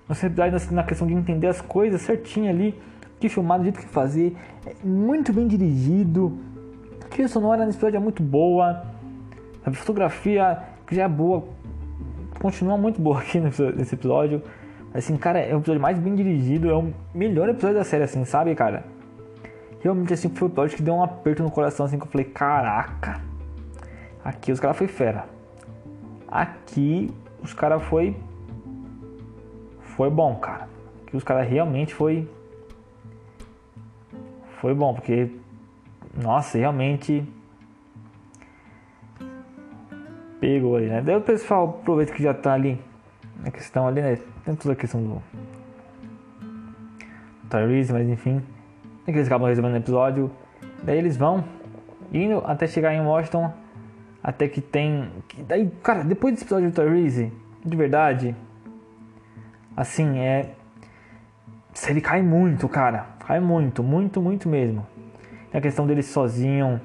Sensibilidade 0.09 0.75
na 0.75 0.83
questão 0.83 1.07
de 1.07 1.15
entender 1.15 1.47
as 1.47 1.61
coisas 1.61 2.03
certinho 2.03 2.51
ali, 2.51 2.79
que 3.19 3.29
filmar 3.29 3.59
do 3.59 3.65
jeito 3.65 3.81
que 3.81 3.87
fazer. 3.87 4.37
É 4.67 4.75
muito 4.85 5.33
bem 5.33 5.47
dirigido. 5.49 6.39
A 7.03 7.09
trilha 7.09 7.29
sonora 7.29 7.65
nesse 7.65 7.79
episódio 7.79 7.97
é 7.97 8.01
muito 8.01 8.23
boa. 8.23 8.85
A 9.65 9.71
fotografia 9.73 10.59
que 10.87 10.95
já 10.95 11.05
é 11.05 11.09
boa, 11.09 11.45
continua 12.41 12.77
muito 12.77 13.01
boa 13.01 13.21
aqui 13.21 13.41
nesse 13.41 13.95
episódio. 13.95 14.43
Assim, 14.93 15.17
cara, 15.17 15.39
é 15.39 15.55
o 15.55 15.59
episódio 15.59 15.81
mais 15.81 15.99
bem 15.99 16.15
dirigido, 16.15 16.69
é 16.69 16.75
o 16.75 16.93
melhor 17.15 17.49
episódio 17.49 17.79
da 17.79 17.85
série, 17.85 18.05
assim, 18.05 18.25
sabe, 18.27 18.55
cara? 18.55 18.85
Realmente, 19.81 20.13
assim, 20.13 20.29
foi 20.29 20.49
o 20.49 20.51
episódio 20.51 20.77
que 20.77 20.83
deu 20.83 20.95
um 20.95 21.03
aperto 21.03 21.43
no 21.43 21.51
coração, 21.51 21.87
assim, 21.87 21.99
que 21.99 22.05
eu 22.05 22.11
falei, 22.11 22.27
caraca, 22.27 23.21
aqui 24.23 24.53
os 24.53 24.61
caras 24.61 24.77
foi 24.77 24.87
fera. 24.87 25.25
Aqui 26.29 27.11
os 27.43 27.53
caras 27.53 27.83
foi. 27.85 28.17
Foi 29.97 30.09
bom, 30.09 30.37
cara. 30.37 30.69
Aqui 31.07 31.17
os 31.17 31.25
caras 31.25 31.49
realmente 31.49 31.95
foi. 31.95 32.29
Foi 34.61 34.75
bom, 34.75 34.95
porque. 34.95 35.31
Nossa, 36.15 36.59
realmente. 36.59 37.27
Pegou 40.41 40.77
ali, 40.77 40.87
né? 40.87 41.03
Daí 41.03 41.17
o 41.17 41.21
pessoal 41.21 41.79
aproveita 41.81 42.13
que 42.13 42.23
já 42.23 42.35
tá 42.35 42.53
ali. 42.53 42.81
A 43.45 43.51
questão 43.51 43.87
ali, 43.87 44.01
né? 44.01 44.19
Tem 44.45 44.55
toda 44.55 44.73
a 44.73 44.77
questão 44.77 45.03
do. 45.03 45.23
Tyrese, 47.51 47.93
mas 47.93 48.09
enfim. 48.09 48.43
É 49.07 49.13
que 49.13 49.19
eles 49.19 49.27
acabam 49.27 49.49
resolvendo 49.49 49.75
o 49.75 49.79
episódio. 49.79 50.31
Daí 50.83 50.99
eles 50.99 51.17
vão 51.17 51.45
indo 52.13 52.39
até 52.47 52.67
chegar 52.67 52.95
em 52.95 53.01
Washington. 53.01 53.53
Até 54.23 54.49
que 54.49 54.61
tem. 54.61 55.11
Daí, 55.49 55.71
cara, 55.83 56.05
depois 56.05 56.35
desse 56.35 56.45
episódio 56.45 56.71
do 56.71 56.75
Tyrese, 56.75 57.33
de 57.65 57.77
verdade. 57.77 58.37
Assim, 59.77 60.19
é. 60.19 60.55
Se 61.75 61.91
ele 61.91 62.01
cai 62.01 62.23
muito, 62.23 62.69
cara. 62.69 63.07
Cai 63.27 63.41
muito, 63.41 63.83
muito, 63.83 64.21
muito 64.21 64.49
mesmo. 64.49 64.87
É 65.53 65.59
a 65.59 65.61
questão 65.61 65.87
dele 65.87 66.03
sozinho 66.03 66.81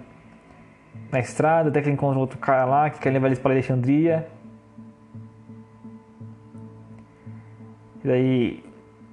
na 1.11 1.19
estrada, 1.19 1.69
até 1.69 1.81
que 1.81 1.88
ele 1.88 1.93
encontra 1.93 2.19
outro 2.19 2.38
cara 2.38 2.65
lá 2.65 2.89
que 2.89 2.99
quer 2.99 3.11
levar 3.11 3.27
eles 3.27 3.39
para 3.39 3.53
Alexandria. 3.53 4.27
E 8.03 8.07
daí 8.07 8.63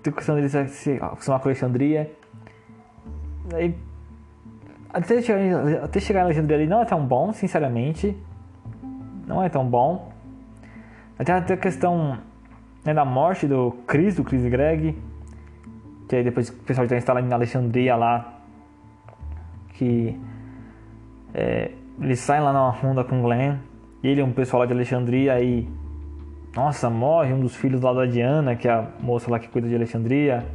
tem 0.03 0.13
a 0.13 0.17
questão 0.17 0.35
deles 0.35 0.53
se 0.71 0.93
acostumar 0.93 1.41
com 1.41 1.49
Alexandria. 1.49 2.11
Daí 3.49 3.77
até 4.95 5.21
chegar, 5.21 5.85
até 5.85 5.99
chegar 5.99 6.21
em 6.21 6.23
Alexandria 6.23 6.57
ali 6.57 6.67
não 6.69 6.81
é 6.81 6.85
tão 6.85 7.05
bom, 7.05 7.33
sinceramente. 7.33 8.17
Não 9.27 9.43
é 9.43 9.49
tão 9.49 9.67
bom. 9.67 10.13
Até, 11.19 11.33
a 11.33 11.57
questão 11.57 12.19
né, 12.85 12.95
da 12.95 13.05
morte 13.05 13.49
do 13.49 13.73
Chris, 13.89 14.15
do 14.15 14.23
Chris 14.23 14.47
Greg. 14.49 14.97
Que 16.09 16.17
aí 16.17 16.23
depois 16.23 16.49
o 16.49 16.53
pessoal 16.55 16.87
já 16.87 16.97
instala 16.97 17.21
em 17.21 17.33
Alexandria 17.33 17.97
lá. 17.97 18.39
Que 19.71 20.17
é, 21.35 21.73
eles 22.01 22.21
saem 22.21 22.43
lá 22.43 22.53
na 22.53 22.71
ronda 22.71 23.03
com 23.03 23.19
o 23.19 23.23
Glenn. 23.23 23.57
Ele 24.03 24.21
é 24.21 24.25
um 24.25 24.33
pessoal 24.33 24.61
lá 24.61 24.67
de 24.67 24.73
Alexandria 24.73 25.41
e. 25.43 25.69
Nossa, 26.55 26.89
morre 26.89 27.33
um 27.33 27.41
dos 27.41 27.57
filhos 27.57 27.81
lá 27.81 27.93
da 27.93 28.07
Diana, 28.07 28.55
que 28.55 28.69
é 28.69 28.73
a 28.73 28.89
moça 29.01 29.29
lá 29.29 29.41
que 29.41 29.49
cuida 29.49 29.67
de 29.67 29.75
Alexandria. 29.75 30.47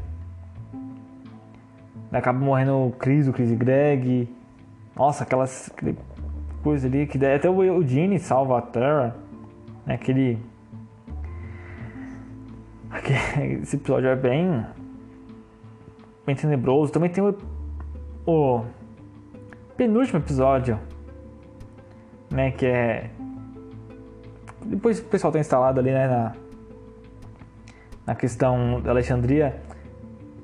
Acaba 2.12 2.40
morrendo 2.40 2.88
o 2.88 2.92
Chris, 2.92 3.28
o 3.28 3.34
Chris 3.34 3.52
Greg. 3.54 4.28
Nossa, 4.96 5.24
aquelas 5.24 5.72
coisa 6.64 6.88
ali 6.88 7.06
que 7.06 7.24
até 7.24 7.50
o 7.50 7.64
Eugene 7.64 8.20
salva 8.20 8.58
a 8.58 8.62
Terra. 8.62 9.16
Né, 9.86 9.94
aquele. 9.94 10.40
Esse 13.62 13.76
episódio 13.76 14.10
é 14.10 14.16
bem. 14.16 14.66
bem 16.26 16.36
tenebroso. 16.36 16.92
Também 16.92 17.12
tem 17.12 17.24
o, 17.24 17.38
o 18.26 18.66
penúltimo 19.78 20.20
episódio. 20.20 20.80
Né, 22.32 22.52
que 22.52 22.66
é. 22.66 23.12
Depois 24.66 25.00
o 25.00 25.04
pessoal 25.06 25.32
tá 25.32 25.40
instalado 25.40 25.80
ali 25.80 25.92
né, 25.92 26.08
na, 26.08 26.34
na 28.06 28.16
questão 28.16 28.82
da 28.82 28.90
Alexandria 28.90 29.69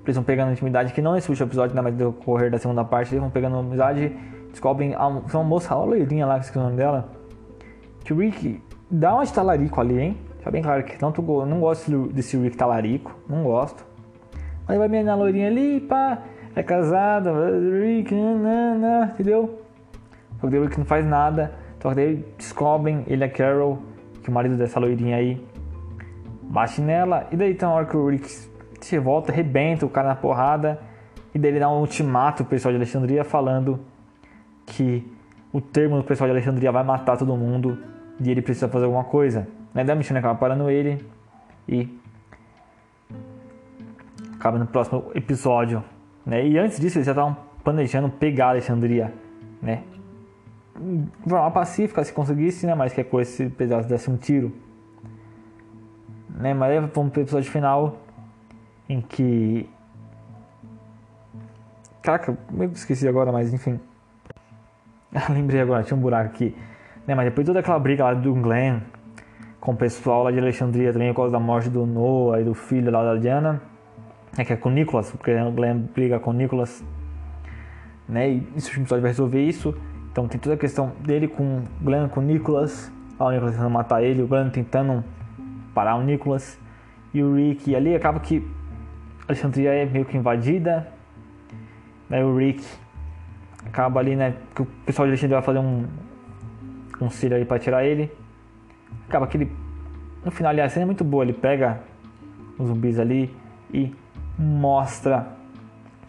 eles 0.09 0.15
vão 0.15 0.23
pegando 0.23 0.51
intimidade, 0.51 0.93
que 0.93 1.01
não 1.01 1.13
nesse 1.13 1.29
último 1.29 1.47
episódio, 1.47 1.75
né, 1.75 1.81
mas 1.81 1.93
no 1.93 2.11
decorrer 2.11 2.51
da 2.51 2.57
segunda 2.57 2.83
parte, 2.83 3.13
eles 3.13 3.21
vão 3.21 3.29
pegando 3.29 3.57
amizade, 3.57 4.15
descobrem 4.51 4.93
a, 4.95 5.07
uma 5.07 5.43
moça, 5.43 5.73
a 5.73 5.83
loirinha 5.83 6.25
lá, 6.25 6.35
que 6.35 6.45
esqueci 6.45 6.59
o 6.59 6.63
nome 6.63 6.77
dela, 6.77 7.09
que 8.03 8.13
o 8.13 8.17
Rick 8.17 8.61
dá 8.89 9.17
um 9.17 9.21
estalarico 9.21 9.81
ali, 9.81 9.99
hein? 9.99 10.17
Tá 10.43 10.51
bem 10.51 10.61
claro 10.61 10.83
que 10.83 10.97
tanto 10.97 11.25
eu 11.27 11.45
não 11.45 11.59
gosto 11.59 12.07
desse 12.07 12.37
Rick 12.37 12.55
talarico, 12.55 13.17
não 13.27 13.43
gosto. 13.43 13.83
Mas 14.67 14.77
vai 14.77 14.87
na 15.03 15.15
loirinha 15.15 15.47
ali, 15.47 15.79
pá, 15.81 16.19
é 16.55 16.61
casada, 16.61 17.31
Rick, 17.81 18.13
não, 18.13 19.05
entendeu? 19.05 19.59
Só 20.39 20.47
que 20.47 20.55
o 20.55 20.63
Rick 20.63 20.77
não 20.77 20.85
faz 20.85 21.05
nada, 21.05 21.51
só 21.81 21.89
que 21.89 21.95
daí 21.95 22.25
descobrem, 22.37 23.03
ele 23.07 23.23
é 23.23 23.27
Carol, 23.27 23.79
que 24.21 24.29
o 24.29 24.31
marido 24.31 24.55
dessa 24.55 24.79
loirinha 24.79 25.17
aí 25.17 25.43
bate 26.43 26.79
nela, 26.79 27.27
e 27.31 27.35
daí 27.35 27.55
tem 27.55 27.67
uma 27.67 27.75
hora 27.75 27.85
que 27.85 27.97
o 27.97 28.07
Rick 28.07 28.27
se 28.85 28.99
volta, 28.99 29.31
arrebenta 29.31 29.83
o 29.83 29.89
cara 29.89 30.09
na 30.09 30.15
porrada 30.15 30.79
e 31.33 31.39
daí 31.39 31.51
ele 31.51 31.59
dá 31.59 31.67
um 31.69 31.79
ultimato 31.79 32.43
pro 32.43 32.51
pessoal 32.51 32.71
de 32.71 32.77
Alexandria 32.77 33.23
falando 33.23 33.79
que 34.63 35.11
o 35.51 35.59
termo 35.59 35.97
do 35.97 36.03
pessoal 36.03 36.27
de 36.27 36.31
Alexandria 36.31 36.71
vai 36.71 36.83
matar 36.83 37.17
todo 37.17 37.35
mundo 37.35 37.79
e 38.19 38.29
ele 38.29 38.43
precisa 38.43 38.69
fazer 38.69 38.85
alguma 38.85 39.03
coisa. 39.03 39.47
Daí 39.73 39.89
a 39.89 39.95
Michonne 39.95 40.19
acaba 40.19 40.35
parando 40.35 40.69
ele 40.69 41.03
e 41.67 41.89
acaba 44.35 44.59
no 44.59 44.67
próximo 44.67 45.05
episódio. 45.15 45.83
Né? 46.23 46.47
E 46.47 46.57
antes 46.59 46.79
disso 46.79 46.99
eles 46.99 47.07
já 47.07 47.11
estavam 47.11 47.35
planejando 47.63 48.07
pegar 48.09 48.49
Alexandria, 48.49 49.11
né? 49.61 49.81
De 50.77 51.33
pacífica 51.51 52.03
se 52.03 52.13
conseguisse, 52.13 52.67
né? 52.67 52.75
Mas 52.75 52.93
que 52.93 53.03
coisa 53.03 53.31
se 53.31 53.49
precisasse 53.49 53.89
desse 53.89 54.11
um 54.11 54.17
tiro. 54.17 54.53
Né? 56.29 56.53
Mas 56.53 56.69
aí 56.69 56.79
vamos 56.79 57.11
pro 57.11 57.21
episódio 57.23 57.49
final 57.49 58.04
em 58.87 59.01
que. 59.01 59.69
Caraca, 62.01 62.37
eu 62.57 62.71
esqueci 62.71 63.07
agora, 63.07 63.31
mas 63.31 63.53
enfim. 63.53 63.79
Lembrei 65.29 65.61
agora, 65.61 65.83
tinha 65.83 65.97
um 65.97 66.01
buraco 66.01 66.29
aqui. 66.29 66.55
Né? 67.07 67.15
Mas 67.15 67.25
depois 67.25 67.45
toda 67.45 67.59
aquela 67.59 67.79
briga 67.79 68.03
lá 68.03 68.13
do 68.13 68.33
Glenn 68.33 68.79
com 69.59 69.71
o 69.71 69.75
pessoal 69.75 70.23
lá 70.23 70.31
de 70.31 70.39
Alexandria 70.39 70.93
também 70.93 71.09
por 71.11 71.21
causa 71.21 71.31
da 71.31 71.39
morte 71.39 71.69
do 71.69 71.85
Noah 71.85 72.39
e 72.39 72.43
do 72.43 72.53
filho 72.53 72.91
lá 72.91 73.03
da 73.03 73.19
Diana, 73.19 73.61
né? 74.37 74.45
que 74.45 74.53
é 74.53 74.55
com 74.55 74.69
o 74.69 74.71
Nicholas, 74.71 75.09
porque 75.11 75.33
o 75.33 75.51
Glenn 75.51 75.79
briga 75.93 76.19
com 76.19 76.29
o 76.29 76.33
Nicholas. 76.33 76.83
Né? 78.07 78.29
E 78.29 78.47
isso 78.55 78.69
o 78.69 78.79
episódio 78.79 79.01
vai 79.01 79.11
resolver 79.11 79.43
isso. 79.43 79.75
Então 80.11 80.27
tem 80.27 80.39
toda 80.39 80.55
a 80.55 80.57
questão 80.57 80.91
dele 81.03 81.27
com 81.27 81.59
o 81.59 81.63
Glenn, 81.83 82.07
com 82.07 82.19
o 82.19 82.23
Nicholas. 82.23 82.91
Lá 83.19 83.27
o 83.27 83.31
Nicholas 83.31 83.55
tentando 83.55 83.71
matar 83.71 84.03
ele, 84.03 84.21
o 84.21 84.27
Glenn 84.27 84.49
tentando 84.49 85.03
parar 85.73 85.95
o 85.95 86.03
Nicholas. 86.03 86.59
E 87.13 87.23
o 87.23 87.35
Rick, 87.35 87.71
e 87.71 87.75
ali 87.75 87.95
acaba 87.95 88.19
que 88.19 88.45
Alexandria 89.27 89.71
é 89.71 89.85
meio 89.85 90.05
que 90.05 90.17
invadida. 90.17 90.87
Daí 92.09 92.23
o 92.23 92.35
Rick 92.35 92.63
acaba 93.65 93.99
ali, 93.99 94.15
né? 94.15 94.35
Que 94.53 94.61
o 94.61 94.65
pessoal 94.85 95.07
de 95.07 95.11
Alexandria 95.11 95.37
vai 95.37 95.45
fazer 95.45 95.59
um 95.59 95.85
conselho 96.97 97.35
aí 97.35 97.45
pra 97.45 97.59
tirar 97.59 97.83
ele. 97.83 98.11
Acaba 99.07 99.27
que 99.27 99.37
ele. 99.37 99.51
No 100.23 100.31
final, 100.31 100.51
ali, 100.51 100.61
a 100.61 100.69
cena 100.69 100.83
é 100.83 100.85
muito 100.85 101.03
boa. 101.03 101.23
Ele 101.23 101.33
pega 101.33 101.81
os 102.57 102.67
zumbis 102.67 102.99
ali 102.99 103.35
e 103.73 103.93
mostra 104.37 105.27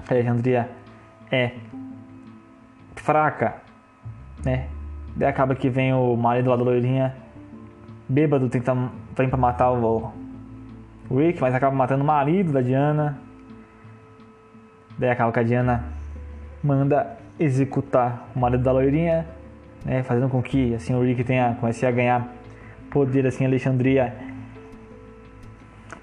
que 0.07 0.15
Alexandria 0.15 0.71
é 1.31 1.53
fraca, 2.95 3.57
né? 4.45 4.69
Daí 5.15 5.29
acaba 5.29 5.55
que 5.55 5.69
vem 5.69 5.93
o 5.93 6.17
marido 6.17 6.51
lá 6.51 6.57
da 6.57 6.63
loirinha, 6.63 7.17
bêbado, 8.09 8.49
tenta, 8.49 8.75
vem 9.17 9.29
pra 9.29 9.39
matar 9.39 9.71
o, 9.73 10.13
o 11.09 11.19
Rick, 11.19 11.41
mas 11.41 11.55
acaba 11.55 11.75
matando 11.75 12.03
o 12.03 12.07
marido 12.07 12.53
da 12.53 12.61
Diana. 12.61 13.19
Daí 14.99 15.11
acaba 15.11 15.33
que 15.33 15.41
a 15.41 15.43
Diana 15.43 15.85
manda 16.63 17.17
executar 17.39 18.29
o 18.35 18.39
marido 18.39 18.63
da 18.63 18.73
loirinha, 18.73 19.27
né, 19.85 20.03
fazendo 20.03 20.29
com 20.29 20.43
que 20.43 20.75
assim 20.75 20.95
o 20.95 21.03
Rick 21.03 21.23
tenha 21.23 21.55
comece 21.61 21.87
a 21.87 21.91
ganhar 21.91 22.29
poder 22.91 23.27
assim 23.27 23.45
em 23.45 23.47
Alexandria 23.47 24.15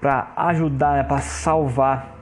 para 0.00 0.32
ajudar, 0.36 0.96
né, 0.96 1.02
para 1.02 1.18
salvar 1.18 2.14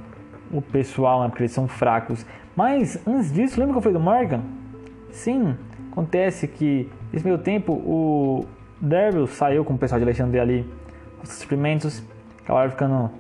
o 0.51 0.63
pessoal, 0.63 1.23
né, 1.23 1.29
porque 1.29 1.43
eles 1.43 1.53
são 1.53 1.69
fracos. 1.69 2.25
Mas 2.57 3.07
antes 3.07 3.33
disso, 3.33 3.59
lembra 3.59 3.75
que 3.75 3.79
eu 3.79 3.83
falei 3.83 3.99
do 3.99 4.05
Morgan? 4.05 4.41
Sim, 5.11 5.57
acontece 5.91 6.49
que 6.49 6.91
nesse 7.13 7.25
meio 7.25 7.39
tempo 7.39 7.73
o 7.73 8.47
Daryl 8.81 9.27
saiu 9.27 9.65
com 9.65 9.75
o 9.75 9.79
pessoal 9.79 9.99
de 9.99 10.05
Alexandria 10.05 10.43
ali, 10.43 10.69
os 11.23 11.29
suprimentos, 11.31 12.03
acabaram 12.45 12.71
ficando 12.71 13.11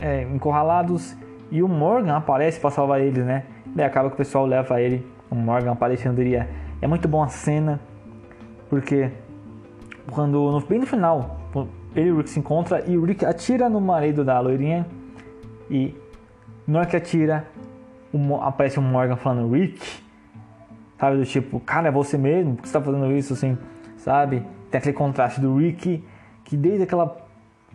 é, 0.00 0.22
encurralados 0.22 1.16
e 1.50 1.62
o 1.62 1.68
Morgan 1.68 2.16
aparece 2.16 2.60
para 2.60 2.70
salvar 2.70 3.00
eles, 3.00 3.24
né? 3.24 3.44
Daí 3.66 3.86
acaba 3.86 4.08
que 4.08 4.14
o 4.14 4.18
pessoal 4.18 4.46
leva 4.46 4.80
ele, 4.80 5.06
o 5.30 5.34
Morgan, 5.34 5.74
para 5.76 5.88
Alexandria. 5.88 6.48
É 6.80 6.86
muito 6.86 7.08
bom 7.08 7.22
a 7.22 7.28
cena, 7.28 7.80
porque 8.68 9.10
quando 10.10 10.50
no, 10.50 10.60
bem 10.60 10.78
no 10.78 10.86
final, 10.86 11.38
ele 11.94 12.08
e 12.08 12.12
o 12.12 12.16
Rick 12.18 12.30
se 12.30 12.38
encontram 12.38 12.80
e 12.86 12.96
o 12.96 13.04
Rick 13.04 13.24
atira 13.24 13.68
no 13.68 13.80
marido 13.80 14.24
da 14.24 14.38
loirinha 14.40 14.86
e 15.70 15.94
na 16.66 16.80
hora 16.80 16.88
que 16.88 16.96
atira, 16.96 17.46
aparece 18.42 18.78
o 18.78 18.82
Morgan 18.82 19.16
falando 19.16 19.52
Rick, 19.52 19.80
sabe? 20.98 21.16
Do 21.16 21.24
tipo, 21.24 21.60
cara, 21.60 21.88
é 21.88 21.90
você 21.90 22.18
mesmo? 22.18 22.56
Por 22.56 22.62
que 22.62 22.68
você 22.68 22.78
tá 22.78 22.84
fazendo 22.84 23.10
isso 23.12 23.32
assim, 23.32 23.56
sabe? 23.96 24.44
Tem 24.70 24.78
aquele 24.78 24.94
contraste 24.94 25.40
do 25.40 25.56
Rick, 25.56 26.04
que 26.44 26.56
desde 26.56 26.82
aquela 26.82 27.27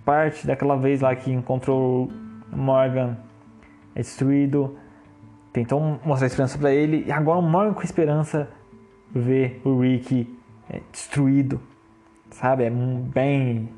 parte, 0.06 0.46
daquela 0.46 0.76
vez 0.76 1.02
lá 1.02 1.16
que 1.16 1.32
encontrou 1.32 2.10
Morgan 2.52 3.18
é 3.96 4.02
destruído. 4.02 4.78
Tentou 5.52 6.00
mostrar 6.04 6.28
esperança 6.28 6.58
para 6.58 6.72
ele 6.72 7.04
e 7.08 7.12
agora 7.12 7.40
o 7.40 7.42
Morgan 7.42 7.74
com 7.74 7.84
esperança 7.84 8.50
vê 9.14 9.60
o 9.64 9.80
Rick 9.80 10.28
é, 10.70 10.82
destruído, 10.92 11.62
sabe? 12.32 12.64
É 12.64 12.70
bem 12.70 13.70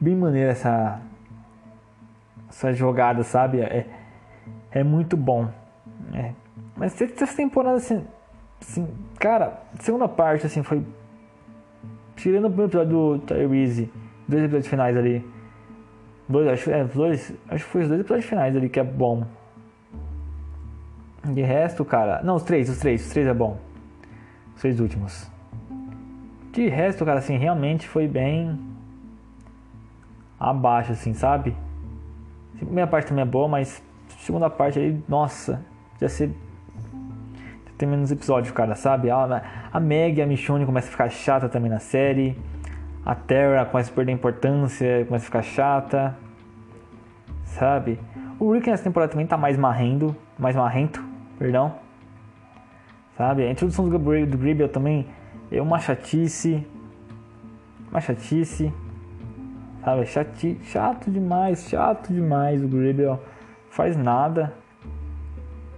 bem 0.00 0.16
maneira 0.16 0.50
essa 0.50 1.00
essa 2.48 2.72
jogada, 2.72 3.22
sabe? 3.22 3.60
É, 3.60 3.86
é 4.70 4.82
muito 4.82 5.16
bom. 5.16 5.48
É. 6.12 6.32
Mas 6.76 7.00
essa 7.00 7.36
temporada 7.36 7.76
assim, 7.76 8.04
assim, 8.60 8.88
cara, 9.18 9.62
segunda 9.80 10.08
parte 10.08 10.46
assim 10.46 10.62
foi 10.62 10.84
tirando 12.16 12.46
o 12.46 12.48
primeiro 12.48 12.70
episódio 12.70 12.92
do 12.92 13.18
Tyrese, 13.20 13.90
dois 14.34 14.44
episódios 14.44 14.68
finais 14.68 14.96
ali 14.96 15.24
Dois, 16.28 16.48
acho, 16.48 16.70
é, 16.70 16.84
dois, 16.84 17.34
acho 17.48 17.64
que 17.64 17.70
foi 17.70 17.82
os 17.82 17.88
dois 17.88 18.00
episódios 18.00 18.26
finais 18.26 18.56
ali 18.56 18.68
que 18.68 18.80
é 18.80 18.84
bom. 18.84 19.26
De 21.22 21.42
resto, 21.42 21.84
cara. 21.84 22.22
Não, 22.22 22.36
os 22.36 22.42
três, 22.42 22.68
os 22.68 22.78
três, 22.78 23.04
os 23.06 23.12
três 23.12 23.26
é 23.26 23.34
bom. 23.34 23.58
Os 24.54 24.60
três 24.60 24.80
últimos. 24.80 25.30
De 26.52 26.68
resto, 26.68 27.04
cara, 27.04 27.18
assim, 27.18 27.36
realmente 27.36 27.86
foi 27.86 28.06
bem 28.08 28.58
abaixo, 30.38 30.92
assim, 30.92 31.12
sabe? 31.12 31.54
A 32.54 32.58
primeira 32.58 32.88
parte 32.88 33.08
também 33.08 33.22
é 33.22 33.26
boa, 33.26 33.48
mas 33.48 33.82
a 34.08 34.18
segunda 34.24 34.48
parte 34.48 34.78
aí, 34.78 35.02
nossa, 35.08 35.64
já 36.00 36.08
ser. 36.08 36.30
Tem 37.76 37.88
menos 37.88 38.10
episódios, 38.12 38.52
cara, 38.52 38.76
sabe? 38.76 39.10
A, 39.10 39.68
a 39.72 39.80
Meg 39.80 40.18
e 40.18 40.22
a 40.22 40.26
Michonne 40.26 40.64
começam 40.64 40.88
a 40.88 40.92
ficar 40.92 41.08
chata 41.10 41.48
também 41.48 41.68
na 41.68 41.80
série 41.80 42.38
a 43.04 43.14
Terra 43.14 43.66
começa 43.66 43.90
a 43.90 43.94
perder 43.94 44.12
importância, 44.12 45.04
começa 45.04 45.24
a 45.24 45.26
ficar 45.26 45.42
chata, 45.42 46.16
sabe? 47.44 48.00
O 48.38 48.52
Rick 48.52 48.70
nessa 48.70 48.84
temporada 48.84 49.12
também 49.12 49.26
tá 49.26 49.36
mais 49.36 49.58
marrendo, 49.58 50.16
mais 50.38 50.56
marrento, 50.56 51.04
perdão, 51.38 51.74
sabe? 53.16 53.42
A 53.42 53.50
introdução 53.50 53.84
do 53.84 53.90
Gabriel 53.90 54.26
do 54.26 54.38
Gribble 54.38 54.68
também 54.68 55.06
é 55.52 55.60
uma 55.60 55.78
chatice, 55.78 56.66
uma 57.90 58.00
chatice, 58.00 58.72
sabe? 59.84 60.06
Chati, 60.06 60.58
chato 60.64 61.10
demais, 61.10 61.68
chato 61.68 62.12
demais 62.12 62.64
o 62.64 62.68
Gribble, 62.68 63.18
faz 63.70 63.96
nada. 63.96 64.54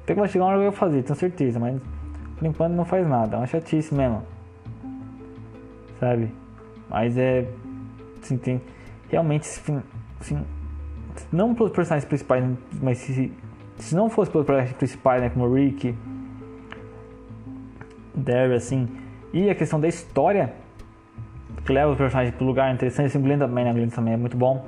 Até 0.05 0.14
que 0.14 0.29
chegar 0.29 0.45
uma 0.45 0.53
hora 0.53 0.61
que 0.61 0.66
eu 0.66 0.70
vou 0.70 0.79
fazer, 0.79 1.03
tenho 1.03 1.18
certeza, 1.18 1.59
mas 1.59 1.81
por 2.39 2.47
enquanto 2.47 2.74
não 2.74 2.85
faz 2.85 3.07
nada, 3.09 3.35
é 3.35 3.39
uma 3.41 3.47
chatice 3.47 3.93
mesmo, 3.93 4.22
sabe? 5.99 6.45
Mas 6.89 7.16
é. 7.16 7.49
Assim, 8.22 8.37
tem. 8.37 8.61
Realmente, 9.09 9.47
assim, 10.20 10.45
não 11.32 11.55
pelos 11.55 11.72
personagens 11.72 12.07
principais, 12.07 12.45
mas 12.80 12.99
se, 12.99 13.33
se 13.79 13.95
não 13.95 14.11
fosse 14.11 14.30
pelos 14.30 14.46
personagens 14.46 14.76
principais, 14.76 15.22
né, 15.22 15.30
como 15.30 15.46
o 15.46 15.54
Rick, 15.54 15.95
Derry, 18.14 18.54
assim, 18.54 18.88
e 19.33 19.49
a 19.50 19.54
questão 19.54 19.79
da 19.79 19.88
história, 19.88 20.53
que 21.64 21.72
leva 21.72 21.92
os 21.92 21.99
personagens 21.99 22.34
para 22.34 22.46
lugar 22.46 22.75
interessante, 22.75 23.07
assim, 23.07 23.18
o 23.18 23.22
Glenn 23.22 23.38
também, 23.38 23.64
né, 23.64 23.72
Glenn 23.72 23.88
também 23.88 24.14
é 24.14 24.17
muito 24.17 24.37
bom. 24.37 24.67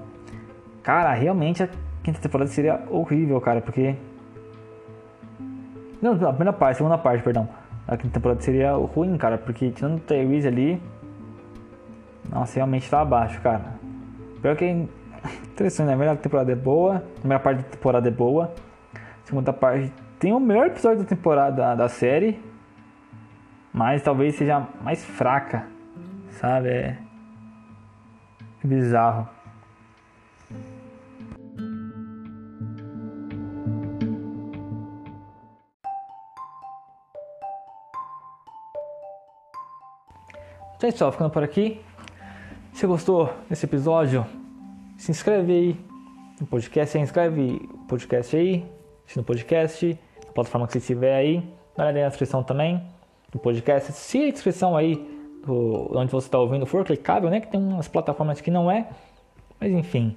Cara, 0.83 1.13
realmente 1.15 1.63
a 1.63 1.69
quinta 2.03 2.21
temporada 2.21 2.51
seria 2.51 2.83
horrível, 2.91 3.41
cara, 3.41 3.61
porque. 3.61 3.95
Não, 6.01 6.13
a 6.13 6.33
primeira 6.33 6.53
parte, 6.53 6.73
a 6.73 6.77
segunda 6.77 6.97
parte, 6.97 7.23
perdão. 7.23 7.49
A 7.87 7.97
quinta 7.97 8.15
temporada 8.15 8.41
seria 8.41 8.73
ruim, 8.73 9.17
cara, 9.17 9.37
porque 9.39 9.71
tirando 9.71 9.97
o 9.97 10.01
Tyrese 10.01 10.47
ali 10.47 10.81
nossa, 12.29 12.57
realmente 12.57 12.89
tá 12.91 13.01
abaixo, 13.01 13.41
cara. 13.41 13.79
Pior 14.41 14.57
que 14.57 14.65
é 14.65 14.71
interessante, 15.53 15.87
né? 15.87 15.95
A 15.95 15.97
primeira 15.97 16.17
temporada 16.17 16.53
é 16.53 16.57
boa, 16.57 16.97
a 16.97 17.21
primeira 17.21 17.43
parte 17.43 17.63
da 17.63 17.69
temporada 17.69 18.09
é 18.09 18.11
boa. 18.13 18.53
A 18.95 19.27
segunda 19.27 19.53
parte 19.53 19.93
tem 20.19 20.33
o 20.33 20.41
melhor 20.41 20.67
episódio 20.67 20.99
da 20.99 21.05
temporada 21.05 21.75
da 21.75 21.89
série, 21.89 22.41
mas 23.73 24.03
talvez 24.03 24.35
seja 24.35 24.67
mais 24.83 25.05
fraca, 25.05 25.67
sabe? 26.31 26.69
É, 26.69 26.99
bizarro. 28.65 29.29
Então 40.77 40.89
é 40.89 40.93
isso, 40.93 41.11
ficando 41.11 41.31
por 41.31 41.43
aqui. 41.43 41.81
Se 42.79 42.87
gostou 42.87 43.29
desse 43.51 43.67
episódio, 43.67 44.25
se 44.97 45.11
inscreve 45.11 45.53
aí 45.53 45.77
no 46.41 46.47
podcast, 46.47 46.93
se 46.93 46.99
inscreve 47.01 47.69
no 47.73 47.87
podcast 47.89 48.37
aí, 48.37 48.65
no 49.17 49.25
podcast, 49.25 49.99
na 50.25 50.33
plataforma 50.33 50.65
que 50.69 50.75
você 50.75 50.79
estiver 50.79 51.17
aí, 51.17 51.43
na 51.77 51.91
descrição 51.91 52.41
também 52.41 52.81
do 53.33 53.39
podcast. 53.41 53.91
Se 53.91 54.29
a 54.29 54.31
descrição 54.31 54.77
aí 54.77 54.95
do, 55.45 55.91
onde 55.93 56.13
você 56.13 56.29
está 56.29 56.39
ouvindo 56.39 56.67
for 56.67 56.85
clicável, 56.85 57.29
né? 57.29 57.41
Que 57.41 57.49
tem 57.49 57.61
umas 57.61 57.89
plataformas 57.89 58.41
que 58.41 58.49
não 58.49 58.71
é, 58.71 58.89
mas 59.59 59.73
enfim. 59.73 60.17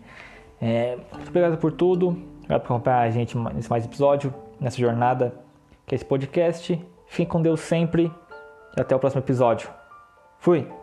É, 0.61 0.99
muito 1.15 1.29
obrigado 1.29 1.57
por 1.57 1.71
tudo, 1.71 2.09
obrigado 2.09 2.61
por 2.61 2.73
acompanhar 2.75 2.99
a 2.99 3.09
gente 3.09 3.35
nesse 3.55 3.71
mais 3.71 3.85
episódio, 3.85 4.31
nessa 4.59 4.77
jornada 4.77 5.33
que 5.87 5.95
é 5.95 5.97
esse 5.97 6.05
podcast. 6.05 6.79
Fique 7.07 7.31
com 7.31 7.41
Deus 7.41 7.59
sempre 7.59 8.11
e 8.77 8.79
até 8.79 8.95
o 8.95 8.99
próximo 8.99 9.23
episódio. 9.23 9.67
Fui! 10.37 10.80